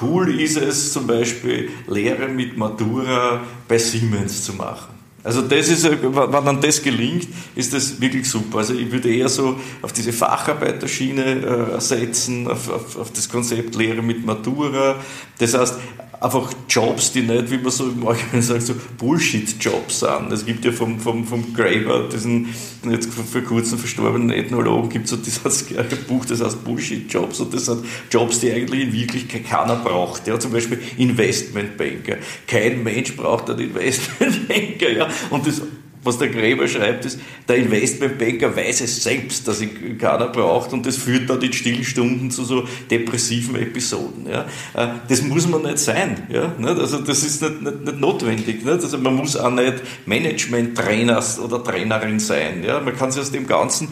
cool 0.01 0.39
ist 0.39 0.55
es 0.55 0.93
zum 0.93 1.07
Beispiel, 1.07 1.69
Lehre 1.87 2.27
mit 2.27 2.57
Matura 2.57 3.41
bei 3.67 3.77
Siemens 3.79 4.43
zu 4.43 4.53
machen. 4.53 4.95
Also 5.23 5.41
das 5.41 5.67
ist, 5.67 5.83
wenn 5.83 6.31
dann 6.45 6.61
das 6.61 6.81
gelingt, 6.81 7.27
ist 7.55 7.73
das 7.73 7.99
wirklich 7.99 8.29
super. 8.29 8.59
Also 8.59 8.73
ich 8.75 8.89
würde 8.89 9.13
eher 9.13 9.27
so 9.27 9.59
auf 9.81 9.91
diese 9.91 10.13
Facharbeiterschiene 10.13 11.75
äh, 11.75 11.81
setzen, 11.81 12.47
auf, 12.47 12.69
auf, 12.69 12.97
auf 12.97 13.11
das 13.11 13.27
Konzept 13.27 13.75
Lehre 13.75 14.01
mit 14.01 14.25
Matura. 14.25 14.95
Das 15.39 15.53
heißt, 15.53 15.75
einfach 16.19 16.51
Jobs, 16.69 17.11
die 17.11 17.21
nicht, 17.21 17.51
wie 17.51 17.57
man 17.57 17.71
so 17.71 17.85
im 17.85 18.07
Allgemeinen 18.07 18.41
sagt, 18.41 18.63
so 18.63 18.73
Bullshit-Jobs 18.97 19.99
sind. 19.99 20.31
Es 20.31 20.45
gibt 20.45 20.65
ja 20.65 20.71
vom, 20.71 20.99
vom, 20.99 21.25
vom 21.25 21.53
Graeber, 21.53 22.09
diesen 22.11 22.53
jetzt 22.89 23.13
vor 23.13 23.41
kurzem 23.41 23.77
verstorbenen 23.77 24.31
Ethnologen, 24.31 24.89
gibt 24.89 25.05
es 25.05 25.11
so 25.11 25.17
dieses 25.17 25.65
Buch, 26.07 26.25
das 26.25 26.41
heißt 26.41 26.63
Bullshit-Jobs 26.63 27.39
und 27.39 27.53
das 27.53 27.65
sind 27.65 27.85
Jobs, 28.11 28.39
die 28.39 28.51
eigentlich 28.51 28.83
in 28.83 28.93
Wirklichkeit 28.93 29.45
keiner 29.45 29.75
braucht. 29.75 30.27
Ja, 30.27 30.39
zum 30.39 30.51
Beispiel 30.51 30.79
Investmentbanker. 30.97 32.17
Kein 32.47 32.83
Mensch 32.83 33.15
braucht 33.15 33.49
einen 33.49 33.59
Investmentbanker. 33.59 34.89
Ja, 34.89 35.07
und 35.29 35.45
das 35.45 35.61
was 36.07 36.17
der 36.17 36.29
Gräber 36.29 36.67
schreibt, 36.67 37.05
ist, 37.05 37.19
der 37.47 37.57
Investmentbanker 37.57 38.55
weiß 38.55 38.81
es 38.81 39.03
selbst, 39.03 39.47
dass 39.47 39.61
ihn 39.61 39.97
keiner 39.97 40.27
braucht 40.27 40.73
und 40.73 40.85
das 40.85 40.97
führt 40.97 41.29
dann 41.29 41.41
in 41.41 41.53
stillen 41.53 41.83
Stunden 41.83 42.31
zu 42.31 42.43
so 42.43 42.67
depressiven 42.89 43.55
Episoden. 43.55 44.27
Ja. 44.27 44.45
Äh, 44.73 44.87
das 45.07 45.21
muss 45.21 45.47
man 45.47 45.63
nicht 45.63 45.79
sein. 45.79 46.27
Ja. 46.29 46.53
Also 46.65 46.99
das 46.99 47.23
ist 47.23 47.41
nicht, 47.41 47.61
nicht, 47.61 47.85
nicht 47.85 47.99
notwendig. 47.99 48.63
Nicht? 48.63 48.67
Also 48.67 48.97
man 48.97 49.15
muss 49.15 49.35
auch 49.35 49.51
nicht 49.51 49.75
Management-Trainer 50.05 51.23
oder 51.43 51.63
Trainerin 51.63 52.19
sein. 52.19 52.63
Ja. 52.63 52.79
Man 52.79 52.95
kann 52.95 53.11
sich 53.11 53.21
aus 53.21 53.31
dem 53.31 53.45
Ganzen, 53.45 53.89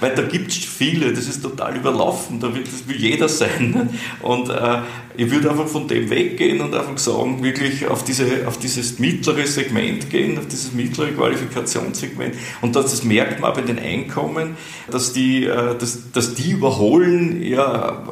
weil 0.00 0.14
da 0.14 0.22
gibt 0.22 0.50
es 0.50 0.56
viele, 0.56 1.12
das 1.12 1.26
ist 1.26 1.42
total 1.42 1.76
überlaufen, 1.76 2.38
da 2.40 2.54
will, 2.54 2.62
das 2.62 2.86
will 2.86 2.96
jeder 2.96 3.28
sein. 3.28 3.90
Und 4.22 4.48
äh, 4.50 4.78
ich 5.16 5.30
würde 5.30 5.50
einfach 5.50 5.66
von 5.66 5.88
dem 5.88 6.10
weggehen 6.10 6.60
und 6.60 6.72
einfach 6.76 6.96
sagen, 6.96 7.42
wirklich 7.42 7.88
auf, 7.88 8.04
diese, 8.04 8.46
auf 8.46 8.56
dieses 8.56 9.00
mittlere 9.00 9.44
Segment 9.48 10.10
gehen, 10.10 10.38
auf 10.38 10.46
dieses 10.46 10.72
mittlere 10.72 11.10
Qualifikationssegment. 11.10 12.36
Und 12.60 12.76
das, 12.76 12.92
das 12.92 13.02
merkt 13.02 13.40
man 13.40 13.52
bei 13.52 13.62
den 13.62 13.80
Einkommen, 13.80 14.56
dass 14.88 15.12
die, 15.12 15.44
äh, 15.44 15.76
dass, 15.76 16.12
dass 16.12 16.34
die 16.34 16.52
überholen 16.52 17.42
ja, 17.42 18.04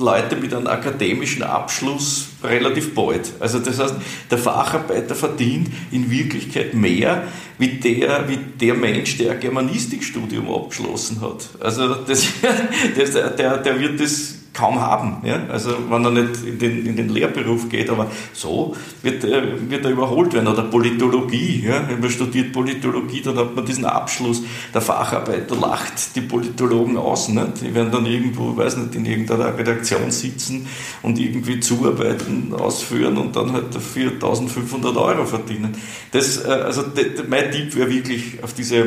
Leute 0.00 0.36
mit 0.36 0.52
einem 0.52 0.66
akademischen 0.66 1.42
Abschluss 1.42 2.28
relativ 2.42 2.94
bald. 2.94 3.32
Also 3.38 3.58
das 3.58 3.78
heißt, 3.78 3.94
der 4.30 4.38
Facharbeiter 4.38 5.14
verdient 5.14 5.68
in 5.90 6.10
Wirklichkeit 6.10 6.74
mehr 6.74 7.24
wie 7.58 7.68
der, 7.68 8.28
wie 8.28 8.36
der 8.36 8.74
Mensch, 8.74 9.18
der 9.18 9.32
ein 9.32 9.40
Germanistikstudium 9.40 10.50
abgeschlossen 10.50 11.20
hat. 11.20 11.48
Also 11.60 11.94
das, 11.94 12.26
das, 12.96 13.12
der, 13.12 13.58
der 13.58 13.80
wird 13.80 14.00
das 14.00 14.39
kaum 14.60 14.80
haben. 14.80 15.26
Ja? 15.26 15.40
Also 15.48 15.70
wenn 15.88 16.04
er 16.04 16.10
nicht 16.10 16.44
in 16.44 16.58
den, 16.58 16.86
in 16.86 16.96
den 16.96 17.08
Lehrberuf 17.08 17.68
geht, 17.68 17.88
aber 17.88 18.10
so 18.32 18.76
wird, 19.02 19.24
er, 19.24 19.42
wird 19.70 19.84
er 19.84 19.90
überholt 19.90 20.34
werden. 20.34 20.48
Oder 20.48 20.64
Politologie. 20.64 21.64
Ja? 21.66 21.88
Wenn 21.88 22.00
man 22.00 22.10
studiert 22.10 22.52
Politologie, 22.52 23.22
dann 23.22 23.38
hat 23.38 23.56
man 23.56 23.64
diesen 23.64 23.86
Abschluss. 23.86 24.42
Der 24.74 24.82
Facharbeiter 24.82 25.56
lacht 25.56 26.14
die 26.14 26.20
Politologen 26.20 26.96
aus. 26.98 27.28
Nicht? 27.28 27.62
Die 27.62 27.74
werden 27.74 27.90
dann 27.90 28.06
irgendwo, 28.06 28.56
weiß 28.56 28.76
nicht, 28.76 28.94
in 28.94 29.06
irgendeiner 29.06 29.56
Redaktion 29.56 30.10
sitzen 30.10 30.66
und 31.02 31.18
irgendwie 31.18 31.60
Zuarbeiten 31.60 32.52
ausführen 32.52 33.16
und 33.16 33.34
dann 33.34 33.52
halt 33.52 33.74
dafür 33.74 34.12
1500 34.12 34.96
Euro 34.96 35.24
verdienen. 35.24 35.76
Das, 36.12 36.44
äh, 36.44 36.48
also 36.48 36.84
mein 37.28 37.50
Tipp 37.50 37.74
wäre 37.76 37.90
wirklich, 37.90 38.42
auf 38.42 38.52
diese, 38.52 38.86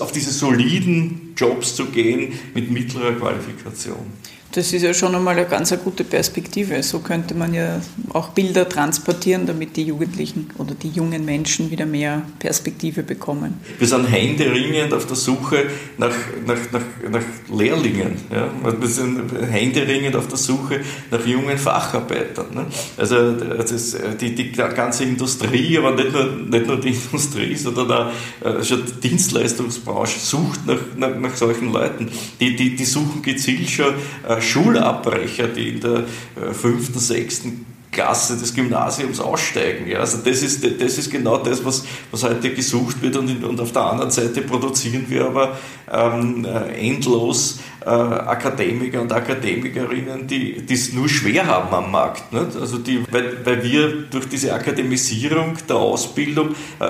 auf 0.00 0.12
diese 0.12 0.30
soliden 0.30 1.32
Jobs 1.36 1.74
zu 1.76 1.86
gehen 1.86 2.32
mit 2.54 2.70
mittlerer 2.70 3.12
Qualifikation. 3.12 4.33
Das 4.54 4.72
ist 4.72 4.82
ja 4.82 4.94
schon 4.94 5.12
einmal 5.16 5.36
eine 5.36 5.46
ganz 5.46 5.74
gute 5.82 6.04
Perspektive. 6.04 6.80
So 6.84 7.00
könnte 7.00 7.34
man 7.34 7.52
ja 7.54 7.80
auch 8.12 8.28
Bilder 8.28 8.68
transportieren, 8.68 9.46
damit 9.46 9.76
die 9.76 9.82
Jugendlichen 9.82 10.48
oder 10.58 10.76
die 10.76 10.90
jungen 10.90 11.24
Menschen 11.24 11.72
wieder 11.72 11.86
mehr 11.86 12.22
Perspektive 12.38 13.02
bekommen. 13.02 13.54
Wir 13.80 13.88
sind 13.88 14.04
händeringend 14.06 14.94
auf 14.94 15.06
der 15.06 15.16
Suche 15.16 15.64
nach, 15.98 16.14
nach, 16.46 16.58
nach, 16.70 17.10
nach 17.10 17.22
Lehrlingen. 17.52 18.12
Ja? 18.32 18.48
Wir 18.78 18.88
sind 18.88 19.22
händeringend 19.50 20.14
auf 20.14 20.28
der 20.28 20.38
Suche 20.38 20.82
nach 21.10 21.26
jungen 21.26 21.58
Facharbeitern. 21.58 22.54
Ne? 22.54 22.66
Also 22.96 23.32
das, 23.32 23.96
die, 24.20 24.36
die 24.36 24.52
ganze 24.52 25.02
Industrie, 25.02 25.78
aber 25.78 25.96
nicht 25.96 26.12
nur, 26.12 26.26
nicht 26.26 26.66
nur 26.68 26.76
die 26.76 26.90
Industrie, 26.90 27.56
sondern 27.56 27.90
auch 27.90 28.12
äh, 28.46 28.62
schon 28.62 28.84
die 28.86 29.08
Dienstleistungsbranche 29.08 30.20
sucht 30.20 30.64
nach, 30.64 30.78
nach, 30.96 31.18
nach 31.18 31.34
solchen 31.34 31.72
Leuten. 31.72 32.08
Die, 32.38 32.54
die, 32.54 32.76
die 32.76 32.84
suchen 32.84 33.20
gezielt 33.20 33.68
schon 33.68 33.94
äh, 34.28 34.43
Schulabbrecher, 34.44 35.48
die 35.48 35.70
in 35.70 35.80
der 35.80 35.98
äh, 35.98 36.52
fünften, 36.52 36.98
sechsten 36.98 37.66
Klasse 37.94 38.36
des 38.36 38.52
Gymnasiums 38.54 39.20
aussteigen. 39.20 39.88
Ja, 39.88 40.00
also 40.00 40.18
das 40.18 40.42
ist, 40.42 40.64
das 40.64 40.98
ist 40.98 41.10
genau 41.10 41.38
das, 41.38 41.64
was, 41.64 41.84
was 42.10 42.24
heute 42.24 42.50
gesucht 42.52 43.00
wird 43.00 43.16
und, 43.16 43.42
und 43.42 43.60
auf 43.60 43.72
der 43.72 43.82
anderen 43.82 44.10
Seite 44.10 44.42
produzieren 44.42 45.06
wir 45.08 45.26
aber 45.26 45.56
ähm, 45.90 46.44
äh, 46.44 46.88
endlos 46.88 47.60
äh, 47.80 47.88
Akademiker 47.88 49.00
und 49.00 49.12
Akademikerinnen, 49.12 50.26
die 50.26 50.64
es 50.68 50.92
nur 50.92 51.08
schwer 51.08 51.46
haben 51.46 51.72
am 51.72 51.90
Markt. 51.90 52.32
Nicht? 52.32 52.56
Also 52.60 52.78
die, 52.78 53.04
weil, 53.10 53.44
weil 53.44 53.62
wir 53.62 54.02
durch 54.10 54.28
diese 54.28 54.52
Akademisierung 54.52 55.56
der 55.68 55.76
Ausbildung, 55.76 56.50
äh, 56.80 56.84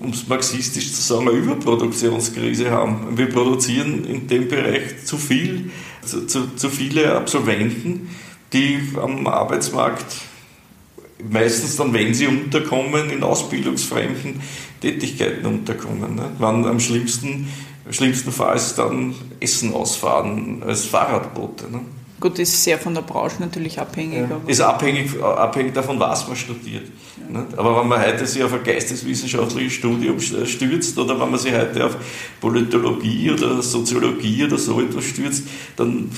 um 0.00 0.10
es 0.10 0.26
marxistisch 0.26 0.92
zu 0.92 1.00
sagen, 1.00 1.28
eine 1.28 1.38
Überproduktionskrise 1.38 2.70
haben. 2.70 3.16
Wir 3.16 3.28
produzieren 3.28 4.04
in 4.04 4.26
dem 4.26 4.48
Bereich 4.48 5.04
zu 5.04 5.16
viel 5.16 5.70
zu, 6.04 6.26
zu, 6.26 6.54
zu 6.56 6.70
viele 6.70 7.14
Absolventen, 7.14 8.10
die 8.52 8.80
am 9.00 9.26
Arbeitsmarkt 9.26 10.04
meistens 11.30 11.76
dann, 11.76 11.92
wenn 11.92 12.14
sie 12.14 12.26
unterkommen, 12.26 13.10
in 13.10 13.22
ausbildungsfremden 13.22 14.40
Tätigkeiten 14.80 15.46
unterkommen. 15.46 16.16
Ne? 16.16 16.30
Wann 16.38 16.64
am 16.66 16.80
schlimmsten, 16.80 17.48
schlimmstenfalls 17.90 18.74
dann 18.74 19.14
Essen 19.40 19.72
ausfahren 19.72 20.62
als 20.62 20.84
Fahrradboote. 20.84 21.70
Ne? 21.70 21.80
Gut, 22.24 22.38
ist 22.38 22.64
sehr 22.64 22.78
von 22.78 22.94
der 22.94 23.02
Branche 23.02 23.36
natürlich 23.40 23.78
abhängig. 23.78 24.30
Ja. 24.30 24.40
Ist 24.46 24.62
abhängig, 24.62 25.22
abhängig 25.22 25.74
davon, 25.74 26.00
was 26.00 26.26
man 26.26 26.34
studiert. 26.34 26.84
Ja. 27.30 27.44
Aber 27.58 27.78
wenn 27.78 27.88
man 27.88 28.00
heute 28.00 28.26
sich 28.26 28.42
auf 28.42 28.54
ein 28.54 28.64
geisteswissenschaftliches 28.64 29.74
Studium 29.74 30.18
stürzt 30.18 30.98
oder 30.98 31.20
wenn 31.20 31.30
man 31.30 31.38
sich 31.38 31.52
heute 31.52 31.84
auf 31.84 31.98
Politologie 32.40 33.30
oder 33.30 33.60
Soziologie 33.60 34.44
oder 34.44 34.56
so 34.56 34.80
etwas 34.80 35.04
stürzt, 35.04 35.44
dann 35.76 36.10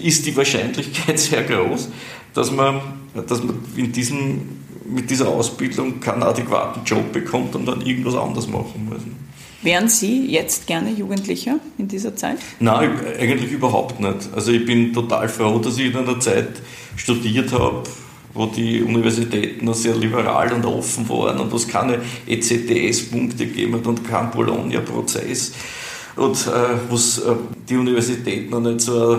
ist 0.00 0.26
die 0.26 0.36
Wahrscheinlichkeit 0.36 1.18
sehr 1.18 1.42
groß, 1.42 1.88
dass 2.32 2.52
man, 2.52 2.80
dass 3.26 3.42
man 3.42 3.58
in 3.74 3.90
diesem, 3.90 4.42
mit 4.84 5.10
dieser 5.10 5.26
Ausbildung 5.26 5.98
keinen 5.98 6.22
adäquaten 6.22 6.84
Job 6.84 7.10
bekommt 7.10 7.56
und 7.56 7.66
dann 7.66 7.80
irgendwas 7.80 8.14
anderes 8.14 8.46
machen 8.46 8.88
muss. 8.88 9.02
Wären 9.62 9.88
Sie 9.88 10.26
jetzt 10.26 10.66
gerne 10.66 10.90
Jugendlicher 10.90 11.58
in 11.76 11.86
dieser 11.86 12.16
Zeit? 12.16 12.38
Nein, 12.60 12.92
eigentlich 13.18 13.52
überhaupt 13.52 14.00
nicht. 14.00 14.30
Also 14.34 14.52
ich 14.52 14.64
bin 14.64 14.94
total 14.94 15.28
froh, 15.28 15.58
dass 15.58 15.76
ich 15.76 15.92
in 15.92 15.96
einer 15.96 16.18
Zeit 16.18 16.62
studiert 16.96 17.52
habe, 17.52 17.82
wo 18.32 18.46
die 18.46 18.82
Universitäten 18.82 19.66
noch 19.66 19.74
sehr 19.74 19.94
liberal 19.94 20.50
und 20.54 20.64
offen 20.64 21.06
waren 21.10 21.38
und 21.38 21.52
wo 21.52 21.56
es 21.56 21.68
keine 21.68 21.98
ECTS-Punkte 22.26 23.46
gegeben 23.46 23.74
hat 23.74 23.86
und 23.86 24.08
keinen 24.08 24.30
Bologna-Prozess 24.30 25.52
und 26.16 26.36
äh, 26.46 26.50
wo 26.88 26.96
äh, 26.96 27.36
die 27.68 27.76
Universitäten 27.76 28.50
noch 28.50 28.60
nicht 28.60 28.80
so 28.80 29.18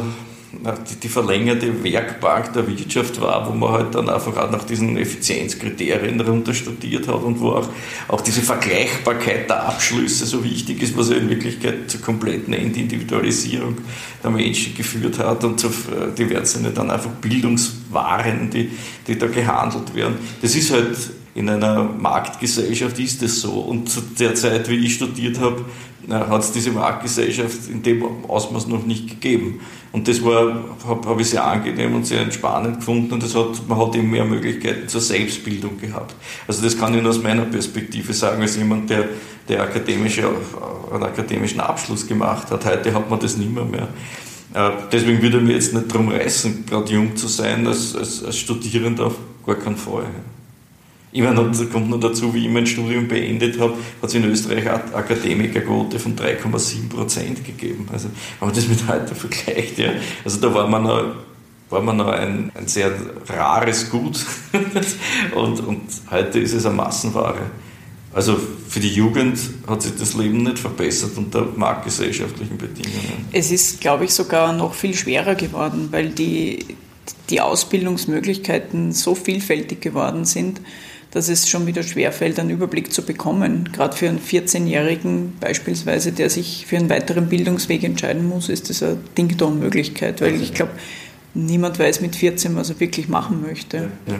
die, 1.01 1.07
verlängerte 1.07 1.83
Werkbank 1.83 2.53
der 2.53 2.67
Wirtschaft 2.67 3.21
war, 3.21 3.47
wo 3.47 3.53
man 3.53 3.71
halt 3.71 3.95
dann 3.95 4.09
einfach 4.09 4.35
auch 4.35 4.51
nach 4.51 4.63
diesen 4.63 4.97
Effizienzkriterien 4.97 6.19
runter 6.19 6.53
studiert 6.53 7.07
hat 7.07 7.23
und 7.23 7.39
wo 7.39 7.51
auch, 7.51 7.69
auch 8.09 8.21
diese 8.21 8.41
Vergleichbarkeit 8.41 9.49
der 9.49 9.67
Abschlüsse 9.67 10.25
so 10.25 10.43
wichtig 10.43 10.81
ist, 10.81 10.97
was 10.97 11.09
ja 11.09 11.15
in 11.15 11.29
Wirklichkeit 11.29 11.89
zur 11.89 12.01
kompletten 12.01 12.53
Individualisierung 12.53 13.77
der 14.21 14.31
Menschen 14.31 14.75
geführt 14.75 15.19
hat 15.19 15.43
und 15.43 15.59
zu, 15.59 15.69
werden 16.17 16.63
ja 16.63 16.69
dann 16.71 16.91
einfach 16.91 17.11
Bildungswaren, 17.11 18.49
die, 18.49 18.71
die 19.07 19.17
da 19.17 19.27
gehandelt 19.27 19.95
werden. 19.95 20.15
Das 20.41 20.55
ist 20.55 20.71
halt 20.71 20.97
in 21.33 21.49
einer 21.49 21.83
Marktgesellschaft 21.83 22.99
ist 22.99 23.21
das 23.21 23.39
so. 23.39 23.51
Und 23.51 23.89
zu 23.89 24.01
der 24.01 24.35
Zeit, 24.35 24.69
wie 24.69 24.85
ich 24.85 24.95
studiert 24.95 25.39
habe, 25.39 25.63
hat 26.09 26.41
es 26.41 26.51
diese 26.51 26.71
Marktgesellschaft 26.71 27.69
in 27.69 27.83
dem 27.83 28.03
Ausmaß 28.27 28.67
noch 28.67 28.85
nicht 28.85 29.07
gegeben. 29.07 29.61
Und 29.91 30.07
das 30.07 30.23
war, 30.23 30.63
habe 30.87 31.09
hab 31.09 31.19
ich 31.19 31.29
sehr 31.29 31.43
angenehm 31.45 31.95
und 31.95 32.05
sehr 32.05 32.21
entspannend 32.21 32.77
gefunden 32.77 33.13
und 33.13 33.23
das 33.23 33.35
hat, 33.35 33.67
man 33.67 33.77
hat 33.77 33.93
eben 33.95 34.09
mehr 34.09 34.23
Möglichkeiten 34.23 34.87
zur 34.87 35.01
Selbstbildung 35.01 35.77
gehabt. 35.79 36.15
Also 36.47 36.63
das 36.63 36.77
kann 36.77 36.93
ich 36.95 37.01
nur 37.01 37.09
aus 37.09 37.21
meiner 37.21 37.43
Perspektive 37.43 38.13
sagen, 38.13 38.41
als 38.41 38.55
jemand, 38.55 38.89
der, 38.89 39.09
der 39.49 39.63
akademische, 39.63 40.29
einen 40.93 41.03
akademischen 41.03 41.59
Abschluss 41.59 42.07
gemacht 42.07 42.49
hat. 42.51 42.65
Heute 42.65 42.93
hat 42.93 43.09
man 43.09 43.19
das 43.19 43.35
nicht 43.35 43.53
mehr. 43.53 43.89
Äh, 44.53 44.71
deswegen 44.91 45.21
würde 45.21 45.37
ich 45.37 45.43
mir 45.43 45.53
jetzt 45.53 45.73
nicht 45.73 45.91
darum 45.91 46.07
reißen, 46.09 46.65
gerade 46.65 46.91
jung 46.93 47.15
zu 47.17 47.27
sein, 47.27 47.67
als, 47.67 47.95
als, 47.95 48.23
als 48.23 48.37
Studierender 48.37 49.07
auf 49.07 49.15
gar 49.45 49.55
keinen 49.55 49.77
Fall. 49.77 50.05
Ich 51.13 51.21
meine, 51.21 51.35
da 51.35 51.65
kommt 51.65 51.89
noch 51.89 51.99
dazu, 51.99 52.33
wie 52.33 52.45
ich 52.45 52.51
mein 52.51 52.65
Studium 52.65 53.07
beendet 53.07 53.59
habe, 53.59 53.73
hat 54.01 54.09
es 54.09 54.15
in 54.15 54.23
Österreich 54.23 54.69
eine 54.69 54.93
Akademikerquote 54.93 55.99
von 55.99 56.15
3,7 56.15 56.89
Prozent 56.89 57.43
gegeben. 57.45 57.87
Also, 57.91 58.09
wenn 58.39 58.47
man 58.47 58.55
das 58.55 58.67
mit 58.67 58.87
heute 58.87 59.13
vergleicht, 59.13 59.77
ja, 59.77 59.91
also 60.23 60.39
da 60.39 60.53
war 60.53 60.67
man 60.67 60.83
noch, 60.83 61.03
war 61.69 61.81
man 61.81 61.97
noch 61.97 62.07
ein, 62.07 62.51
ein 62.55 62.67
sehr 62.67 62.91
rares 63.27 63.89
Gut 63.89 64.25
und, 65.35 65.59
und 65.59 65.81
heute 66.09 66.39
ist 66.39 66.53
es 66.53 66.65
eine 66.65 66.75
Massenware. 66.75 67.51
Also 68.13 68.37
für 68.67 68.81
die 68.81 68.89
Jugend 68.89 69.39
hat 69.67 69.81
sich 69.81 69.93
das 69.97 70.15
Leben 70.15 70.43
nicht 70.43 70.59
verbessert 70.59 71.11
unter 71.15 71.47
marktgesellschaftlichen 71.55 72.57
Bedingungen. 72.57 73.27
Es 73.31 73.51
ist, 73.51 73.79
glaube 73.79 74.05
ich, 74.05 74.13
sogar 74.13 74.51
noch 74.51 74.73
viel 74.73 74.93
schwerer 74.93 75.35
geworden, 75.35 75.87
weil 75.91 76.09
die, 76.09 76.65
die 77.29 77.39
Ausbildungsmöglichkeiten 77.39 78.91
so 78.91 79.15
vielfältig 79.15 79.79
geworden 79.79 80.25
sind, 80.25 80.59
dass 81.11 81.27
es 81.27 81.49
schon 81.49 81.67
wieder 81.67 81.83
schwerfällt, 81.83 82.39
einen 82.39 82.49
Überblick 82.49 82.91
zu 82.93 83.03
bekommen. 83.03 83.69
Gerade 83.73 83.95
für 83.95 84.07
einen 84.07 84.19
14-Jährigen 84.19 85.33
beispielsweise, 85.39 86.13
der 86.13 86.29
sich 86.29 86.65
für 86.65 86.77
einen 86.77 86.89
weiteren 86.89 87.27
Bildungsweg 87.27 87.83
entscheiden 87.83 88.27
muss, 88.27 88.49
ist 88.49 88.69
das 88.69 88.81
eine 88.81 88.97
Ding-Dong-Möglichkeit, 89.17 90.21
weil 90.21 90.41
ich 90.41 90.53
glaube, 90.53 90.71
niemand 91.33 91.79
weiß 91.79 92.01
mit 92.01 92.15
14, 92.15 92.55
was 92.55 92.69
er 92.69 92.79
wirklich 92.79 93.09
machen 93.09 93.41
möchte. 93.41 93.91
Ja, 94.07 94.13
ja. 94.13 94.19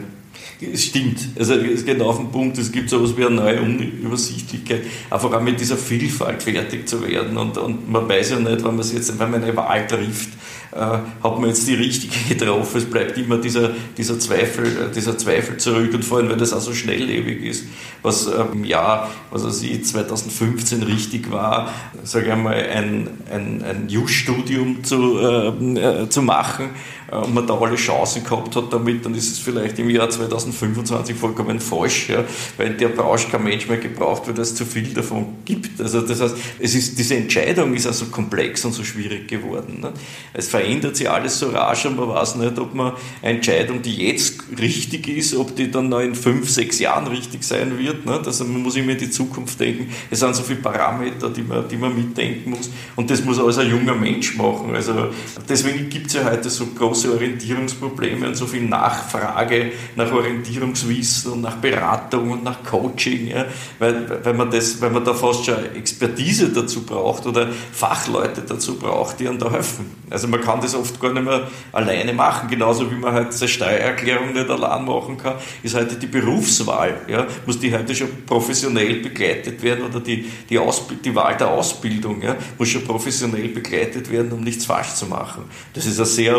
Es 0.73 0.85
stimmt. 0.85 1.19
Also 1.39 1.55
es 1.55 1.85
geht 1.85 1.99
auf 2.01 2.17
den 2.17 2.29
Punkt, 2.29 2.57
es 2.57 2.71
gibt 2.71 2.89
so 2.89 2.97
etwas 2.97 3.17
wie 3.17 3.25
eine 3.25 3.35
neue 3.35 3.61
Unübersichtlichkeit, 3.61 4.83
einfach 5.09 5.33
auch 5.33 5.41
mit 5.41 5.59
dieser 5.59 5.77
Vielfalt 5.77 6.43
fertig 6.43 6.87
zu 6.87 7.07
werden. 7.07 7.35
Und, 7.37 7.57
und 7.57 7.89
man 7.89 8.07
weiß 8.07 8.31
ja 8.31 8.39
nicht, 8.39 8.63
wenn 8.63 8.75
man 8.75 8.79
es 8.79 8.93
jetzt, 8.93 9.17
wenn 9.17 9.31
man 9.31 9.43
eine 9.43 9.55
Wahl 9.55 9.87
trifft, 9.87 10.29
hat 10.78 11.39
man 11.39 11.49
jetzt 11.49 11.67
die 11.67 11.74
richtige 11.74 12.15
getroffen. 12.36 12.78
Es 12.78 12.86
bleibt 12.86 13.17
immer 13.17 13.38
dieser, 13.38 13.72
dieser, 13.97 14.19
Zweifel, 14.19 14.65
äh, 14.65 14.93
dieser 14.93 15.17
Zweifel 15.17 15.57
zurück. 15.57 15.93
Und 15.93 16.05
vor 16.05 16.19
allem, 16.19 16.30
weil 16.30 16.38
das 16.38 16.53
auch 16.53 16.61
so 16.61 16.74
schnelllebig 16.74 17.43
ist, 17.43 17.65
was 18.01 18.28
äh, 18.28 18.41
im 18.51 18.63
Jahr, 18.63 19.11
was 19.32 19.43
weiß 19.43 19.63
ich, 19.63 19.84
2015 19.86 20.84
richtig 20.84 21.32
war, 21.32 21.74
sage 22.03 22.28
ich 22.28 22.32
einmal, 22.32 22.55
ein, 22.55 23.09
ein, 23.32 23.63
ein 23.63 23.89
Just-Studium 23.89 24.84
zu, 24.84 25.19
äh, 25.19 26.09
zu 26.09 26.22
machen 26.22 26.69
und 27.12 27.34
man 27.34 27.45
da 27.45 27.57
alle 27.57 27.76
Chancen 27.76 28.24
gehabt 28.24 28.55
hat 28.55 28.72
damit, 28.72 29.05
dann 29.05 29.14
ist 29.16 29.32
es 29.32 29.39
vielleicht 29.39 29.78
im 29.80 29.89
Jahr 29.89 30.09
2025 30.09 31.16
vollkommen 31.16 31.59
falsch, 31.59 32.09
ja, 32.09 32.24
weil 32.57 32.72
der 32.72 32.88
Branche 32.89 33.28
kein 33.30 33.43
Mensch 33.43 33.68
mehr 33.68 33.78
gebraucht 33.78 34.28
wird, 34.28 34.38
weil 34.38 34.43
es 34.43 34.55
zu 34.55 34.66
viel 34.66 34.93
davon 34.93 35.26
gibt. 35.43 35.82
Also 35.82 36.01
das 36.01 36.22
heißt, 36.22 36.36
es 36.59 36.76
ist, 36.76 36.97
diese 36.97 37.16
Entscheidung 37.16 37.74
ist 37.74 37.86
also 37.86 38.05
komplex 38.05 38.64
und 38.64 38.72
so 38.72 38.84
schwierig 38.84 39.28
geworden. 39.28 39.80
Ne? 39.82 39.91
Es 40.34 40.47
verändert 40.47 40.95
sich 40.95 41.09
alles 41.09 41.38
so 41.38 41.49
rasch 41.49 41.86
und 41.86 41.97
man 41.97 42.07
weiß 42.07 42.36
nicht, 42.36 42.57
ob 42.57 42.74
man 42.74 42.93
eine 43.22 43.36
Entscheidung, 43.36 43.82
die 43.82 44.07
jetzt 44.07 44.43
richtig 44.59 45.07
ist, 45.09 45.36
ob 45.36 45.55
die 45.55 45.70
dann 45.70 45.89
noch 45.89 45.99
in 45.99 46.16
fünf, 46.16 46.49
sechs 46.49 46.80
Jahren 46.80 47.07
richtig 47.07 47.43
sein 47.43 47.78
wird. 47.78 48.05
Ne? 48.05 48.22
Also 48.26 48.45
man 48.45 48.62
muss 48.62 48.78
immer 48.78 48.93
in 48.93 48.97
die 48.97 49.12
Zukunft 49.12 49.59
denken. 49.59 49.91
Es 50.09 50.20
sind 50.20 50.36
so 50.36 50.43
viele 50.43 50.59
Parameter, 50.59 51.30
die 51.30 51.41
man, 51.41 51.68
die 51.68 51.78
man 51.78 51.93
mitdenken 51.93 52.51
muss 52.51 52.70
und 52.95 53.09
das 53.09 53.24
muss 53.26 53.38
alles 53.38 53.57
ein 53.57 53.70
junger 53.70 53.95
Mensch 53.95 54.36
machen. 54.38 54.74
Also 54.74 55.09
deswegen 55.49 55.89
gibt 55.89 56.07
es 56.07 56.14
ja 56.14 56.24
heute 56.24 56.49
so 56.49 56.66
große 56.68 57.01
Orientierungsprobleme 57.10 58.28
und 58.28 58.36
so 58.36 58.45
viel 58.45 58.64
Nachfrage 58.64 59.72
nach 59.95 60.12
Orientierungswissen 60.12 61.34
und 61.34 61.41
nach 61.41 61.58
Beratung 61.58 62.32
und 62.32 62.43
nach 62.43 62.64
Coaching, 62.64 63.28
ja? 63.28 63.45
weil, 63.80 64.24
weil, 64.24 64.34
man 64.34 64.52
das, 64.52 64.82
weil 64.82 64.89
man 64.89 65.04
da 65.04 65.14
fast 65.14 65.45
schon 65.45 65.56
Expertise 65.76 66.49
dazu 66.49 66.86
braucht 66.86 67.26
oder 67.26 67.47
Fachleute 67.72 68.41
dazu 68.41 68.78
braucht, 68.78 69.20
die 69.20 69.28
einem 69.28 69.39
da 69.39 69.52
helfen. 69.52 69.91
Also 70.10 70.28
man 70.28 70.41
kann 70.41 70.62
das 70.62 70.76
oft 70.76 70.99
gar 70.99 71.14
nicht 71.14 71.24
mehr 71.24 71.47
alleine 71.72 72.14
machen, 72.14 72.49
genauso 72.49 72.89
wie 72.91 72.95
man 72.95 73.14
halt 73.14 73.34
seine 73.34 73.49
Steuererklärung 73.49 74.34
nicht 74.34 74.49
allein 74.49 74.86
machen 74.86 75.18
kann, 75.18 75.36
ist 75.64 75.76
heute 75.76 75.95
die 75.95 76.08
Berufswahl, 76.08 77.02
ja, 77.08 77.28
muss 77.45 77.60
die 77.60 77.74
heute 77.74 77.95
schon 77.95 78.10
professionell 78.26 78.95
begleitet 78.95 79.62
werden 79.64 79.86
oder 79.86 79.99
die, 79.99 80.26
die, 80.49 80.60
die 81.04 81.16
Wahl 81.16 81.38
der 81.38 81.49
Ausbildung 81.49 82.22
ja, 82.22 82.36
muss 82.58 82.70
schon 82.70 82.84
professionell 82.84 83.47
begleitet 83.49 84.12
werden, 84.12 84.32
um 84.32 84.41
nichts 84.41 84.66
falsch 84.66 84.93
zu 84.95 85.06
machen. 85.06 85.43
Das 85.74 85.86
ist 85.86 85.97
eine 85.97 86.06
sehr 86.06 86.38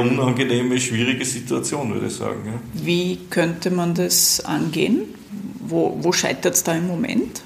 unangenehme, 0.53 0.81
schwierige 0.81 1.25
Situation, 1.25 1.93
würde 1.95 2.07
ich 2.07 2.15
sagen. 2.15 2.41
Ja. 2.47 2.53
Wie 2.75 3.19
könnte 3.31 3.71
man 3.71 3.95
das 3.95 4.45
angehen? 4.45 5.03
Wo, 5.61 5.97
wo 6.01 6.13
scheitert 6.13 6.55
es 6.55 6.65
da 6.65 6.75
im 6.75 6.87
Moment? 6.87 7.43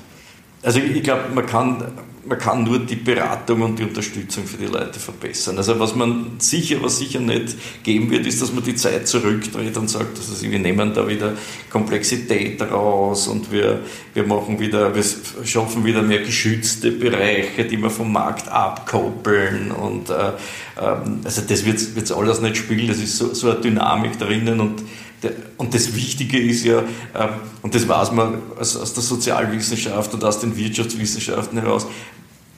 Also 0.62 0.80
ich 0.80 1.02
glaube, 1.02 1.28
man 1.34 1.46
kann 1.46 1.84
man 2.27 2.39
kann 2.39 2.64
nur 2.64 2.81
die 2.81 2.97
Beratung 2.97 3.62
und 3.62 3.79
die 3.79 3.85
Unterstützung 3.85 4.45
für 4.45 4.57
die 4.57 4.66
Leute 4.66 4.99
verbessern. 4.99 5.57
Also 5.59 5.79
was 5.79 5.95
man 5.95 6.37
sicher, 6.39 6.79
was 6.83 6.99
sicher 6.99 7.20
nicht 7.20 7.57
geben 7.83 8.11
wird, 8.11 8.27
ist, 8.27 8.43
dass 8.43 8.53
man 8.53 8.64
die 8.64 8.74
Zeit 8.74 9.07
zurückdreht 9.07 9.77
und 9.77 9.89
sagt, 9.89 10.18
also 10.18 10.43
wir 10.43 10.59
nehmen 10.59 10.93
da 10.93 11.07
wieder 11.07 11.35
Komplexität 11.70 12.61
raus 12.62 13.29
und 13.29 13.53
wir, 13.53 13.81
wir 14.14 14.24
machen 14.24 14.59
wieder, 14.59 14.95
wir 14.95 15.05
schaffen 15.45 15.85
wieder 15.85 16.03
mehr 16.03 16.20
geschützte 16.20 16.91
Bereiche, 16.91 17.64
die 17.64 17.77
wir 17.77 17.91
vom 17.91 18.12
Markt 18.12 18.49
abkoppeln 18.49 19.70
und 19.70 20.11
äh, 20.11 20.33
ähm, 20.81 21.20
also 21.24 21.43
das 21.47 21.64
wird 21.64 21.79
es 21.79 22.12
alles 22.12 22.41
nicht 22.41 22.57
spielen, 22.57 22.89
das 22.89 22.99
ist 22.99 23.16
so, 23.16 23.33
so 23.35 23.51
eine 23.51 23.61
Dynamik 23.61 24.18
drinnen 24.18 24.61
und 24.61 24.83
und 25.57 25.75
das 25.75 25.95
Wichtige 25.95 26.39
ist 26.39 26.64
ja, 26.64 26.79
ähm, 27.14 27.31
und 27.62 27.75
das 27.75 27.89
weiß 27.89 28.12
man 28.12 28.43
aus 28.59 28.93
der 28.95 29.03
Sozialwissenschaft 29.03 30.12
und 30.14 30.25
aus 30.25 30.41
den 30.41 30.57
Wirtschaftswissenschaften 30.57 31.59
heraus, 31.59 31.87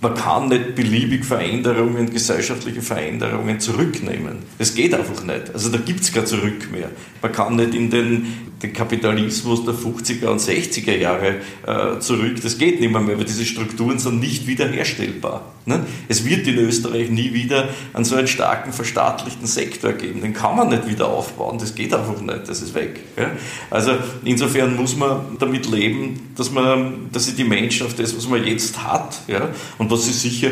man 0.00 0.14
kann 0.14 0.48
nicht 0.48 0.74
beliebig 0.76 1.24
Veränderungen, 1.24 2.10
gesellschaftliche 2.10 2.82
Veränderungen 2.82 3.58
zurücknehmen. 3.58 4.38
Das 4.58 4.74
geht 4.74 4.94
einfach 4.94 5.24
nicht. 5.24 5.52
Also 5.52 5.70
da 5.70 5.78
gibt 5.78 6.00
es 6.00 6.12
kein 6.12 6.26
Zurück 6.26 6.70
mehr. 6.70 6.90
Man 7.20 7.32
kann 7.32 7.56
nicht 7.56 7.74
in 7.74 7.90
den, 7.90 8.52
den 8.62 8.72
Kapitalismus 8.72 9.64
der 9.64 9.74
50er 9.74 10.26
und 10.26 10.40
60er 10.40 10.96
Jahre 10.96 11.36
äh, 11.66 11.98
zurück. 11.98 12.40
Das 12.42 12.58
geht 12.58 12.80
nicht 12.80 12.92
mehr, 12.92 13.00
mehr, 13.00 13.18
weil 13.18 13.24
diese 13.24 13.44
Strukturen 13.44 13.98
sind 13.98 14.20
nicht 14.20 14.46
wiederherstellbar. 14.46 15.42
Ne? 15.66 15.84
Es 16.08 16.24
wird 16.24 16.46
in 16.46 16.58
Österreich 16.58 17.10
nie 17.10 17.34
wieder 17.34 17.68
einen 17.92 18.04
so 18.04 18.14
einen 18.14 18.28
starken 18.28 18.72
verstaatlichten 18.72 19.46
Sektor 19.46 19.92
geben. 19.92 20.22
Den 20.22 20.32
kann 20.32 20.56
man 20.56 20.68
nicht 20.68 20.88
wieder 20.88 21.08
aufbauen. 21.08 21.58
Das 21.58 21.74
geht 21.74 21.92
einfach 21.92 22.20
nicht. 22.20 22.48
Das 22.48 22.62
ist 22.62 22.74
weg. 22.74 23.00
Ja? 23.16 23.32
Also 23.68 23.92
insofern 24.24 24.76
muss 24.76 24.96
man 24.96 25.36
damit 25.38 25.68
leben, 25.68 26.30
dass 26.36 26.50
man, 26.50 27.10
dass 27.12 27.26
sich 27.26 27.34
die 27.34 27.44
Menschen 27.44 27.86
auf 27.86 27.94
das, 27.94 28.16
was 28.16 28.28
man 28.28 28.44
jetzt 28.44 28.82
hat, 28.82 29.20
ja, 29.26 29.50
und 29.76 29.87
was 29.90 30.06
sie 30.06 30.12
sicher 30.12 30.50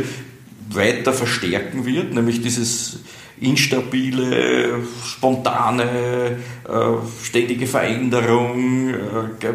weiter 0.71 1.13
verstärken 1.13 1.87
wird, 1.87 2.13
nämlich 2.13 2.43
dieses 2.43 3.01
instabile, 3.41 4.81
spontane, 5.05 6.39
äh, 6.67 7.25
ständige 7.25 7.67
Veränderung, 7.67 8.91
äh, 8.91 9.53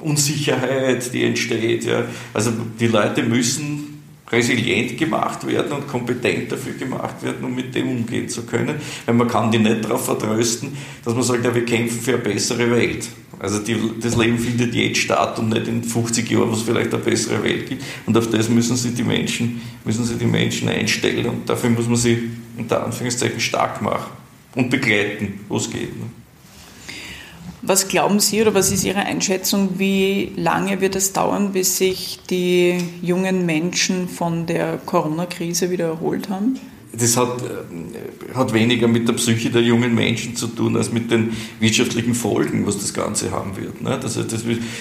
Unsicherheit, 0.00 1.12
die 1.12 1.24
entsteht. 1.24 1.86
Also 2.32 2.52
die 2.80 2.86
Leute 2.86 3.22
müssen 3.22 3.87
resilient 4.30 4.96
gemacht 4.98 5.46
werden 5.46 5.72
und 5.72 5.88
kompetent 5.88 6.52
dafür 6.52 6.74
gemacht 6.74 7.22
werden, 7.22 7.44
um 7.44 7.54
mit 7.54 7.74
dem 7.74 7.88
umgehen 7.88 8.28
zu 8.28 8.44
können. 8.44 8.76
Weil 9.06 9.14
man 9.14 9.28
kann 9.28 9.50
die 9.50 9.58
nicht 9.58 9.84
darauf 9.84 10.04
vertrösten, 10.04 10.76
dass 11.04 11.14
man 11.14 11.22
sagt, 11.22 11.44
ja, 11.44 11.54
wir 11.54 11.64
kämpfen 11.64 12.00
für 12.00 12.14
eine 12.14 12.22
bessere 12.22 12.70
Welt. 12.70 13.08
Also 13.40 13.60
die, 13.60 13.76
das 14.00 14.16
Leben 14.16 14.38
findet 14.38 14.74
jetzt 14.74 14.98
statt 14.98 15.38
und 15.38 15.50
nicht 15.50 15.68
in 15.68 15.82
50 15.84 16.28
Jahren, 16.28 16.50
wo 16.50 16.54
es 16.54 16.62
vielleicht 16.62 16.92
eine 16.92 17.02
bessere 17.02 17.42
Welt 17.42 17.68
gibt. 17.68 17.82
Und 18.04 18.16
auf 18.16 18.28
das 18.30 18.48
müssen 18.48 18.76
sich 18.76 18.94
die 18.94 19.04
Menschen, 19.04 19.60
müssen 19.84 20.04
sich 20.04 20.18
die 20.18 20.26
Menschen 20.26 20.68
einstellen 20.68 21.26
und 21.26 21.48
dafür 21.48 21.70
muss 21.70 21.86
man 21.86 21.96
sie 21.96 22.30
unter 22.56 22.84
Anführungszeichen 22.84 23.38
stark 23.38 23.80
machen 23.80 24.10
und 24.56 24.70
begleiten, 24.70 25.40
wo 25.48 25.56
es 25.56 25.70
geht. 25.70 25.90
Was 27.62 27.88
glauben 27.88 28.20
Sie 28.20 28.40
oder 28.40 28.54
was 28.54 28.70
ist 28.70 28.84
Ihre 28.84 29.00
Einschätzung, 29.00 29.78
wie 29.78 30.32
lange 30.36 30.80
wird 30.80 30.94
es 30.94 31.12
dauern, 31.12 31.52
bis 31.52 31.78
sich 31.78 32.20
die 32.30 32.78
jungen 33.02 33.46
Menschen 33.46 34.08
von 34.08 34.46
der 34.46 34.78
Corona-Krise 34.78 35.70
wieder 35.70 35.86
erholt 35.86 36.28
haben? 36.28 36.58
das 36.92 37.16
hat, 37.16 37.42
äh, 37.42 38.34
hat 38.34 38.52
weniger 38.52 38.88
mit 38.88 39.08
der 39.08 39.12
Psyche 39.14 39.50
der 39.50 39.62
jungen 39.62 39.94
Menschen 39.94 40.36
zu 40.36 40.46
tun, 40.48 40.76
als 40.76 40.92
mit 40.92 41.10
den 41.10 41.32
wirtschaftlichen 41.60 42.14
Folgen, 42.14 42.66
was 42.66 42.78
das 42.78 42.94
Ganze 42.94 43.30
haben 43.30 43.56
wird. 43.56 43.80
Ne? 43.82 43.98
Das 44.00 44.16
ist 44.16 44.34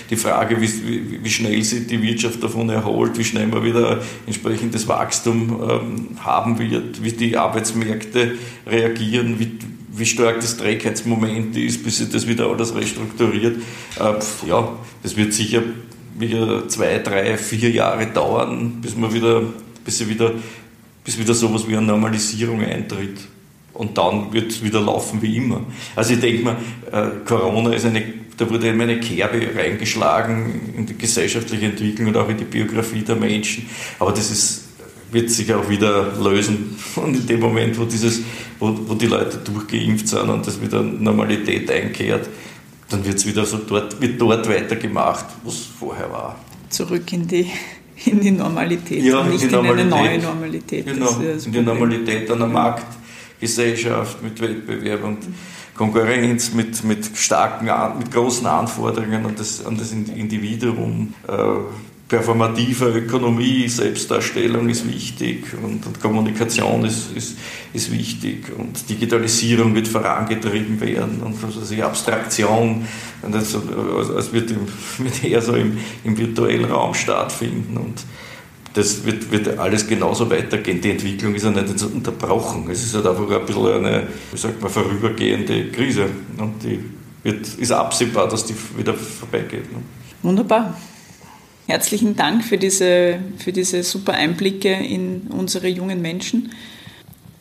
die 0.09 0.15
Frage, 0.15 0.61
wie, 0.61 1.23
wie 1.23 1.29
schnell 1.29 1.61
sich 1.63 1.87
die 1.87 2.01
Wirtschaft 2.01 2.41
davon 2.41 2.69
erholt, 2.69 3.17
wie 3.17 3.23
schnell 3.23 3.47
man 3.47 3.63
wieder 3.63 4.01
entsprechendes 4.25 4.87
Wachstum 4.87 5.59
ähm, 5.69 6.07
haben 6.19 6.59
wird, 6.59 7.03
wie 7.03 7.11
die 7.11 7.35
Arbeitsmärkte 7.35 8.35
reagieren, 8.65 9.39
wie, 9.39 9.51
wie 9.97 10.05
stark 10.05 10.39
das 10.39 10.57
Trägheitsmoment 10.57 11.55
ist, 11.57 11.83
bis 11.83 11.97
sich 11.97 12.09
das 12.09 12.27
wieder 12.27 12.47
alles 12.47 12.75
restrukturiert. 12.75 13.57
Äh, 13.99 14.47
ja, 14.47 14.77
das 15.03 15.15
wird 15.15 15.33
sicher 15.33 15.63
wieder 16.17 16.67
zwei, 16.67 16.99
drei, 16.99 17.37
vier 17.37 17.69
Jahre 17.69 18.07
dauern, 18.07 18.79
bis 18.81 18.95
man 18.95 19.13
wieder, 19.13 19.43
bis 19.83 20.07
wieder 20.07 20.33
bis 21.07 21.17
wieder 21.17 21.33
sowas 21.33 21.65
wie 21.69 21.77
eine 21.77 21.85
Normalisierung 21.85 22.61
eintritt. 22.61 23.17
Und 23.73 23.97
dann 23.97 24.33
wird 24.33 24.51
es 24.51 24.61
wieder 24.61 24.81
laufen 24.81 25.21
wie 25.21 25.37
immer. 25.37 25.61
Also 25.95 26.15
ich 26.15 26.19
denke 26.19 26.43
mal, 26.43 26.57
äh, 26.91 27.23
Corona 27.23 27.71
ist 27.71 27.85
eine, 27.85 28.03
da 28.35 28.49
wurde 28.49 28.67
immer 28.67 28.83
eine 28.83 28.99
Kerbe 28.99 29.39
reingeschlagen 29.55 30.73
in 30.75 30.85
die 30.85 30.97
gesellschaftliche 30.97 31.67
Entwicklung 31.67 32.09
und 32.09 32.17
auch 32.17 32.27
in 32.27 32.35
die 32.35 32.43
Biografie 32.43 33.03
der 33.03 33.15
Menschen. 33.15 33.69
Aber 33.99 34.11
das 34.11 34.29
ist, 34.29 34.66
wird 35.11 35.29
sich 35.29 35.53
auch 35.53 35.69
wieder 35.69 36.13
lösen. 36.21 36.75
Und 36.95 37.15
in 37.15 37.25
dem 37.25 37.39
Moment, 37.39 37.77
wo, 37.79 37.85
dieses, 37.85 38.21
wo, 38.59 38.77
wo 38.87 38.93
die 38.93 39.07
Leute 39.07 39.37
durchgeimpft 39.37 40.07
sind 40.07 40.29
und 40.29 40.45
das 40.45 40.61
wieder 40.61 40.81
Normalität 40.81 41.69
einkehrt, 41.71 42.29
dann 42.89 43.05
wird's 43.05 43.25
wieder 43.25 43.45
so 43.45 43.57
dort, 43.57 43.99
wird 44.01 44.19
dort 44.19 44.47
weitergemacht, 44.47 45.25
wo 45.43 45.49
es 45.49 45.67
vorher 45.79 46.11
war. 46.11 46.39
Zurück 46.69 47.11
in 47.13 47.27
die 47.27 47.49
in 48.05 48.19
die 48.19 48.31
Normalität, 48.31 49.03
ja, 49.03 49.23
nicht 49.23 49.43
in, 49.43 49.49
in 49.49 49.55
eine 49.55 49.85
neue 49.85 50.19
Normalität. 50.19 50.85
Genau, 50.85 51.09
in 51.19 51.51
die 51.51 51.61
Normalität 51.61 52.29
einer 52.29 52.47
Marktgesellschaft 52.47 54.21
mit 54.21 54.39
Wettbewerb 54.39 55.03
und 55.03 55.17
Konkurrenz, 55.75 56.53
mit, 56.53 56.83
mit 56.83 57.05
starken, 57.15 57.69
mit 57.97 58.11
großen 58.11 58.45
Anforderungen 58.45 59.25
an 59.25 59.35
das, 59.35 59.65
an 59.65 59.77
das 59.77 59.91
Individuum. 59.91 61.13
Äh, 61.27 61.33
performative 62.07 62.85
Ökonomie, 62.89 63.67
Selbstdarstellung 63.67 64.69
ist 64.69 64.87
wichtig 64.87 65.45
und, 65.61 65.85
und 65.85 65.99
Kommunikation 65.99 66.85
ist, 66.85 67.11
ist, 67.15 67.37
ist 67.73 67.91
wichtig 67.91 68.45
und 68.57 68.89
Digitalisierung 68.89 69.75
wird 69.75 69.87
vorangetrieben 69.87 70.79
werden 70.79 71.21
und 71.21 71.35
also 71.43 71.73
die 71.73 71.83
Abstraktion, 71.83 72.87
und 73.21 73.35
das, 73.35 73.53
also 73.55 74.33
wird, 74.33 74.51
im, 74.51 74.67
wird 74.99 75.23
eher 75.23 75.41
so 75.41 75.53
im, 75.55 75.77
im 76.05 76.17
virtuellen 76.17 76.65
Raum 76.65 76.93
stattfinden 76.93 77.75
und 77.75 78.05
das 78.73 79.03
wird, 79.03 79.31
wird 79.31 79.57
alles 79.57 79.87
genauso 79.87 80.29
weitergehen. 80.29 80.79
Die 80.79 80.91
Entwicklung 80.91 81.33
ist 81.33 81.43
ja 81.43 81.49
nicht 81.49 81.81
unterbrochen. 81.81 82.69
Es 82.69 82.83
ist 82.83 82.93
halt 82.93 83.07
einfach 83.07 83.27
ein 83.27 83.43
bisschen 83.43 83.73
eine, 83.73 84.07
wie 84.31 84.37
sagt 84.37 84.61
man, 84.61 84.69
vorübergehende 84.69 85.71
Krise. 85.71 86.05
Und 86.37 86.61
die 86.63 86.79
wird, 87.23 87.47
ist 87.57 87.71
absehbar, 87.71 88.27
dass 88.27 88.45
die 88.45 88.53
wieder 88.77 88.93
vorbeigeht. 88.93 89.71
Ne? 89.71 89.79
Wunderbar. 90.21 90.77
Herzlichen 91.67 92.15
Dank 92.15 92.45
für 92.45 92.57
diese, 92.57 93.19
für 93.37 93.51
diese 93.51 93.83
super 93.83 94.13
Einblicke 94.13 94.71
in 94.71 95.27
unsere 95.27 95.67
jungen 95.67 96.01
Menschen. 96.01 96.51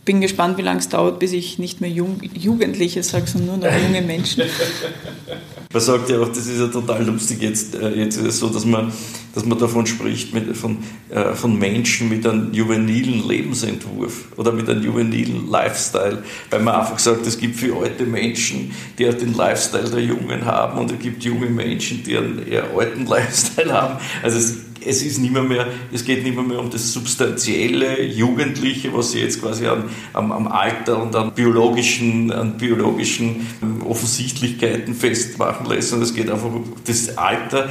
Bin 0.07 0.20
gespannt, 0.20 0.57
wie 0.57 0.62
lange 0.62 0.78
es 0.78 0.88
dauert, 0.88 1.18
bis 1.18 1.32
ich 1.32 1.59
nicht 1.59 1.80
mehr 1.80 1.90
Jung, 1.90 2.20
Jugendliche 2.32 3.02
sage, 3.02 3.26
sondern 3.26 3.61
nur 3.61 3.70
noch 3.70 3.76
junge 3.76 4.02
Menschen. 4.02 4.44
Man 5.72 5.82
sagt 5.82 6.09
ja 6.09 6.20
auch, 6.20 6.28
das 6.28 6.46
ist 6.46 6.61
ja 6.61 6.68
total 6.68 7.04
lustig 7.04 7.42
jetzt. 7.42 7.74
Äh, 7.74 7.90
jetzt 7.96 8.16
ist 8.16 8.24
es 8.24 8.38
so, 8.38 8.48
dass 8.48 8.64
man, 8.64 8.92
dass 9.34 9.44
man 9.44 9.59
davon 9.59 9.84
spricht, 9.84 10.32
mit, 10.32 10.57
von, 10.57 10.78
äh, 11.11 11.34
von 11.34 11.59
Menschen 11.59 12.09
mit 12.09 12.24
einem 12.24 12.54
juvenilen 12.54 13.26
Lebensentwurf 13.28 14.26
oder 14.36 14.52
mit 14.52 14.70
einem 14.70 14.82
juvenilen 14.82 15.50
Lifestyle. 15.50 16.22
Weil 16.50 16.62
man 16.62 16.76
einfach 16.76 16.98
sagt, 16.98 17.26
es 17.26 17.36
gibt 17.36 17.57
für 17.57 17.76
alte 17.76 18.07
Menschen, 18.07 18.70
die 18.98 19.04
den 19.04 19.34
Lifestyle 19.34 19.90
der 19.90 20.00
Jungen 20.00 20.44
haben 20.44 20.78
und 20.78 20.92
es 20.92 20.98
gibt 21.00 21.24
junge 21.24 21.46
Menschen, 21.46 22.04
die 22.04 22.16
einen 22.16 22.46
eher 22.46 22.64
alten 22.74 23.04
Lifestyle 23.09 23.72
haben. 23.72 23.98
Also 24.22 24.38
es 24.38 24.54
es 24.87 25.03
ist 25.03 25.18
nicht 25.18 25.32
mehr, 25.32 25.43
mehr, 25.43 25.66
es 25.93 26.05
geht 26.05 26.22
nicht 26.24 26.34
mehr, 26.34 26.45
mehr 26.45 26.59
um 26.59 26.70
das 26.70 26.93
substanzielle 26.93 28.03
Jugendliche, 28.03 28.93
was 28.95 29.12
sie 29.12 29.20
jetzt 29.20 29.41
quasi 29.41 29.66
am, 29.66 29.84
am, 30.12 30.32
am 30.32 30.49
Alter 30.49 31.03
und 31.03 31.14
an 31.14 31.32
biologischen, 31.34 32.32
an 32.32 32.57
biologischen 32.57 33.47
Offensichtlichkeiten 33.84 34.95
festmachen 34.95 35.66
lässt, 35.66 35.91
sondern 35.91 36.09
es 36.09 36.14
geht 36.14 36.30
einfach 36.30 36.47
um 36.47 36.72
das 36.84 37.16
Alter 37.18 37.68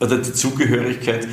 oder 0.00 0.18
die 0.18 0.32
Zugehörigkeit 0.32 1.28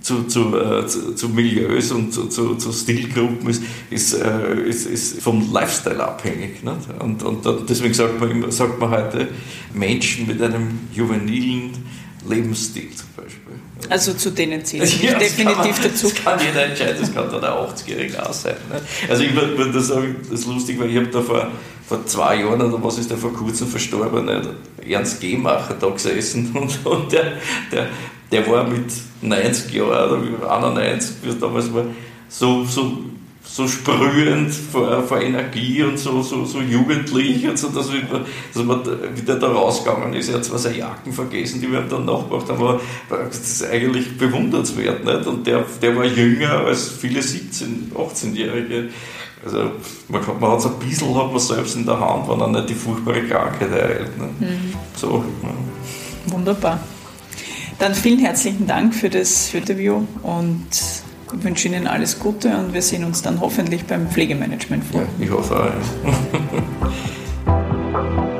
zu, 0.00 0.22
zu, 0.24 0.56
äh, 0.56 0.86
zu, 0.86 1.14
zu, 1.16 1.28
Milieus 1.28 1.90
und 1.90 2.12
zu, 2.12 2.28
zu, 2.28 2.54
zu 2.54 2.70
Stilgruppen 2.72 3.50
ist, 3.50 3.62
ist, 3.90 4.14
äh, 4.14 4.62
ist, 4.62 4.86
ist, 4.86 5.20
vom 5.20 5.52
Lifestyle 5.52 6.02
abhängig. 6.02 6.62
Nicht? 6.62 7.02
Und, 7.02 7.24
und 7.24 7.68
deswegen 7.68 7.92
sagt 7.92 8.20
man, 8.20 8.50
sagt 8.52 8.78
man 8.78 8.90
heute 8.90 9.28
Menschen 9.74 10.28
mit 10.28 10.40
einem 10.40 10.78
juvenilen 10.92 11.72
Lebensstil 12.28 12.90
zum 12.94 13.08
Beispiel. 13.16 13.54
Also 13.88 14.14
zu 14.14 14.30
denen 14.30 14.64
zähle 14.64 14.84
ich 14.84 15.02
ja, 15.02 15.18
definitiv 15.18 15.56
man, 15.56 15.82
dazu. 15.82 16.08
Das 16.08 16.24
kann 16.24 16.40
jeder 16.40 16.64
entscheiden, 16.64 16.96
das 17.00 17.14
kann 17.14 17.30
dann 17.30 17.44
ein 17.44 17.50
80-Jähriger 17.50 18.28
auch 18.28 18.32
sein. 18.32 18.56
Ne? 18.70 18.80
Also 19.08 19.22
ich 19.22 19.34
würde 19.34 19.72
das 19.72 19.88
sagen, 19.88 20.16
das 20.22 20.40
ist 20.40 20.46
lustig, 20.46 20.80
weil 20.80 20.90
ich 20.90 20.96
habe 20.96 21.08
da 21.08 21.20
vor, 21.20 21.48
vor 21.86 22.06
zwei 22.06 22.36
Jahren 22.36 22.60
oder 22.62 22.82
was 22.82 22.98
ist 22.98 23.10
der 23.10 23.18
vor 23.18 23.32
kurzem 23.32 23.68
verstorben? 23.68 24.28
Ernst 24.88 25.20
Gehmacher 25.20 25.74
da 25.78 25.88
gesessen 25.88 26.50
und, 26.54 26.84
und 26.86 27.12
der, 27.12 27.34
der, 27.70 27.88
der 28.32 28.50
war 28.50 28.66
mit 28.66 28.92
90 29.22 29.72
Jahren 29.74 30.34
oder 30.38 30.52
91, 30.52 31.16
wie 31.22 31.28
es 31.28 31.38
damals 31.38 31.72
war, 31.72 31.84
so, 32.28 32.64
so 32.64 32.98
so 33.56 33.66
sprühend 33.66 34.52
vor, 34.52 35.02
vor 35.04 35.18
Energie 35.18 35.82
und 35.82 35.98
so, 35.98 36.20
so, 36.20 36.44
so 36.44 36.60
jugendlich 36.60 37.48
und 37.48 37.58
so, 37.58 37.68
dass, 37.68 37.90
wir, 37.90 38.02
dass 38.52 38.62
man 38.62 38.84
wieder 39.16 39.36
da 39.36 39.46
rausgegangen 39.48 40.12
ist. 40.12 40.28
Er 40.28 40.34
hat 40.34 40.44
zwar 40.44 40.58
seine 40.58 40.76
Jacken 40.76 41.10
vergessen, 41.10 41.62
die 41.62 41.72
wir 41.72 41.80
ihm 41.80 41.88
dann 41.88 42.04
nachgebracht 42.04 42.50
haben, 42.50 42.60
aber 42.60 42.80
das 43.08 43.38
ist 43.38 43.64
eigentlich 43.64 44.18
bewundernswert. 44.18 45.06
Nicht? 45.06 45.26
Und 45.26 45.46
der, 45.46 45.64
der 45.80 45.96
war 45.96 46.04
jünger 46.04 46.66
als 46.66 46.90
viele 47.00 47.20
17-, 47.20 47.94
18-Jährige. 47.94 48.90
Also 49.42 49.70
man, 50.08 50.20
man 50.38 50.50
hat 50.50 50.60
so 50.60 50.68
ein 50.68 50.78
bisschen 50.78 51.14
hat 51.14 51.30
man 51.30 51.40
selbst 51.40 51.76
in 51.76 51.86
der 51.86 51.98
Hand, 51.98 52.28
wenn 52.28 52.38
er 52.38 52.48
nicht 52.48 52.68
die 52.68 52.74
furchtbare 52.74 53.22
Krankheit 53.22 53.70
ereilt. 53.70 54.18
Ne? 54.18 54.28
Mhm. 54.38 54.74
So, 54.94 55.24
ja. 55.42 56.30
Wunderbar. 56.30 56.78
Dann 57.78 57.94
vielen 57.94 58.18
herzlichen 58.18 58.66
Dank 58.66 58.94
für 58.94 59.08
das 59.08 59.54
Interview 59.54 60.04
und 60.22 60.66
ich 61.34 61.44
wünsche 61.44 61.68
Ihnen 61.68 61.86
alles 61.86 62.18
Gute 62.18 62.56
und 62.56 62.72
wir 62.72 62.82
sehen 62.82 63.04
uns 63.04 63.22
dann 63.22 63.40
hoffentlich 63.40 63.84
beim 63.84 64.08
Pflegemanagement 64.08 64.84
vor. 64.84 65.02
Ja, 65.02 65.08
ich 65.18 65.30
hoffe 65.30 65.56
auch. 65.56 65.70